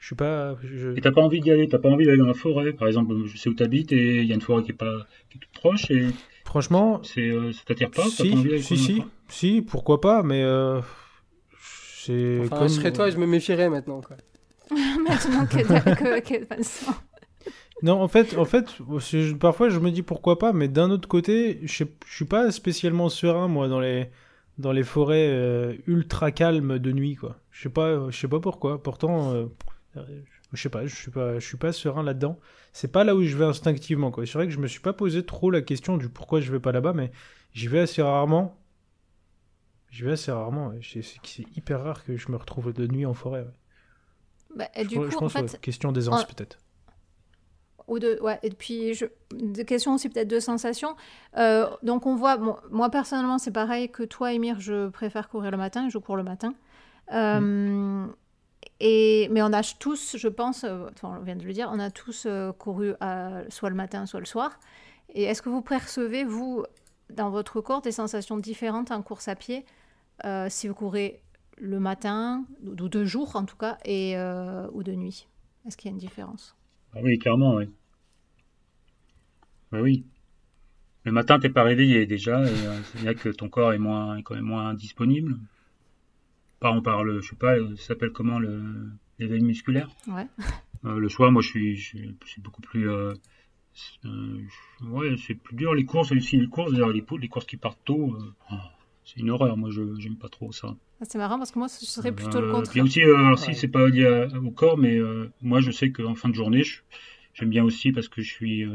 [0.02, 0.58] Je suis pas...
[0.64, 2.74] je- Et t'as pas envie d'y aller, t'as pas envie d'aller dans la forêt.
[2.74, 5.08] Par exemple, je sais où t'habites et il y a une forêt qui est pas
[5.30, 6.08] qui est toute proche et
[6.44, 8.04] Franchement, c'est euh, ça t'attire pas.
[8.10, 10.44] si, pas envie si, si, si, pourquoi pas, mais...
[10.44, 10.82] Euh,
[12.04, 12.68] c'est Enfin, comme...
[12.68, 14.02] je serais toi, je me méfierais maintenant.
[14.02, 14.18] Quoi.
[15.08, 15.58] Maintenant que,
[15.96, 16.94] que, que Vincent.
[17.84, 18.66] Non, en fait, en fait,
[19.40, 23.10] parfois je me dis pourquoi pas, mais d'un autre côté, je, je suis pas spécialement
[23.10, 24.08] serein moi dans les
[24.60, 27.38] dans les forêts euh, ultra calmes de nuit quoi.
[27.52, 28.82] Je sais pas, je sais pas pourquoi.
[28.84, 29.46] Pourtant, euh,
[29.96, 32.40] je sais pas, je suis pas, je suis pas serein là-dedans.
[32.74, 34.26] C'est pas là où je vais instinctivement quoi.
[34.26, 36.60] C'est vrai que je me suis pas posé trop la question du pourquoi je vais
[36.60, 37.12] pas là-bas, mais
[37.54, 38.58] j'y vais assez rarement.
[39.90, 40.72] J'y vais assez rarement.
[40.82, 41.04] C'est
[41.58, 43.42] hyper rare que je me retrouve de nuit en forêt.
[43.42, 43.48] ouais.
[44.56, 46.58] Bah, Je, du je coup, en pense fait, ouais, question d'aisance en- peut-être.
[47.88, 49.06] Ou de, ouais, et puis, je,
[49.36, 50.96] des questions aussi peut-être de sensations.
[51.38, 55.52] Euh, donc, on voit, bon, moi personnellement, c'est pareil que toi, Emir, je préfère courir
[55.52, 56.54] le matin, je cours le matin.
[57.14, 58.06] Euh,
[58.80, 61.92] et, mais on a tous, je pense, euh, on vient de le dire, on a
[61.92, 62.94] tous euh, couru
[63.50, 64.60] soit le matin, soit le soir.
[65.14, 66.64] Et est-ce que vous percevez, vous,
[67.10, 69.66] dans votre corps, des sensations différentes en course à pied
[70.26, 71.22] euh, si vous courez
[71.58, 74.16] le matin, ou ou de jour en tout cas, et,
[74.74, 75.28] ou de nuit?
[75.68, 76.56] Est-ce qu'il y a une différence?
[76.96, 77.70] Ah oui, clairement, oui.
[79.72, 80.06] Bah oui.
[81.04, 84.22] Le matin, t'es pas réveillé déjà, et euh, c'est bien que ton corps est moins,
[84.22, 85.38] quand même moins disponible.
[86.62, 88.62] Par on parle, je sais pas, euh, ça s'appelle comment le
[89.20, 89.90] l'éveil musculaire.
[90.08, 90.28] Ouais.
[90.86, 93.14] Euh, le soir, moi, je suis, je suis, c'est beaucoup plus, euh,
[93.74, 94.40] c'est, euh,
[94.80, 97.58] je- ouais, c'est plus dur les courses, aussi les courses, d'ailleurs, les, les courses qui
[97.58, 98.16] partent tôt,
[98.52, 98.56] oh,
[99.06, 99.58] c'est une horreur.
[99.58, 100.76] Moi, je j'aime pas trop ça.
[101.02, 102.72] Ah, C'est marrant parce que moi, ce serait plutôt le contraire.
[102.72, 105.72] puis aussi, euh, alors si c'est pas lié à- au corps, mais euh, moi je
[105.72, 106.82] sais qu'en fin de journée, je-
[107.34, 108.66] j'aime bien aussi parce que je suis,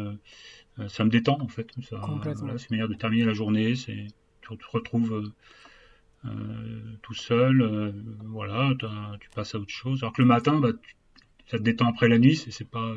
[0.89, 1.69] ça me détend en fait.
[1.89, 2.43] Ça, Complètement.
[2.45, 3.75] voilà, c'est une manière de terminer la journée.
[3.77, 4.07] C'est,
[4.43, 5.33] tu te retrouves
[6.27, 7.93] euh, tout seul, euh,
[8.25, 8.73] voilà,
[9.21, 10.03] tu passes à autre chose.
[10.03, 10.71] Alors que le matin, bah,
[11.47, 12.95] ça te détend après la nuit, c'est, pas,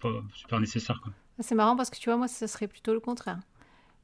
[0.00, 1.00] pas super nécessaire.
[1.06, 1.10] Ah,
[1.40, 3.38] C'est marrant parce que tu vois, moi, ce serait plutôt le contraire.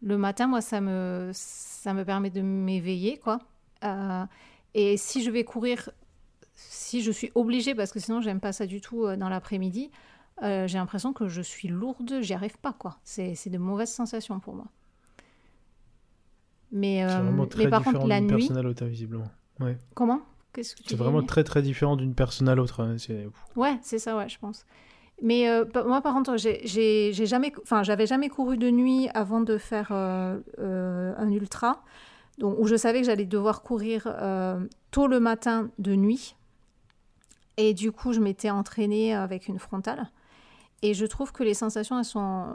[0.03, 3.39] Le matin, moi, ça me, ça me permet de m'éveiller, quoi.
[3.85, 4.24] Euh,
[4.74, 5.91] et si je vais courir,
[6.55, 9.91] si je suis obligée, parce que sinon, j'aime pas ça du tout dans l'après-midi,
[10.43, 12.99] j'ai l'impression que je suis lourde, j'y arrive pas, quoi.
[13.05, 14.66] C'est de mauvaises sensations pour moi.
[16.73, 19.31] Mais, euh, mais par contre, la nuit, personne à l'autre, visiblement.
[19.59, 19.77] Ouais.
[19.95, 20.21] comment?
[20.53, 22.83] Qu'est-ce que tu C'est vraiment très très différent d'une personne à l'autre.
[22.83, 22.97] hein.
[23.57, 24.67] Ouais, c'est ça, ouais, je pense.
[25.23, 29.59] Mais euh, moi, par contre, j'ai- jamais, enfin, j'avais jamais couru de nuit avant de
[29.59, 31.83] faire euh, euh, un ultra,
[32.39, 34.09] donc où je savais que j'allais devoir courir
[34.91, 36.37] tôt le matin de nuit.
[37.57, 40.11] Et du coup, je m'étais entraînée avec une frontale.
[40.83, 42.55] Et je trouve que les sensations, elles sont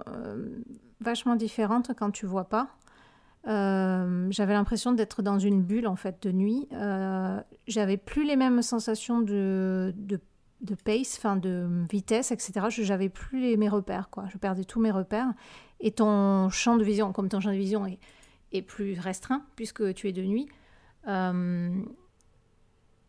[1.02, 2.68] vachement différentes quand tu vois pas.
[3.48, 6.68] Euh, j'avais l'impression d'être dans une bulle en fait de nuit.
[6.74, 10.20] Euh, j'avais plus les mêmes sensations de, de,
[10.62, 12.54] de pace, enfin de vitesse, etc.
[12.70, 14.26] Je j'avais plus les, mes repères, quoi.
[14.32, 15.32] Je perdais tous mes repères.
[15.80, 18.00] Et ton champ de vision, comme ton champ de vision est,
[18.52, 20.48] est plus restreint puisque tu es de nuit,
[21.08, 21.70] euh,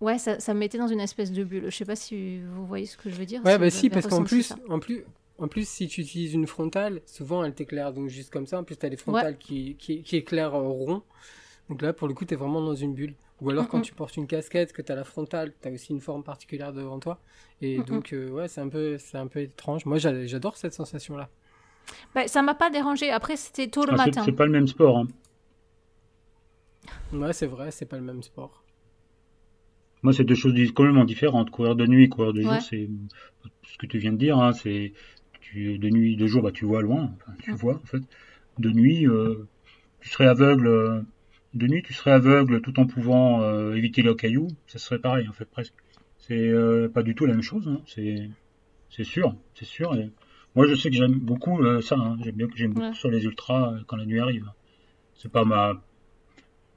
[0.00, 1.70] ouais, ça, ça me mettait dans une espèce de bulle.
[1.70, 3.42] Je sais pas si vous voyez ce que je veux dire.
[3.44, 5.04] Ouais, bah si, parce qu'en plus, en plus,
[5.38, 8.58] en plus, si tu utilises une frontale, souvent elle t'éclaire donc juste comme ça.
[8.58, 11.02] En plus, t'as des frontales qui, qui, qui éclairent euh, rond.
[11.68, 13.14] Donc là, pour le coup, t'es vraiment dans une bulle.
[13.42, 16.22] Ou alors quand tu portes une casquette, que t'as la frontale, t'as aussi une forme
[16.24, 17.20] particulière devant toi.
[17.60, 19.84] Et donc, euh, ouais, c'est un peu, c'est un peu étrange.
[19.84, 21.28] Moi, j'a- j'adore cette sensation-là.
[22.14, 23.10] Bah, ça m'a pas dérangé.
[23.10, 24.22] Après, c'était tôt le Ah, matin.
[24.24, 24.98] c'est pas le même sport.
[24.98, 25.06] hein.
[27.12, 28.62] Ouais, c'est vrai, c'est pas le même sport.
[30.02, 31.50] Moi, c'est deux choses complètement différentes.
[31.50, 32.60] Courir de nuit, courir de jour, Ouais.
[32.60, 32.88] c'est
[33.64, 34.38] ce que tu viens de dire.
[34.38, 34.92] Hein, c'est
[35.50, 37.12] tu, de nuit, de jour, bah, tu vois loin.
[37.16, 38.02] Enfin, tu vois en fait.
[38.58, 39.46] De nuit, euh,
[40.00, 40.66] tu serais aveugle.
[40.68, 41.02] euh,
[41.54, 44.48] De nuit, tu serais aveugle tout en pouvant euh, éviter les cailloux.
[44.66, 45.74] Ça serait pareil en fait presque.
[46.18, 46.52] C'est
[46.94, 47.68] pas du tout la même chose.
[47.68, 48.28] hein, C'est
[48.90, 49.94] c'est sûr, c'est sûr.
[49.96, 50.10] Et
[50.54, 51.96] moi, je sais que j'aime beaucoup ça.
[51.96, 54.48] hein, J'aime bien que j'aime beaucoup sur les ultras quand la nuit arrive.
[55.14, 55.82] C'est pas ma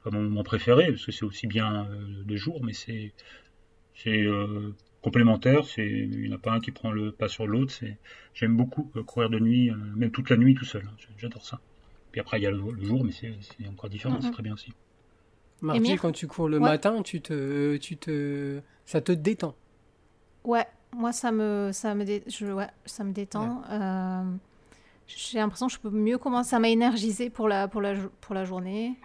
[0.04, 1.88] pas mon moment préféré parce que c'est aussi bien
[2.26, 3.14] de jour, mais c'est
[3.96, 4.24] c'est
[5.00, 5.66] euh, complémentaire.
[5.66, 7.72] C'est il n'y en a pas un qui prend le pas sur l'autre.
[7.72, 7.98] C'est
[8.34, 10.84] j'aime beaucoup euh, courir de nuit, euh, même toute la nuit tout seul.
[10.88, 10.96] hein.
[11.18, 11.60] J'adore ça.
[12.12, 14.20] Puis après il y a le, le jour, mais c'est c'est encore différent.
[14.22, 14.74] C'est très bien aussi.
[15.62, 16.70] Marty, quand tu cours le Ouais.
[16.70, 19.56] matin, tu te, tu te, ça te détend.
[20.46, 20.66] Ouais,
[20.96, 23.62] moi ça me, ça me, dé- je, ouais, ça me détend.
[23.70, 24.24] Euh,
[25.06, 26.52] J'ai l'impression que je peux mieux commencer.
[26.52, 28.96] Ça m'a énergisé pour la, pour la, pour la journée.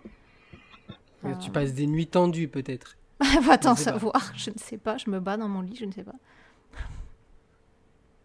[1.24, 1.34] Euh.
[1.42, 2.96] Tu passes des nuits tendues peut-être.
[3.42, 3.90] Va t'en Je sais pas.
[3.92, 4.96] savoir, je ne sais pas.
[4.98, 6.14] Je me bats dans mon lit, je ne sais pas.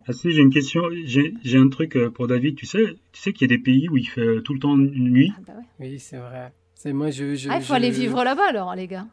[0.07, 3.31] Ah si, j'ai une question, j'ai un truc euh, pour David, tu sais, tu sais
[3.31, 5.31] qu'il y a des pays où il fait euh, tout le temps nuit?
[5.37, 5.87] Ah, bah ouais.
[5.87, 6.51] Oui, c'est vrai.
[6.73, 7.35] C'est moi je.
[7.35, 9.05] je Ah, il faut je- aller vivre là-bas alors, les gars.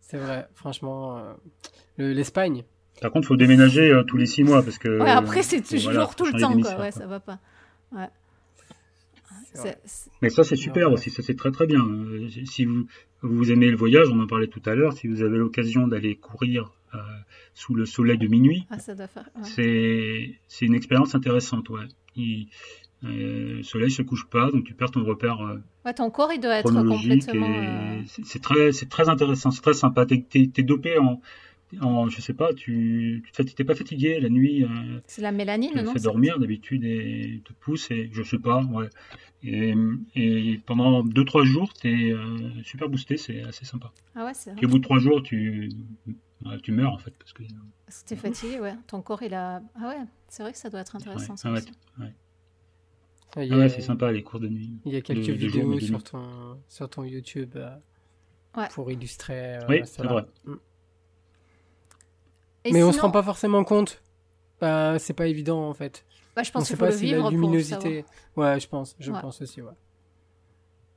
[0.00, 1.16] C'est vrai, franchement.
[1.18, 1.32] euh,
[1.96, 2.62] le- L'Espagne.
[3.00, 5.00] Par contre, faut déménager euh, tous les six mois parce que.
[5.00, 6.70] Ouais, après, c'est toujours voilà, tout le temps, quoi.
[6.72, 6.90] Ouais, quoi.
[6.92, 7.38] ça va pas.
[7.90, 8.08] Ouais.
[10.22, 10.94] Mais ça, c'est super Ouais.
[10.94, 11.84] aussi, ça c'est très très bien.
[11.84, 12.86] Euh, Si vous,
[13.22, 16.16] vous aimez le voyage, on en parlait tout à l'heure, si vous avez l'occasion d'aller
[16.16, 16.98] courir euh,
[17.54, 18.76] sous le soleil de minuit, Ah,
[19.36, 19.42] ouais.
[19.42, 21.86] c'est c'est une expérience intéressante, ouais.
[22.16, 22.48] Il-
[23.04, 26.32] euh, le soleil se couche pas, donc tu perds ton repère euh, Ouais, ton corps,
[26.32, 28.02] il doit être complètement.
[28.24, 30.06] c'est très c'est très intéressant, c'est très sympa.
[30.06, 31.20] T'es t'es- t'es dopé en,
[31.80, 34.64] en je sais pas, tu tu t'es pas fatigué la nuit.
[34.64, 34.68] euh,
[35.06, 38.62] C'est la mélanine, te non c'est- dormir d'habitude et te pousse et je sais pas
[38.64, 38.88] ouais
[39.42, 39.74] et,
[40.14, 44.56] et pendant 2-3 jours t'es euh, super boosté c'est assez sympa Ah ouais, c'est vrai.
[44.56, 45.68] puis au bout de 3 jours tu
[46.46, 47.42] ouais, tu meurs en fait parce que
[47.86, 48.74] Parce que t'es fatigué, ouais.
[48.86, 49.62] Ton corps, il a.
[49.76, 49.96] Ah ouais,
[50.28, 51.34] c'est vrai que ça doit être intéressant.
[51.34, 51.52] Ouais, ça ah
[52.02, 52.12] ouais,
[53.50, 55.48] ah a, ouais c'est sympa les cours de nuit il y a quelques de- de
[55.48, 57.68] jour, vidéos sur ton, sur ton YouTube euh,
[58.56, 58.68] Ouais.
[58.72, 59.56] pour illustrer.
[59.56, 60.24] euh, oui c'est vrai
[62.64, 64.02] Et Mais on se sinon- rend pas forcément compte.
[64.60, 66.04] Bah, c'est pas évident en fait.
[66.34, 68.04] Bah, je on pense sait qu'il faut pas le si vivre la pour luminosité.
[68.36, 68.96] Ouais, je pense.
[68.98, 69.20] Je Ouais.
[69.20, 69.72] pense aussi, ouais.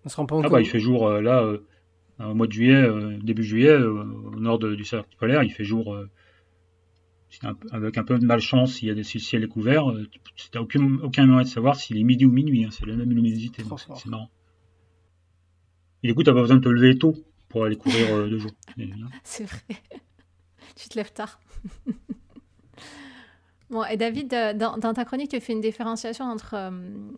[0.05, 0.45] On se rend pas compte.
[0.45, 1.57] ah bah il fait jour euh, là euh,
[2.19, 5.49] au mois de juillet euh, début juillet euh, au nord de- du cercle polaire il
[5.51, 6.09] fait jour euh,
[7.43, 9.91] un avec un peu de malchance s'il y a des, si le ciel est couvert
[9.91, 12.85] euh, tu n'as aucun, aucun moyen de savoir s'il est midi ou minuit hein, c'est
[12.85, 13.63] la même luminosité
[13.95, 14.29] c'est marrant
[16.03, 17.13] et du coup t'as pas besoin de te lever tôt
[17.49, 18.87] pour aller courir euh, de jour bien.
[19.25, 19.59] C'est vrai.
[20.77, 21.39] Tu te lèves tard.
[23.69, 26.71] bon, et David, euh, dans, dans ta chronique, tu fais une différenciation entre euh,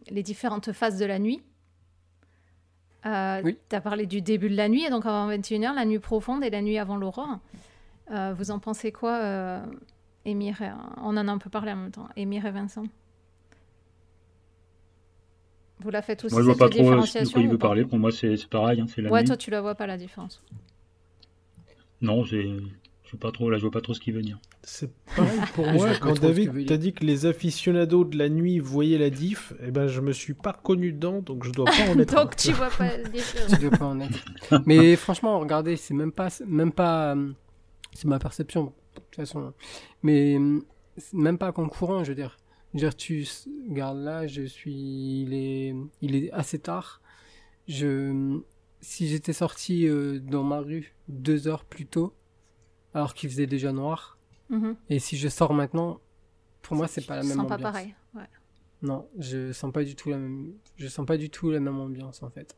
[0.10, 1.42] les différentes phases de la nuit.
[3.06, 3.58] Euh, Oui.
[3.70, 6.50] Tu as parlé du début de la nuit, donc avant 21h, la nuit profonde et
[6.50, 7.40] la nuit avant l'aurore.
[8.12, 9.60] Euh, vous en pensez quoi, euh,
[10.26, 12.08] Émir et- On en a un peu parlé en même temps.
[12.18, 12.84] Émir et Vincent?
[15.82, 17.86] Vous la faites aussi, Moi, je vois cette pas trop de quoi il veut parler.
[17.86, 18.82] Pour moi, c'est c'est pareil.
[18.82, 19.28] hein, c'est la Ouais, nuit.
[19.28, 20.42] toi, tu la vois pas, la différence.
[22.02, 22.46] Non, c'est.
[23.12, 23.50] Je vois pas trop.
[23.50, 24.38] Là, je vois pas trop ce qu'il veut dire.
[24.64, 25.96] C'est pareil pour moi.
[25.96, 29.88] Quand David t'a dit que les aficionados de la nuit voyaient la diff, eh ben
[29.88, 32.16] je me suis pas reconnu dedans, donc je dois pas en être.
[32.16, 32.24] un.
[32.26, 33.52] donc, tu vois pas la différence.
[33.52, 34.20] Tu dois pas en être.
[34.68, 37.32] Mais franchement, regardez, c'est même pas, même pas, euh,
[37.94, 39.54] c'est ma perception, de toute façon.
[40.04, 40.60] Mais euh,
[41.14, 42.38] même pas courant, je veux dire.
[42.76, 47.02] Je veux dire, tu s- regarde là, je suis, il est, il est assez tard.
[47.68, 48.40] Je,
[48.82, 52.14] si j'étais sorti euh, dans ma rue deux heures plus tôt,
[52.94, 54.18] alors qu'il faisait déjà noir,
[54.50, 54.76] Mhm.
[54.90, 56.00] et si je sors maintenant,
[56.62, 57.62] pour moi, c'est pas la Je même sens ambiance.
[57.62, 57.94] pas pareil.
[58.16, 58.28] Ouais.
[58.82, 61.78] Non, je sens pas du tout la même, je sens pas du tout la même
[61.80, 62.56] ambiance en fait.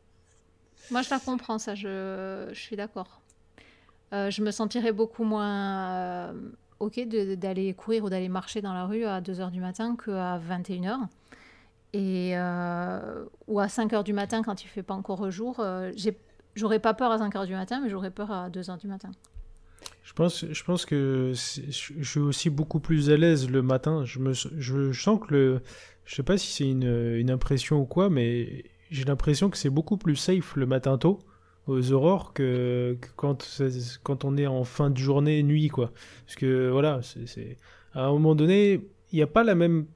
[0.90, 3.20] Moi, je la comprends, ça, je, je suis d'accord.
[4.12, 6.32] Euh, je me sentirais beaucoup moins euh,
[6.80, 7.00] OK
[7.36, 10.98] d'aller courir ou d'aller marcher dans la rue à 2h du matin qu'à 21h.
[11.94, 15.64] Et, euh, ou à 5h du matin quand il fait pas encore jour.
[16.54, 19.10] J'aurais pas peur à 5h du matin, mais j'aurais peur à 2h du matin.
[20.02, 24.04] Je pense, je pense que je suis aussi beaucoup plus à l'aise le matin.
[24.04, 25.60] Je, me, je sens que le.
[26.04, 29.70] Je sais pas si c'est une, une impression ou quoi, mais j'ai l'impression que c'est
[29.70, 31.20] beaucoup plus safe le matin tôt,
[31.66, 33.62] aux aurores, que, que quand,
[34.02, 35.92] quand on est en fin de journée, nuit, quoi.
[36.26, 37.56] Parce que voilà, c'est-.
[37.94, 38.80] À un moment donné,
[39.12, 39.86] il n'y a pas la même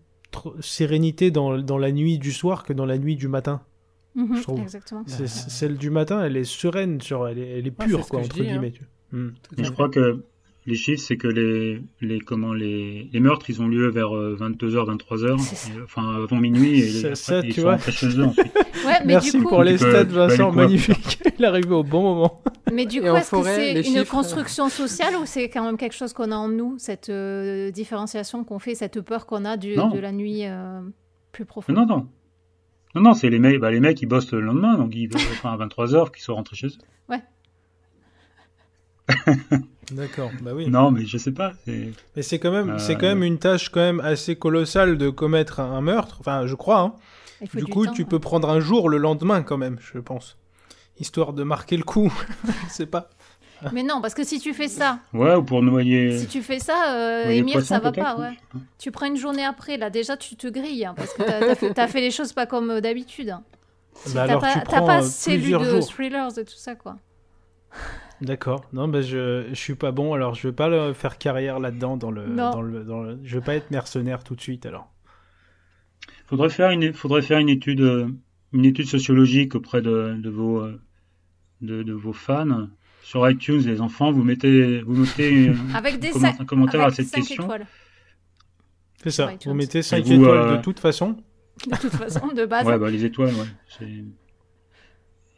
[0.61, 3.63] sérénité dans, dans la nuit du soir que dans la nuit du matin.
[4.15, 4.61] Mhm, Je trouve.
[4.61, 5.05] Exactement.
[5.07, 8.43] Celle du matin, elle est sereine, sur, elle est, elle est pure, quoi, entre dis,
[8.43, 8.45] hein.
[8.45, 8.73] guillemets.
[9.12, 9.28] Hmm.
[9.57, 9.73] Je fait.
[9.73, 10.20] crois que
[10.66, 14.97] les chiffres, c'est que les, les, comment, les, les meurtres, ils ont lieu vers 22h,
[14.99, 15.70] 23h, C'est ça.
[15.85, 17.73] enfin avant minuit, et Ça- après, ça, ils tu sont vois.
[17.73, 18.53] rentrés chez eux ensuite.
[18.87, 21.19] Ouais, mais Merci du coup, pour les stats, Vincent, magnifique.
[21.39, 22.41] Il est arrivé au bon moment.
[22.73, 25.77] Mais du Et coup, est-ce que c'est une chiffres, construction sociale ou c'est quand même
[25.77, 29.57] quelque chose qu'on a en nous, cette euh, différenciation qu'on fait, cette peur qu'on a
[29.57, 30.81] du- de la nuit euh,
[31.33, 31.74] plus profonde?
[31.74, 32.07] Non, non.
[32.95, 35.20] Non, non, c'est les mecs, bah, les mecs, ils bossent le lendemain, donc ils veulent
[35.33, 37.15] enfin, à 23h, qu'ils soient rentrés chez eux.
[39.93, 40.69] D'accord, bah oui.
[40.69, 41.53] Non, mais je sais pas.
[41.66, 45.11] Mais c'est quand même, Euh, c'est quand même une tâche quand même assez colossale de
[45.11, 46.16] commettre un, meurtre.
[46.20, 46.81] Enfin, je crois.
[46.81, 46.94] hein.
[47.55, 50.36] Du du coup, temps, tu peux prendre un jour le lendemain quand même, je pense,
[50.98, 52.12] histoire de marquer le coup.
[52.69, 53.11] c'est pas.
[53.73, 56.19] Mais non, parce que si tu fais ça, Ouais, ou pour noyer.
[56.19, 58.36] si tu fais ça, euh, ça va pas, ou- ouais.
[58.78, 61.86] Tu prends une journée après, là, déjà, tu te grilles, hein, parce que t'as as
[61.89, 63.31] fait, les choses pas comme euh, d'habitude.
[63.31, 63.43] hein.
[64.09, 65.86] Bah T'as alors pas, tu t'as prends pas euh, assez lu plusieurs de jours.
[65.89, 66.97] thrillers et tout ça, quoi.
[68.20, 68.64] D'accord.
[68.72, 72.10] Non, mais je, je suis pas bon, alors je vais pas faire carrière là-dedans dans
[72.10, 74.90] le, dans le, dans le, Je vais pas être mercenaire tout de suite alors.
[76.26, 78.09] Faudrait faire une, faudrait faire une étude,
[78.52, 80.66] une étude sociologique auprès de, de vos,
[81.60, 82.68] de, de, vos fans.
[83.02, 87.48] Sur iTunes, les enfants, vous mettez, vous mettez avec des un commentaire à cette question.
[89.02, 89.30] C'est ça.
[89.44, 91.16] Vous mettez 5 étoiles de toute façon.
[91.70, 92.66] De toute façon, de base.
[92.66, 93.86] ouais, bah, les étoiles, ouais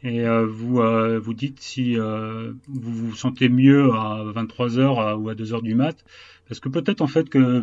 [0.03, 5.29] et euh, vous euh, vous dites si euh, vous vous sentez mieux à 23h ou
[5.29, 6.05] à 2h du mat
[6.47, 7.61] parce que peut-être en fait que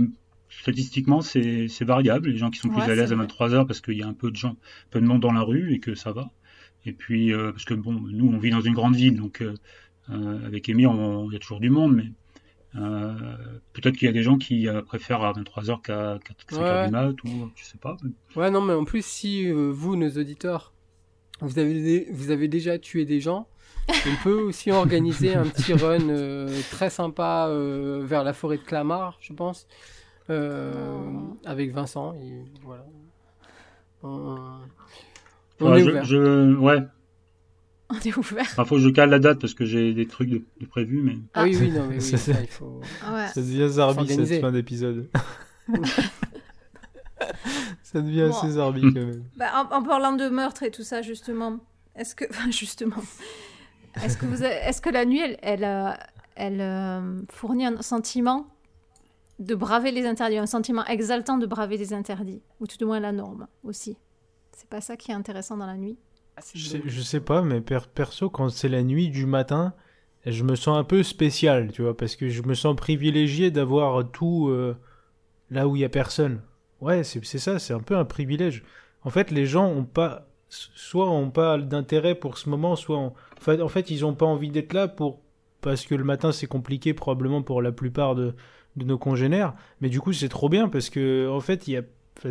[0.49, 4.03] statistiquement c'est variable les gens qui sont plus à l'aise à 23h parce qu'il y
[4.03, 4.57] a un peu de gens
[4.91, 6.31] peu de monde dans la rue et que ça va
[6.85, 9.43] et puis parce que bon nous on vit dans une grande ville donc
[10.09, 12.13] avec Amy il y a toujours du monde mais
[13.73, 17.51] peut-être qu'il y a des gens qui préfèrent à 23h qu'à 4h du mat ou
[17.57, 17.97] je sais pas.
[18.37, 20.75] Ouais, non, mais en plus, si vous, nos auditeurs,
[21.41, 23.47] vous avez, vous avez déjà tué des gens.
[23.89, 28.63] On peut aussi organiser un petit run euh, très sympa euh, vers la forêt de
[28.63, 29.67] Clamart, je pense,
[30.31, 30.83] euh,
[31.45, 32.15] avec Vincent.
[32.15, 32.87] Et voilà.
[34.03, 34.37] On,
[35.77, 36.05] est ouvert.
[36.05, 36.83] Je, ouais.
[37.89, 38.47] On est ouvert.
[38.59, 41.03] Il faut que je cale la date parce que j'ai des trucs de, prévus.
[41.03, 41.17] Mais...
[41.35, 42.81] Ah oui, oui, non, mais oui, ça, il faut.
[43.13, 43.29] Ouais.
[43.29, 45.09] Ça devient Zarbi cette fin d'épisode.
[47.97, 49.24] Ça devient assez zarbi quand même.
[49.39, 51.60] Bah, en, parlant de meurtre et tout ça, justement,
[51.94, 53.02] est-ce que, justement,
[54.05, 55.93] est-ce que vous, est-ce que la nuit, elle, elle, euh,
[56.35, 58.48] elle euh, fournit un sentiment
[59.39, 63.01] de braver les interdits, un sentiment exaltant de braver les interdits, ou tout au moins
[63.01, 63.97] la norme aussi?
[64.52, 65.97] C'est pas ça qui est intéressant dans la nuit?
[66.36, 69.73] Ah, je, sais, je sais pas, mais perso, quand c'est la nuit du matin,
[70.27, 74.10] je me sens un peu spécial, tu vois, parce que je me sens privilégié d'avoir
[74.10, 74.77] tout euh,
[75.51, 76.43] là où il y a personne.
[76.81, 78.62] Ouais, c'est ça, c'est un peu un privilège.
[79.03, 83.15] En fait, les gens ont pas, soit ont pas d'intérêt pour ce moment, soit en
[83.40, 85.20] fait, en fait, ils ont pas envie d'être là pour
[85.62, 88.35] parce que le matin c'est compliqué probablement pour la plupart de,
[88.77, 89.55] de nos congénères.
[89.81, 91.82] Mais du coup, c'est trop bien parce que en fait, il y a,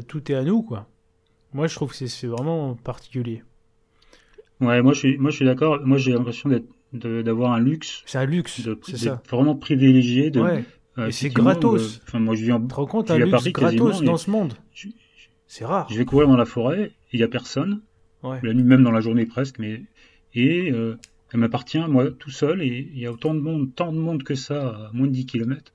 [0.07, 0.88] tout est à nous quoi.
[1.53, 3.43] Moi, je trouve que c'est vraiment particulier.
[4.61, 5.80] Ouais, moi je suis, moi je suis d'accord.
[5.84, 8.03] Moi j'ai l'impression d'être d'avoir un luxe.
[8.05, 9.22] C'est un luxe, c'est ça.
[9.30, 10.63] Vraiment privilégié de, ouais.
[10.97, 11.97] Et c'est gratos.
[11.97, 12.61] Euh, enfin, moi, je vis en.
[12.61, 14.53] Tu te rends compte, un luxe gratos dans ce monde
[15.47, 15.88] C'est rare.
[15.89, 17.81] Je vais courir dans la forêt, il n'y a personne.
[18.23, 18.39] Ouais.
[18.41, 19.84] La nuit, même dans la journée presque, mais.
[20.34, 20.97] Et euh,
[21.31, 24.23] elle m'appartient, moi, tout seul, et il y a autant de monde, tant de monde
[24.23, 25.72] que ça, à moins de 10 km.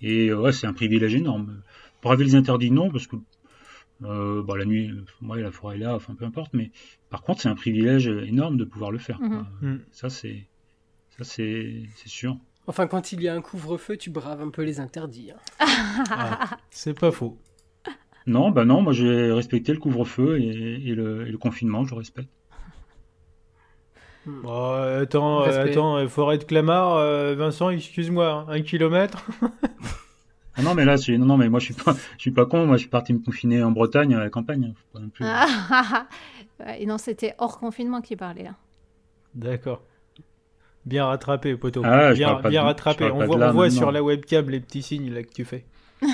[0.00, 1.62] Et euh, ouais, c'est un privilège énorme.
[2.02, 3.16] Braver les interdits, non, parce que
[4.04, 4.90] euh, bah, la nuit,
[5.22, 6.72] ouais, la forêt est là, enfin peu importe, mais
[7.10, 9.20] par contre, c'est un privilège énorme de pouvoir le faire.
[9.20, 9.46] Mhm.
[9.60, 9.78] Mm.
[9.92, 10.46] Ça, c'est
[11.18, 12.36] ça, c'est sûr.
[12.66, 15.32] Enfin, quand il y a un couvre-feu, tu braves un peu les interdits.
[15.32, 15.66] Hein.
[16.10, 17.36] Ah, c'est pas faux.
[18.26, 22.30] Non, bah non, moi j'ai respecté le couvre-feu et, le, confinement, je respecte.
[24.24, 24.46] Hmm.
[24.46, 29.26] attends, attends, forêt de Clamart, euh, Vincent, excuse-moi, un kilomètre
[30.54, 32.66] Ah non, mais là, non, non, mais moi je suis pas, je suis pas con,
[32.66, 34.74] moi je suis parti me confiner en Bretagne, à la campagne.
[34.94, 36.06] Hein,
[36.78, 38.54] et non, c'était hors confinement qui parlait là.
[39.34, 39.82] D'accord.
[40.84, 41.82] Bien rattrapé, poteau.
[41.84, 43.10] Ah, bien, bien rattrapé.
[43.10, 45.64] On voit, on voit sur la webcam les petits signes là que tu fais.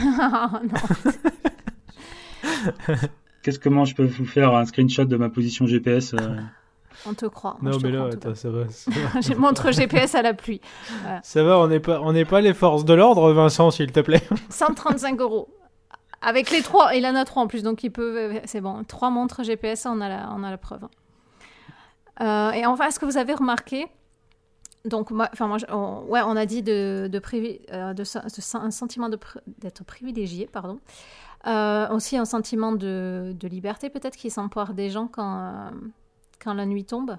[3.43, 6.19] Qu'est-ce que moi je peux vous faire un screenshot de ma position GPS euh
[7.07, 7.57] On te croit.
[7.63, 8.65] non, mais là, attends, ça va.
[9.21, 10.61] J'ai montre GPS à la pluie.
[11.23, 14.01] Ça va, on n'est pas, on n'est pas les forces de l'ordre, Vincent, s'il te
[14.01, 14.21] plaît.
[14.49, 15.49] 135 euros.
[16.21, 18.41] Avec les trois, il en a trois en plus, donc il peut.
[18.47, 20.89] C'est bon, trois montres GPS, on a la, on a la preuve.
[22.21, 23.87] Euh, et enfin, est-ce que vous avez remarqué
[24.89, 27.21] donc, enfin, moi, on, ouais, on a dit de, de,
[27.73, 30.81] euh, de, un sentiment d'être privilégié, pardon.
[31.47, 35.71] Euh, aussi un sentiment de, liberté peut-être qui s'empoire des gens quand, euh,
[36.41, 37.17] quand la nuit tombe.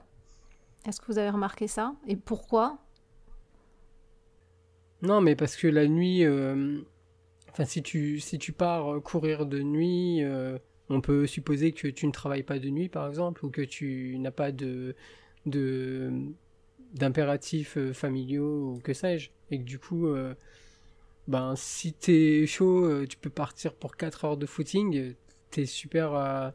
[0.85, 1.93] Est-ce que vous avez remarqué ça?
[2.07, 2.77] Et pourquoi?
[5.01, 6.25] Non, mais parce que la nuit,
[7.49, 10.21] enfin, si tu, si tu pars courir de nuit,
[10.89, 14.17] on peut supposer que tu ne travailles pas de nuit, par exemple, ou que tu
[14.19, 14.95] n'as pas de,
[15.45, 16.11] de
[16.93, 19.29] d'impératifs euh, familiaux ou que sais-je.
[19.51, 20.33] Et que du coup, euh,
[21.27, 25.13] ben, si t'es chaud, euh, tu peux partir pour 4 heures de footing,
[25.51, 26.53] t'es super,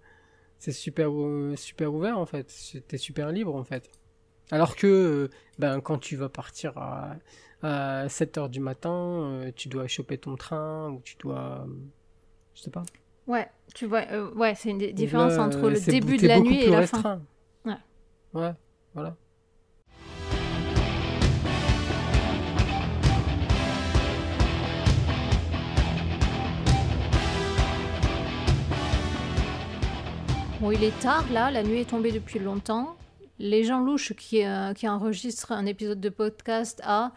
[0.58, 1.10] c'est super,
[1.56, 2.54] super ouvert en fait,
[2.86, 3.90] t'es super libre en fait.
[4.50, 7.16] Alors que, ben, quand tu vas partir à,
[7.62, 11.66] à 7 heures du matin, tu dois choper ton train ou tu dois,
[12.54, 12.84] je sais pas.
[13.26, 14.04] Ouais, tu vois,
[14.36, 17.22] ouais, c'est une différence entre le début de la nuit et la fin.
[17.64, 17.74] Ouais.
[18.34, 18.52] Ouais,
[18.94, 19.16] voilà.
[30.64, 32.96] Bon, il est tard là, la nuit est tombée depuis longtemps.
[33.38, 37.12] les gens louches qui, euh, qui enregistrent un épisode de podcast à.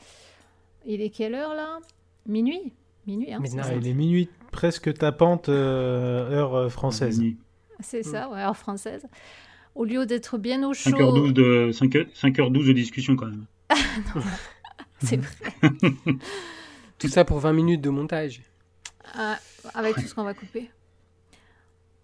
[0.86, 1.80] Il est quelle heure là?
[2.26, 2.74] Minuit?
[3.06, 7.24] Minuit, hein, c'est Ah, il est minuit presque tapante, euh, heure euh, française.
[7.80, 9.08] C'est ça, ouais, heure française.
[9.76, 10.90] Au lieu d'être bien au chaud.
[10.90, 13.46] 5h12 de, 5 5h12 de discussion quand même.
[15.00, 15.72] C'est vrai.
[17.00, 18.42] Tout ça pour 20 minutes de montage.
[19.14, 19.40] Ah,
[19.74, 20.70] avec tout ce qu'on va couper.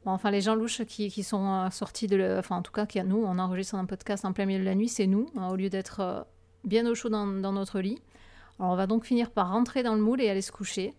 [0.05, 2.15] Bon, enfin, les gens louches qui, qui sont euh, sortis de.
[2.17, 4.65] le- Enfin, en tout cas, qui, nous, on enregistre un podcast en plein milieu de
[4.65, 6.21] la nuit, c'est nous, hein, au lieu d'être euh,
[6.65, 8.01] bien au chaud dans, dans notre lit.
[8.59, 10.93] Alors, on va donc finir par rentrer dans le moule et aller se coucher.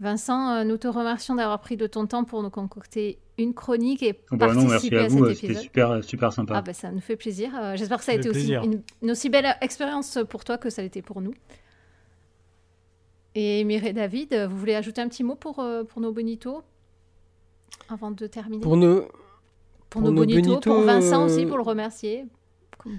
[0.00, 4.02] Vincent, euh, nous te remercions d'avoir pris de ton temps pour nous concocter une chronique
[4.04, 5.62] et Oh, bah non, merci participer à à, vous, cet c'était épisode.
[5.64, 6.54] super, super sympa.
[6.56, 7.50] Ah, ben, ça nous fait plaisir.
[7.74, 10.82] J'espère que ça a été aussi une, une aussi belle expérience pour toi que ça
[10.82, 11.34] l'était pour nous.
[13.34, 16.62] Et Mireille David, vous voulez ajouter un petit mot pour, pour nos bonitos
[17.88, 19.02] avant de terminer Pour nos...
[19.02, 19.10] Pour
[19.90, 22.26] pour nos nos bonitos, bonitos, pour Vincent aussi, euh, pour le remercier.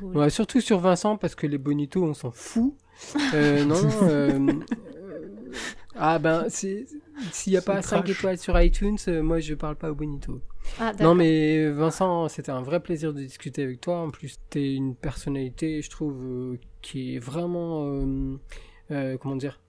[0.02, 2.74] Ouais, surtout sur Vincent, parce que les bonitos, on s'en fout.
[3.34, 4.54] Euh, non, euh,
[5.96, 6.86] Ah ben, s'il
[7.48, 8.10] n'y a pas 5 trash.
[8.18, 10.42] étoiles sur iTunes, euh, moi je parle pas aux bonitos.
[10.80, 14.00] Ah, Non mais Vincent, c'était un vrai plaisir de discuter avec toi.
[14.00, 18.38] En plus, t'es une personnalité, je trouve, euh, qui est vraiment, euh,
[18.92, 19.60] euh, comment dire,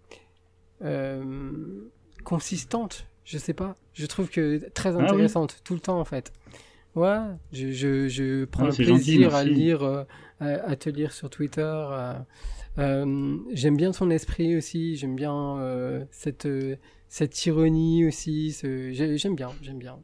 [0.82, 1.82] euh,
[2.24, 3.06] consistante.
[3.24, 3.76] Je sais pas.
[3.94, 5.04] Je trouve que très Ah oui.
[5.04, 6.32] intéressante tout le temps en fait.
[6.96, 7.18] Ouais,
[7.52, 10.02] je, je, je prends Ah, gentil, plaisir à lire, euh,
[10.40, 11.60] à, à te lire sur Twitter.
[11.62, 12.14] euh,
[12.78, 14.96] euh, j'aime bien ton esprit aussi.
[14.96, 16.76] J'aime bien euh, cette euh,
[17.08, 18.52] cette ironie aussi.
[18.52, 19.98] ce- J'aime bien, j'aime bien.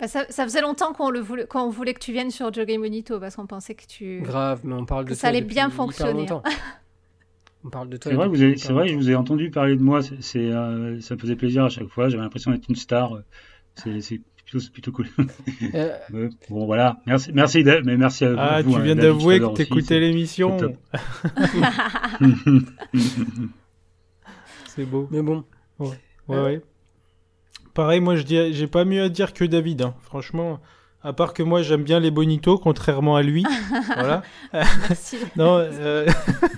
[0.00, 2.80] Bah, ça, ça faisait longtemps qu'on le voulait, qu'on voulait que tu viennes sur Jogging
[2.80, 4.20] Bonito parce qu'on pensait que tu.
[4.22, 6.42] Grave, mais on parle de toi ça allait depuis bien fonctionner, longtemps.
[7.64, 8.10] On parle de toi.
[8.12, 10.00] C'est vrai, vous avez- c'est vrai, je vous ai entendu parler de moi.
[10.02, 12.08] C'est, c'est, euh, ça me faisait plaisir à chaque fois.
[12.08, 13.18] J'avais l'impression d'être une star.
[13.74, 15.06] C'est, c'est plutôt, c'est plutôt cool.
[15.74, 15.96] Euh,
[16.50, 16.98] bon, voilà.
[17.06, 18.36] Merci, merci, Dave, mais merci à vous.
[18.38, 20.56] Ah, vous, tu hein, viens David, d'avouer que t'écoutais l'émission.
[24.66, 25.08] c'est beau.
[25.10, 25.44] mais bon,
[25.78, 25.88] Ouais,
[26.28, 26.62] ouais.
[27.74, 29.82] Pareil, moi, je dis, j'ai pas mieux à dire que David.
[29.82, 29.94] hein.
[30.02, 30.60] Franchement,
[31.08, 33.44] à part que moi, j'aime bien les bonitos, contrairement à lui.
[33.94, 34.22] voilà.
[34.52, 35.16] Merci.
[35.36, 36.06] Non, euh,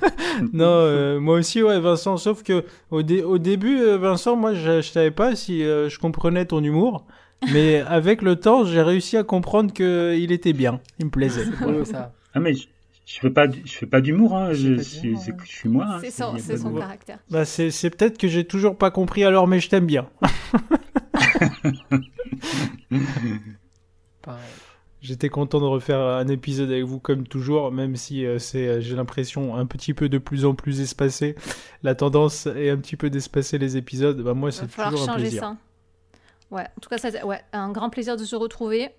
[0.52, 2.16] non euh, moi aussi, ouais, Vincent.
[2.16, 5.88] Sauf que au, dé- au début, euh, Vincent, moi, je, je savais pas si euh,
[5.88, 7.04] je comprenais ton humour.
[7.52, 10.80] Mais avec le temps, j'ai réussi à comprendre que il était bien.
[10.98, 11.44] Il me plaisait.
[11.44, 12.12] c'est beau ça.
[12.34, 12.66] Ah, mais je,
[13.06, 14.36] je fais pas, je fais pas d'humour.
[14.36, 14.52] Hein.
[14.52, 15.86] Je suis moi.
[15.88, 15.98] hein.
[16.02, 17.18] C'est son, caractère.
[17.30, 20.06] Bah, c'est, c'est peut-être que j'ai toujours pas compris alors, mais je t'aime bien.
[24.22, 24.42] Pareil.
[25.02, 28.80] J'étais content de refaire un épisode avec vous comme toujours, même si euh, c'est, euh,
[28.80, 31.36] j'ai l'impression, un petit peu de plus en plus espacé.
[31.82, 34.20] La tendance est un petit peu d'espacer les épisodes.
[34.20, 35.42] Bah, moi, Il va c'est falloir toujours un changer plaisir.
[35.42, 35.56] ça.
[36.50, 38.90] Ouais, en tout cas, ça, ouais, un grand plaisir de se retrouver.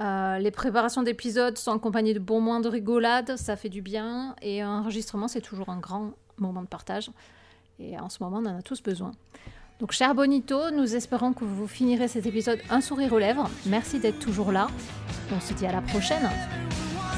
[0.00, 4.36] Euh, les préparations d'épisodes sont accompagnées de bons moments de rigolade, ça fait du bien.
[4.42, 7.10] Et un enregistrement, c'est toujours un grand moment de partage.
[7.80, 9.10] Et en ce moment, on en a tous besoin.
[9.80, 13.50] Donc, cher Bonito, nous espérons que vous finirez cet épisode un sourire aux lèvres.
[13.66, 14.68] Merci d'être toujours là.
[15.34, 16.30] On se dit à la prochaine.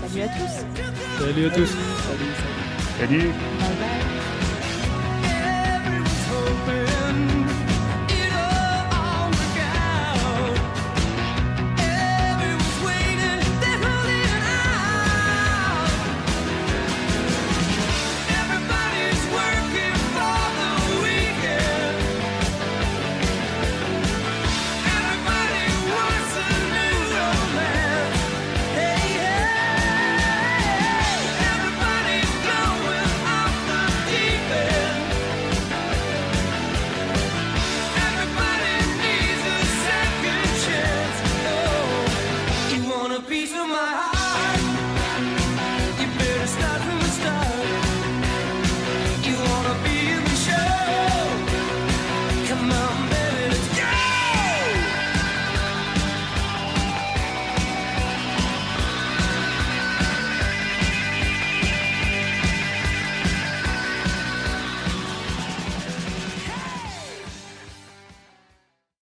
[0.00, 1.24] Salut à tous.
[1.24, 1.66] Salut à tous.
[1.66, 2.32] Salut,
[2.98, 3.18] salut.
[3.18, 3.32] Salut.
[6.66, 6.86] Bye bye.